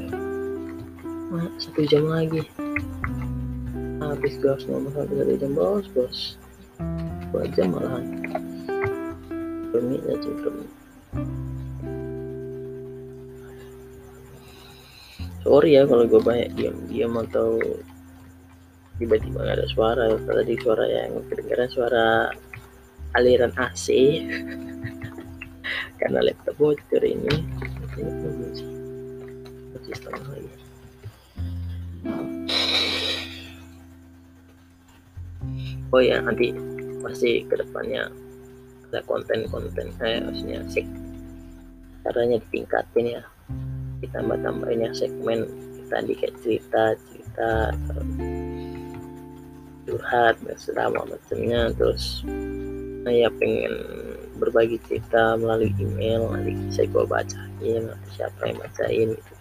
Nah, 1.33 1.49
satu 1.57 1.81
jam 1.89 2.05
lagi. 2.05 2.45
Habis 3.97 4.37
gue 4.37 4.49
harus 4.53 4.69
ngomong 4.69 4.93
sampai 4.93 5.17
satu 5.17 5.33
jam 5.41 5.51
bos 5.57 5.85
bos. 5.97 6.17
Dua 7.33 7.49
jam 7.57 7.73
malahan. 7.73 8.05
Bermi 9.73 9.97
aja 10.05 10.29
bermi 10.29 10.69
sorry 15.43 15.75
ya 15.75 15.83
kalau 15.83 16.07
gue 16.07 16.21
banyak 16.23 16.49
diam-diam 16.55 17.13
atau 17.19 17.59
tiba-tiba 18.97 19.43
gak 19.43 19.57
ada 19.59 19.67
suara. 19.69 20.05
Tadi 20.17 20.53
suara 20.63 20.85
yang 20.87 21.19
kedengaran 21.27 21.69
suara 21.69 22.07
aliran 23.13 23.53
AC 23.59 23.85
karena 26.01 26.19
laptop 26.25 26.55
bocor 26.57 27.03
ini 27.05 27.45
oh 35.93 36.01
ya 36.01 36.17
nanti 36.25 36.49
pasti 37.05 37.45
ke 37.45 37.53
depannya 37.53 38.09
ada 38.89 39.01
konten-konten 39.05 39.89
saya 39.97 40.17
eh, 40.17 40.23
maksudnya 40.25 40.59
sek 40.69 40.85
caranya 42.03 42.37
ditingkatin 42.45 43.17
ya. 43.17 43.23
Ditambah 44.03 44.37
tambahinnya 44.43 44.91
segmen 44.93 45.47
kita 45.79 45.97
dikit 46.03 46.31
cerita 46.43 46.93
cerita 47.09 47.51
curhat 49.87 50.35
dan 50.43 50.57
selama 50.59 51.07
macamnya. 51.07 51.71
Terus 51.73 52.21
saya 53.07 53.27
pengen 53.39 53.73
berbagi 54.37 54.77
cerita 54.85 55.39
melalui 55.39 55.71
email 55.79 56.29
nanti 56.29 56.53
saya 56.69 56.87
gue 56.91 57.05
bacain 57.07 57.83
siapa 58.13 58.41
yang 58.45 58.57
bacain 58.59 59.09
gitu 59.15 59.32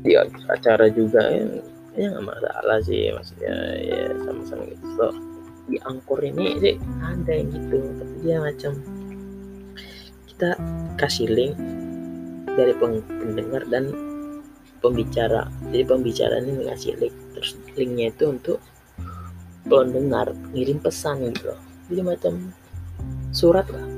di 0.00 0.12
acara 0.48 0.86
juga 0.90 1.20
ya. 1.28 1.46
Ya 1.98 2.06
nggak 2.14 2.22
masalah 2.22 2.78
sih 2.86 3.10
maksudnya 3.10 3.54
ya 3.82 4.14
sama-sama 4.22 4.62
gitu. 4.70 4.86
So 4.94 5.06
di 5.66 5.76
angkor 5.82 6.22
ini 6.22 6.56
sih 6.62 6.74
ada 7.02 7.32
yang 7.34 7.50
gitu. 7.50 7.78
Tapi 7.98 8.14
dia 8.22 8.36
macam 8.38 8.72
kita 10.30 10.50
kasih 10.96 11.28
link 11.28 11.54
dari 12.54 12.72
pendengar 12.78 13.66
dan 13.66 13.90
pembicara. 14.78 15.50
Jadi 15.74 15.82
pembicara 15.82 16.38
ini 16.40 16.70
ngasih 16.70 16.94
link 17.02 17.14
terus 17.34 17.58
linknya 17.74 18.14
itu 18.14 18.24
untuk 18.30 18.58
pendengar 19.66 20.30
ngirim 20.54 20.78
pesan 20.78 21.26
gitu 21.34 21.52
loh. 21.52 21.60
Jadi 21.90 22.02
macam 22.06 22.32
surat 23.34 23.66
lah 23.66 23.89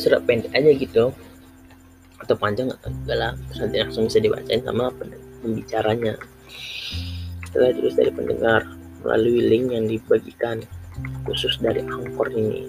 surat 0.00 0.22
pendek 0.24 0.52
aja 0.52 0.70
gitu. 0.72 1.04
Atau 2.22 2.34
panjang 2.38 2.72
enggak 2.72 3.16
lah. 3.16 3.32
Terus 3.50 3.58
nanti 3.66 3.76
langsung 3.82 4.04
bisa 4.08 4.18
dibacain 4.22 4.62
sama 4.64 4.92
pembicaranya. 5.42 6.14
Setelah 7.48 7.72
terus 7.76 7.94
dari 7.94 8.12
pendengar 8.12 8.62
melalui 9.04 9.40
link 9.46 9.66
yang 9.70 9.86
dibagikan 9.86 10.64
khusus 11.28 11.56
dari 11.60 11.84
angkor 11.84 12.26
ini. 12.32 12.66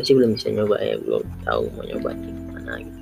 Saya 0.00 0.04
sih 0.08 0.14
belum 0.16 0.32
bisa 0.32 0.48
nyoba 0.48 0.80
ya 0.80 0.96
belum 0.96 1.24
tahu 1.44 1.62
mau 1.76 1.84
nyoba 1.84 2.10
di 2.16 2.30
mana 2.50 2.72
gitu. 2.80 3.00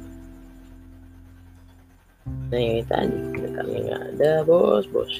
Nah 2.48 2.58
yang 2.58 2.84
tadi 2.90 3.16
pendekarnya 3.32 3.78
nggak 3.86 4.02
ada 4.16 4.32
bos 4.42 4.84
bos 4.90 5.12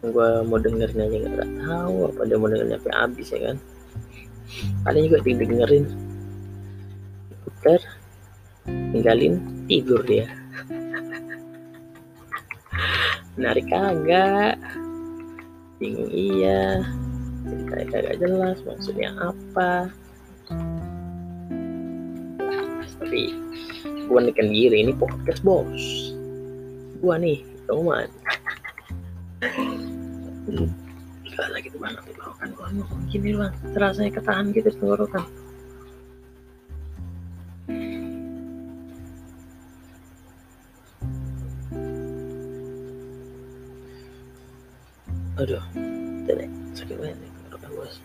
gue 0.00 0.28
mau 0.48 0.56
dengerin 0.56 1.04
aja 1.04 1.16
nggak 1.28 1.50
tahu 1.60 2.08
apa 2.08 2.20
dia 2.24 2.40
mau 2.40 2.48
dengerin 2.48 2.80
sampai 2.80 2.96
habis 2.96 3.28
ya 3.28 3.52
kan? 3.52 3.56
Ada 4.88 4.98
juga 5.04 5.18
didengerin 5.20 5.84
putar 7.44 7.80
tinggalin 8.64 9.34
tidur 9.68 10.00
dia. 10.08 10.24
Menarik 13.36 13.68
kagak? 13.68 14.56
Bingung 15.76 16.08
iya. 16.08 16.80
Ceritanya 17.44 17.84
kagak 17.92 18.16
jelas 18.24 18.56
maksudnya 18.64 19.12
apa? 19.20 19.92
Tapi 23.00 23.32
gua 24.08 24.24
nikan 24.24 24.48
diri 24.48 24.80
ini 24.80 24.96
podcast 24.96 25.44
bos. 25.44 25.84
Gua 27.04 27.20
nih 27.20 27.44
teman 27.68 28.08
gak 31.30 31.48
lagi 31.52 31.68
tuh 31.72 31.80
banget 31.80 32.02
tenggorokan 32.04 32.48
gua 32.56 32.68
ngomong 32.72 33.02
gini 33.08 33.36
bang. 33.36 33.52
Terasa 33.76 34.08
ketahan 34.08 34.52
gitu 34.52 34.68
tenggorokan 34.76 35.24
aduh 45.40 45.64
jadi 46.28 46.44
sakit 46.76 46.96
banget 47.00 47.16
nih 47.16 47.30
tenggorokan 47.32 47.70
bos 47.72 47.96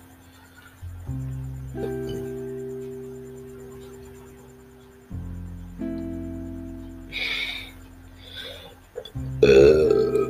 Uh, 9.45 10.25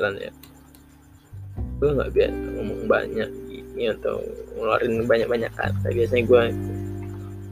beneran 0.00 0.16
ya. 0.16 0.32
Gue 1.76 1.90
nggak 1.92 2.12
biasa 2.16 2.40
ngomong 2.56 2.82
banyak 2.88 3.28
gini 3.52 3.82
atau 3.92 4.16
ngeluarin 4.56 5.04
banyak-banyak 5.04 5.52
kata. 5.52 5.86
Biasanya 5.92 6.24
gue 6.24 6.42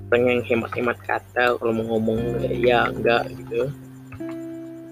pengen 0.08 0.40
hemat-hemat 0.40 0.96
kata 1.04 1.60
kalau 1.60 1.72
mau 1.76 2.00
ngomong 2.00 2.40
ya 2.48 2.88
enggak 2.88 3.28
gitu. 3.36 3.68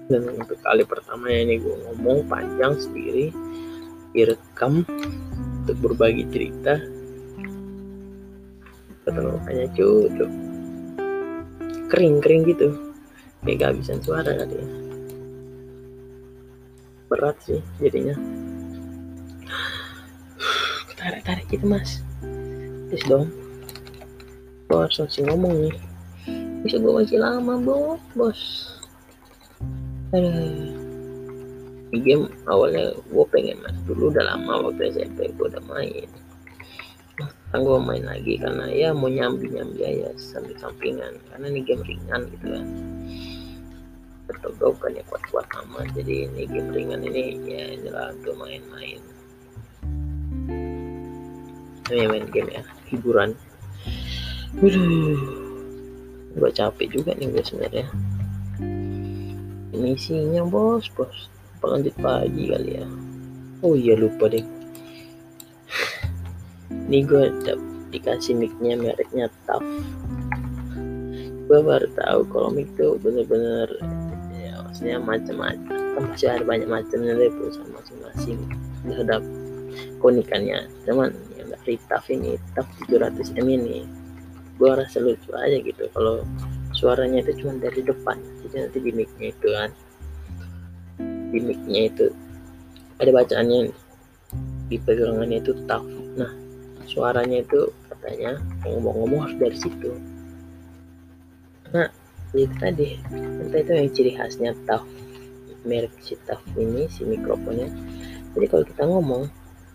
Dan 0.07 0.21
untuk 0.37 0.61
kali 0.61 0.85
pertama 0.85 1.33
ini 1.33 1.57
gue 1.57 1.75
ngomong 1.89 2.29
panjang 2.29 2.77
sendiri 2.77 3.33
direkam 4.13 4.85
untuk 5.65 5.77
berbagi 5.81 6.23
cerita 6.31 6.79
ketentuannya 9.03 9.67
cukup 9.75 10.31
kering-kering 11.91 12.43
gitu 12.47 12.75
kayak 13.43 13.59
kehabisan 13.63 13.99
suara 14.03 14.31
kali 14.31 14.55
ya 14.59 14.86
berat 17.17 17.37
sih 17.41 17.57
jadinya. 17.81 18.13
Tarik-tarik 20.93 21.49
gitu 21.49 21.65
mas. 21.65 22.05
Terus 22.93 23.03
dong 23.09 23.27
gue 24.67 24.77
harus 24.77 25.01
masih 25.01 25.25
ngomong 25.25 25.53
nih. 25.65 25.75
Bisa 26.61 26.77
gue 26.77 26.93
masih 26.93 27.17
lama 27.17 27.57
bos. 27.57 28.01
Bos. 28.13 28.41
Aduh. 30.13 30.77
Di 31.87 31.97
game 32.03 32.29
awalnya 32.45 32.93
gue 32.93 33.25
pengen 33.33 33.57
mas 33.65 33.77
dulu 33.89 34.13
udah 34.13 34.21
lama 34.21 34.69
waktu 34.69 34.93
SMP 34.93 35.33
gue 35.33 35.47
udah 35.49 35.63
main. 35.65 36.05
Kan 37.49 37.63
gue 37.63 37.79
main 37.81 38.03
lagi 38.05 38.37
karena 38.37 38.69
ya 38.69 38.93
mau 38.93 39.09
nyambi 39.09 39.49
nyambi 39.49 39.81
aja 39.81 40.13
sambil 40.19 40.53
sampingan. 40.61 41.17
Karena 41.33 41.49
ini 41.49 41.65
game 41.65 41.81
ringan 41.81 42.29
gitu 42.29 42.45
kan 42.53 42.65
atau 44.37 44.71
bukan 44.73 44.97
ya 44.97 45.03
kuat 45.09 45.23
kuat 45.33 45.47
amat. 45.65 45.89
Jadi 45.97 46.29
ini 46.29 46.45
game 46.45 46.69
ringan 46.69 47.01
ini 47.01 47.41
ya 47.45 47.63
inilah 47.73 48.13
untuk 48.13 48.37
main-main. 48.37 49.01
Ini 51.87 52.05
main 52.05 52.25
game 52.29 52.49
ya 52.51 52.63
hiburan. 52.91 53.33
Waduh, 54.57 55.21
gue 56.37 56.49
capek 56.51 56.87
juga 56.93 57.11
nih 57.17 57.29
gue 57.31 57.43
sebenarnya. 57.43 57.87
Ini 59.73 59.87
isinya 59.93 60.43
bos 60.47 60.89
bos. 60.93 61.29
Lanjut 61.61 61.95
pagi 61.99 62.47
kali 62.47 62.79
ya. 62.79 62.87
Oh 63.65 63.73
iya 63.73 63.97
lupa 63.97 64.29
deh. 64.31 64.45
Ini 66.87 67.03
gue 67.03 67.23
dikasih 67.91 68.39
micnya 68.39 68.79
mereknya 68.79 69.27
TAF. 69.43 69.63
Gue 71.47 71.59
baru 71.63 71.87
tahu 71.95 72.19
kalau 72.31 72.49
mic 72.51 72.67
tuh 72.75 72.99
bener-bener 72.99 73.67
maksudnya 74.77 75.01
macam-macam. 75.01 75.57
Kan 75.97 76.03
masih 76.13 76.29
ada 76.29 76.45
banyak 76.45 76.69
macamnya 76.69 77.17
dari 77.17 77.33
perusahaan 77.33 77.73
masing-masing. 77.73 78.37
Terhadap 78.85 79.21
keunikannya. 79.97 80.69
Cuman 80.85 81.09
yang 81.33 81.49
dari 81.49 81.81
TAF 81.89 82.05
ini. 82.13 82.37
TAF 82.53 82.69
700 82.85 83.41
m 83.41 83.47
ini. 83.49 83.89
Gue 84.61 84.69
rasa 84.77 85.01
lucu 85.01 85.33
aja 85.33 85.57
gitu 85.57 85.89
kalau 85.97 86.21
suaranya 86.77 87.25
itu 87.25 87.41
cuma 87.41 87.57
dari 87.57 87.81
depan. 87.81 88.21
Jadi 88.45 88.55
nanti 88.61 88.77
di 88.77 88.91
itu 89.01 89.47
kan. 89.49 89.69
Di 91.33 91.39
itu 91.73 92.05
ada 93.01 93.09
bacaannya 93.09 93.73
di 94.69 94.77
pegangannya 94.77 95.41
itu 95.41 95.57
TAF 95.65 95.85
nah 96.17 96.29
suaranya 96.85 97.41
itu 97.41 97.73
katanya 97.89 98.37
ngomong-ngomong 98.65 99.25
harus 99.25 99.37
dari 99.37 99.57
situ. 99.57 99.91
Nah 101.73 101.89
itu 102.35 102.55
tadi 102.59 102.99
entah 103.13 103.59
itu 103.63 103.71
yang 103.71 103.89
ciri 103.95 104.11
khasnya 104.15 104.51
TAF 104.67 104.83
merek 105.67 105.91
si 105.99 106.15
TAF 106.23 106.39
ini 106.55 106.87
si 106.87 107.03
mikrofonnya. 107.03 107.67
Jadi 108.33 108.45
kalau 108.47 108.63
kita 108.63 108.83
ngomong 108.87 109.23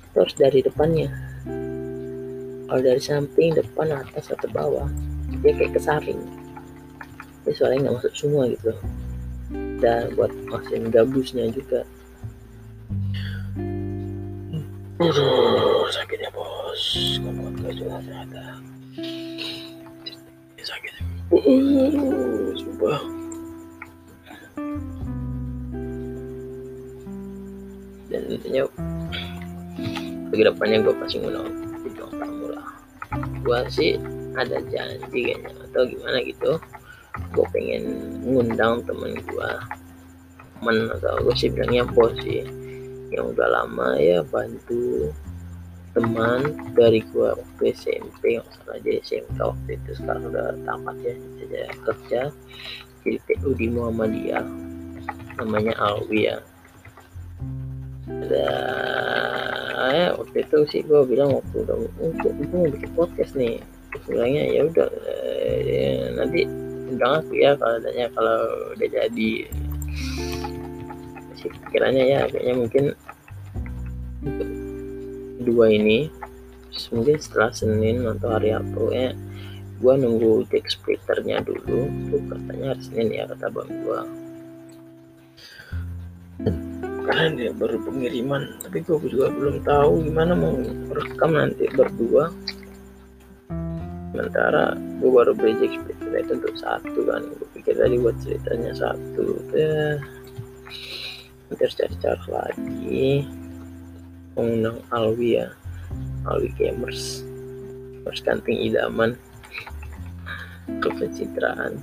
itu 0.09 0.17
harus 0.17 0.37
dari 0.37 0.61
depannya. 0.65 1.09
Kalau 2.73 2.81
dari 2.81 3.03
samping 3.05 3.53
depan 3.53 3.93
atas 3.93 4.33
atau 4.33 4.49
bawah 4.49 4.89
dia 5.45 5.53
kayak 5.53 5.77
kesaring. 5.77 6.21
Jadi 7.45 7.55
suaranya 7.57 7.81
nggak 7.89 7.97
masuk 8.01 8.15
semua 8.17 8.49
gitu. 8.49 8.73
Dan 9.83 10.17
buat 10.17 10.33
masukin 10.49 10.89
gabusnya 10.89 11.53
juga. 11.53 11.85
Aduh, 15.03 15.91
sakit 15.91 16.19
ya 16.23 16.31
bos. 16.31 16.83
Kalau 17.19 17.51
nggak 17.51 17.75
juga 17.75 17.99
ternyata. 18.07 18.63
Sakit. 20.63 21.12
Uh, 21.33 22.53
sumpah. 22.61 23.01
Dan 28.13 28.23
intinya 28.29 28.69
bagi 30.29 30.45
depannya 30.45 30.85
gue 30.85 30.95
pasti 31.01 31.17
ngundang 31.25 31.49
bintang 31.81 32.13
tamu 32.21 32.53
lah. 32.53 32.69
Gue 33.41 33.59
sih 33.73 33.97
ada 34.37 34.61
janji 34.69 35.33
kayaknya 35.33 35.57
atau 35.73 35.89
gimana 35.89 36.21
gitu. 36.21 36.61
Gue 37.33 37.47
pengen 37.49 37.85
ngundang 38.29 38.85
temen 38.85 39.17
gue, 39.17 39.51
temen 40.61 40.77
atau 41.01 41.17
gue 41.25 41.33
sih 41.33 41.49
bilangnya 41.49 41.89
bos 41.97 42.13
sih 42.21 42.45
yang 43.09 43.33
udah 43.33 43.49
lama 43.49 43.97
ya 43.97 44.21
bantu 44.29 45.09
teman 45.93 46.57
dari 46.73 47.05
gua 47.13 47.37
waktu 47.37 47.77
SMP 47.77 48.41
yang 48.41 48.47
salah 48.49 48.81
aja 48.81 48.91
SMK 49.05 49.39
waktu 49.39 49.71
itu 49.77 49.91
sekarang 50.01 50.25
udah 50.33 50.57
tamat 50.65 50.97
ya 51.05 51.15
jadi 51.37 51.59
kerja 51.85 52.21
di 53.03 53.19
PU 53.29 53.51
di 53.59 53.67
Muhammadiyah. 53.69 54.47
Namanya 55.43 55.75
Alwi 55.81 56.31
ya. 56.31 56.39
Ada 58.09 58.49
ya 59.93 60.09
waktu 60.17 60.37
itu 60.47 60.59
sih 60.73 60.81
gua 60.87 61.05
bilang 61.05 61.37
waktu 61.37 61.57
udah 61.67 61.77
untuk 62.01 62.33
gua 62.49 62.57
mau 62.57 62.71
bikin 62.71 62.91
podcast 62.97 63.33
nih. 63.37 63.61
Bilangnya 64.09 64.49
ya 64.49 64.61
udah 64.73 64.89
ya, 65.69 66.17
nanti 66.17 66.49
undang 66.89 67.21
aku 67.21 67.33
ya 67.37 67.53
kalau 67.61 67.77
adanya 67.77 68.07
kalau 68.17 68.41
udah 68.73 68.89
jadi. 68.89 69.33
Sih 71.37 71.51
pikirannya 71.51 72.05
ya 72.07 72.21
kayaknya 72.31 72.55
mungkin 72.57 72.85
dua 75.45 75.69
ini 75.69 76.09
mungkin 76.89 77.17
setelah 77.21 77.53
Senin 77.53 78.09
atau 78.09 78.33
hari 78.33 78.57
apa 78.57 78.81
ya 78.91 79.13
gua 79.83 79.99
nunggu 79.99 80.47
tech 80.49 80.65
splitternya 80.71 81.43
dulu. 81.45 81.91
Tuh 82.09 82.23
katanya 82.31 82.73
hari 82.73 82.83
Senin 82.87 83.09
ya 83.13 83.25
kata 83.29 83.47
bang 83.51 83.71
gua. 83.85 84.01
Karena 87.03 87.27
dia 87.35 87.51
baru 87.53 87.77
pengiriman 87.83 88.63
tapi 88.63 88.79
gua 88.87 89.03
juga 89.03 89.27
belum 89.35 89.57
tahu 89.67 89.93
gimana 90.07 90.33
mau 90.39 90.55
rekam 90.95 91.35
nanti 91.35 91.67
berdua. 91.75 92.31
Sementara 94.13 94.77
gue 94.77 95.09
baru 95.09 95.33
beli 95.33 95.57
jack 95.57 95.73
splitter 95.73 96.21
itu 96.21 96.33
untuk 96.37 96.55
satu 96.61 97.01
kan. 97.09 97.25
Gue 97.25 97.49
pikir 97.57 97.75
tadi 97.81 97.97
buat 97.97 98.17
ceritanya 98.21 98.73
satu 98.77 99.41
ya 99.57 99.97
nanti 101.53 101.69
harus 101.69 101.77
cari 101.77 101.97
cara 102.01 102.25
lagi 102.33 103.29
pengundang 104.33 104.81
Alwi 104.93 105.41
ya. 105.41 105.49
Alwi 106.29 106.53
Gamers. 106.57 107.25
Gamers 108.03 108.21
kanting 108.25 108.59
idaman. 108.69 109.17
Kepencitraan 110.79 111.83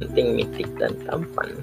penting 0.00 0.32
mitik 0.32 0.68
dan 0.80 0.96
tampan. 1.04 1.60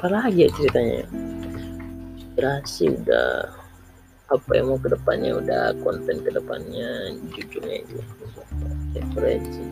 Apa 0.00 0.06
lagi 0.10 0.48
ya 0.48 0.50
ceritanya 0.58 1.04
ya? 1.04 1.08
inspirasi 2.18 2.84
udah 2.98 3.59
apa 4.30 4.54
yang 4.54 4.70
mau 4.70 4.78
ke 4.78 4.94
depannya 4.94 5.42
udah 5.42 5.74
konten 5.82 6.22
ke 6.22 6.30
depannya 6.30 7.18
jujurnya 7.34 7.82
itu 7.82 7.98
referensi 8.94 9.66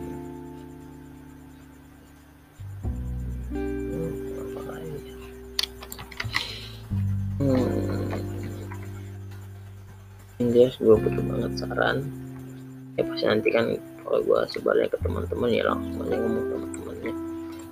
hmm, 3.55 4.11
hmm. 7.39 8.11
jelas 10.51 10.75
gue 10.75 10.91
butuh 10.91 11.23
banget 11.23 11.63
saran. 11.63 12.03
Ya 12.99 13.07
pasti 13.07 13.31
nanti 13.31 13.47
kan 13.55 13.79
kalau 14.03 14.19
gue 14.27 14.39
sebarnya 14.51 14.91
ke 14.91 14.99
teman-teman 14.99 15.55
ya 15.55 15.63
langsung 15.71 16.03
aja 16.03 16.19
ngomong 16.19 16.45
sama 16.51 16.67
temannya. 16.75 17.15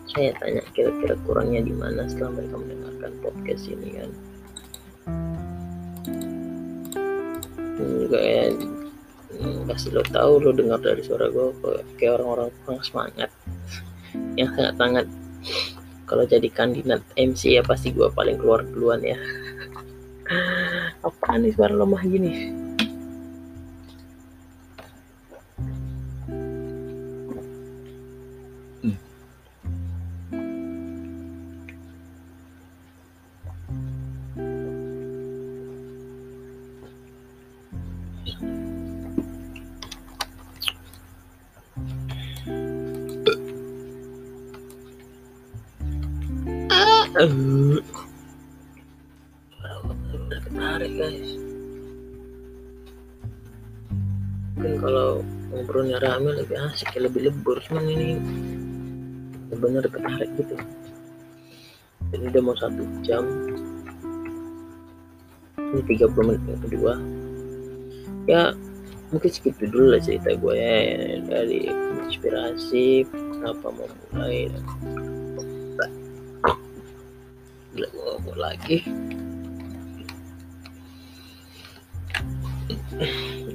Saya 0.08 0.32
tanya 0.40 0.64
kira-kira 0.72 1.20
kurangnya 1.28 1.68
di 1.68 1.76
mana 1.76 2.08
setelah 2.08 2.40
mereka 2.40 2.56
mendengarkan 2.64 3.12
podcast 3.20 3.68
ini 3.68 4.00
kan 4.00 4.08
juga 7.78 8.20
ya 8.20 8.54
kasih 9.70 9.94
lo 9.94 10.02
tahu 10.02 10.42
lo 10.42 10.52
dengar 10.56 10.82
dari 10.82 11.06
suara 11.06 11.30
gue 11.30 11.54
kayak 12.02 12.22
orang-orang 12.22 12.50
kurang 12.66 12.82
semangat. 12.82 13.30
Yang 14.34 14.50
sangat 14.58 14.76
sangat 14.82 15.06
kalau 16.08 16.24
jadi 16.24 16.48
kandidat 16.50 17.04
MC 17.14 17.60
ya 17.60 17.64
pasti 17.64 17.94
gue 17.94 18.10
paling 18.10 18.40
keluar 18.42 18.66
duluan 18.66 19.02
ya. 19.06 19.20
Apaan 21.08 21.46
nih 21.46 21.54
suara 21.54 21.72
lemah 21.78 22.04
gini 22.04 22.67
udah 50.28 50.40
ketarik 50.46 50.92
guys. 51.02 51.30
Mungkin 54.54 54.74
kalau 54.78 55.26
ngobrolnya 55.50 55.98
rame 55.98 56.38
lebih 56.38 56.58
asik 56.70 56.94
ya 56.94 57.10
lebih 57.10 57.34
lebur. 57.34 57.58
Cuman 57.66 57.90
ini 57.90 58.22
benar 59.58 59.90
ketarik 59.90 60.30
gitu. 60.38 60.54
Ini 62.14 62.30
udah 62.30 62.42
mau 62.46 62.56
satu 62.56 62.86
jam. 63.02 63.26
Ini 65.58 65.82
30 65.84 66.14
menit 66.22 66.44
yang 66.46 66.62
kedua. 66.62 66.94
Ya 68.30 68.54
mungkin 69.10 69.32
segitu 69.32 69.72
dulu 69.72 69.96
lah 69.96 70.02
cerita 70.04 70.36
gue 70.36 70.54
ya 70.54 71.18
dari 71.24 71.72
inspirasi 72.04 73.08
kenapa 73.08 73.72
mau 73.72 73.88
mulai 74.12 74.52
ngomong 78.28 78.44
lagi. 78.44 78.84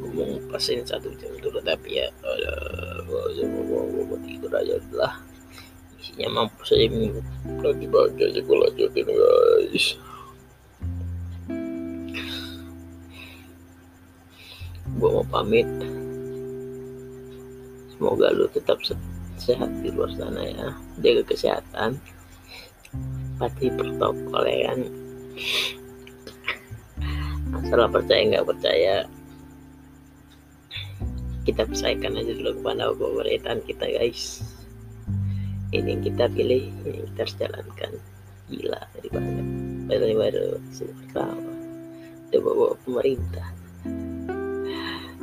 Ngomong 0.00 0.48
pasin 0.48 0.80
satu 0.80 1.12
jam 1.20 1.28
dulu 1.44 1.60
tapi 1.60 2.00
ya 2.00 2.08
gue 3.04 4.18
tidur 4.24 4.48
aja 4.56 4.80
lah 4.96 5.20
isinya 6.00 6.40
mampu 6.40 6.64
saja 6.64 6.88
minggu 6.88 7.20
lagi 7.60 7.84
bahagia 7.84 8.32
aja 8.32 8.40
gue 8.40 8.56
lanjutin 8.56 9.04
guys. 9.12 9.86
Gue 14.96 15.08
mau 15.12 15.26
pamit. 15.28 15.68
Semoga 17.92 18.32
lu 18.32 18.48
tetap 18.48 18.80
sehat 19.36 19.68
di 19.84 19.92
luar 19.92 20.08
sana 20.16 20.48
ya. 20.48 20.72
Jaga 21.04 21.28
kesehatan 21.28 22.00
patuhi 23.42 23.74
protokol 23.74 24.44
ya 24.46 24.70
kan 24.70 24.80
masalah 27.50 27.90
percaya 27.90 28.22
nggak 28.30 28.46
percaya 28.46 28.94
kita 31.42 31.66
percayakan 31.66 32.22
aja 32.22 32.32
dulu 32.38 32.50
kepada 32.62 32.94
pemerintahan 32.94 33.60
kita 33.66 33.86
guys. 33.98 34.46
Ini 35.74 35.88
yang 35.98 36.02
kita 36.06 36.24
pilih 36.30 36.70
ini 36.70 37.02
yang 37.02 37.06
kita 37.10 37.20
harus 37.26 37.36
jalankan. 37.40 37.92
Gila 38.46 38.80
dari 38.94 39.08
banyak. 39.10 39.46
Baru 39.90 40.04
baru 40.14 40.46
pertama 40.78 41.52
udah 42.30 42.40
bawa 42.46 42.66
pemerintah. 42.86 43.48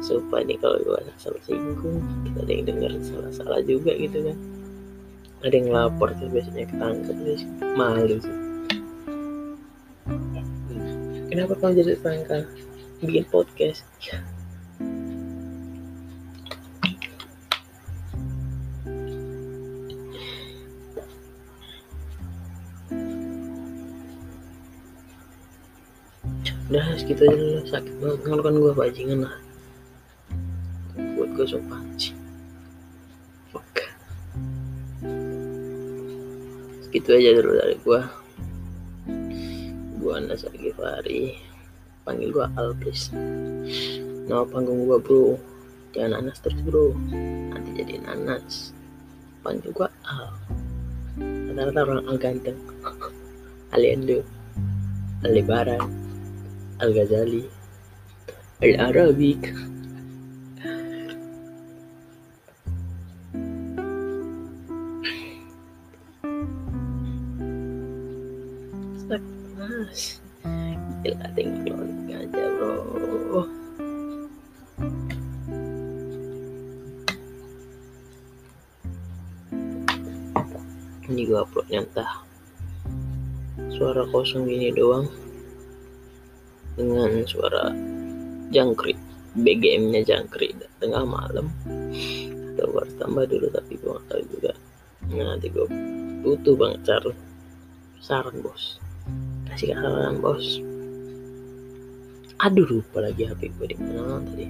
Supaya 0.03 0.43
nih 0.43 0.59
kalau 0.59 0.79
gue 0.83 0.99
salah 1.15 1.43
singgung 1.47 2.03
kita 2.27 2.39
ada 2.43 2.51
yang 2.51 2.65
denger 2.67 2.91
salah-salah 2.99 3.61
juga 3.63 3.95
gitu 3.95 4.19
kan 4.31 4.37
ada 5.39 5.55
yang 5.55 5.71
lapor 5.71 6.11
tuh 6.19 6.27
biasanya 6.27 6.67
ketangkep 6.67 7.15
guys 7.23 7.43
malu 7.79 8.19
sih. 8.19 8.37
Kenapa 11.31 11.53
kamu 11.55 11.79
jadi 11.79 11.95
tersangka 11.95 12.37
bikin 12.99 13.23
podcast. 13.31 13.87
Udah 26.69 26.85
segitu 27.01 27.25
aja 27.25 27.33
dulu 27.33 27.61
sakit 27.65 27.95
banget. 27.97 28.19
Kan 28.27 28.55
gue 28.59 28.73
bajingan 28.75 29.19
lah. 29.25 29.35
Buat 31.15 31.29
gue 31.39 31.45
sopan 31.47 31.87
segitu 36.99 37.15
aja 37.15 37.39
dulu 37.39 37.53
dari 37.55 37.75
gua. 37.79 38.01
Gua 40.03 40.13
Anas 40.19 40.43
Gifari 40.51 41.39
panggil 42.03 42.27
gua 42.35 42.51
Al 42.59 42.75
please 42.75 43.07
nama 44.27 44.43
panggung 44.43 44.83
gua 44.83 44.99
bro. 44.99 45.39
Jangan 45.95 46.19
Anas 46.19 46.43
terus 46.43 46.59
bro. 46.59 46.91
Nanti 47.55 47.71
jadi 47.79 48.03
Nanas 48.03 48.75
panggil 49.47 49.71
gua 49.71 49.87
Al. 50.03 50.27
Rata-rata 51.23 51.79
orang 51.87 52.03
Al 52.03 52.17
ganteng. 52.19 52.59
Aliando 53.79 54.19
Al 55.23 55.31
Lebaran. 55.31 55.87
Al 56.83 56.91
Ghazali. 56.91 57.47
Al 58.59 58.75
Arabic 58.75 59.55
kosong 84.19 84.43
gini 84.51 84.75
doang. 84.75 85.07
Dengan 86.75 87.23
suara 87.23 87.71
jangkrik 88.51 88.99
BGM 89.39 89.95
nya 89.95 90.03
jangkrik 90.03 90.59
tengah 90.83 91.07
malam. 91.07 91.47
Atau 92.55 92.67
baru 92.75 92.91
tambah 92.99 93.23
dulu 93.31 93.47
tapi 93.55 93.79
gua 93.79 93.95
gak 94.03 94.05
tahu 94.11 94.21
juga. 94.35 94.51
Nah, 95.07 95.23
nanti 95.35 95.47
gua 95.47 95.71
butuh 96.19 96.55
banget 96.59 96.83
saran 96.83 97.15
saran 98.03 98.35
bos. 98.43 98.83
Kasih 99.47 99.71
saran 99.71 100.19
bos. 100.19 100.59
Aduh 102.43 102.67
lupa 102.67 103.03
lagi 103.03 103.27
HP 103.27 103.51
gue 103.55 103.67
di 103.71 103.75
mana 103.79 104.23
tadi. 104.23 104.47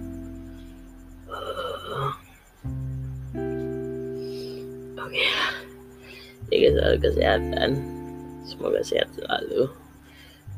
Uh, 1.29 2.13
oke. 4.97 5.09
Okay. 5.09 5.25
jaga 6.49 6.69
selalu 6.73 6.97
kesehatan 7.01 7.98
semoga 8.45 8.81
sehat 8.83 9.09
selalu. 9.15 9.71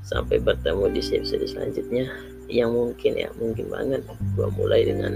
Sampai 0.01 0.41
bertemu 0.41 0.89
di 0.91 1.01
episode 1.01 1.45
selanjutnya. 1.45 2.09
Yang 2.51 2.71
mungkin 2.73 3.11
ya 3.15 3.29
mungkin 3.37 3.65
banget. 3.69 4.01
Gue 4.35 4.49
mulai 4.53 4.85
dengan 4.85 5.13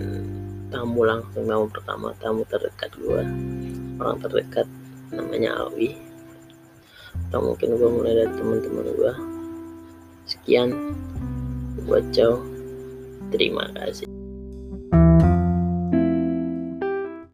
tamu 0.69 1.05
langsung 1.05 1.45
tamu 1.45 1.65
pertama 1.69 2.11
tamu 2.17 2.41
terdekat 2.49 2.91
gue 2.97 3.21
orang 4.01 4.17
terdekat 4.19 4.67
namanya 5.13 5.67
Awi. 5.67 5.97
Atau 7.29 7.53
mungkin 7.53 7.77
gue 7.77 7.89
mulai 7.89 8.13
dari 8.23 8.31
teman-teman 8.33 8.87
gue 8.95 9.13
sekian. 10.25 10.69
Buat 11.85 12.09
ciao 12.15 12.41
terima 13.29 13.67
kasih 13.73 14.14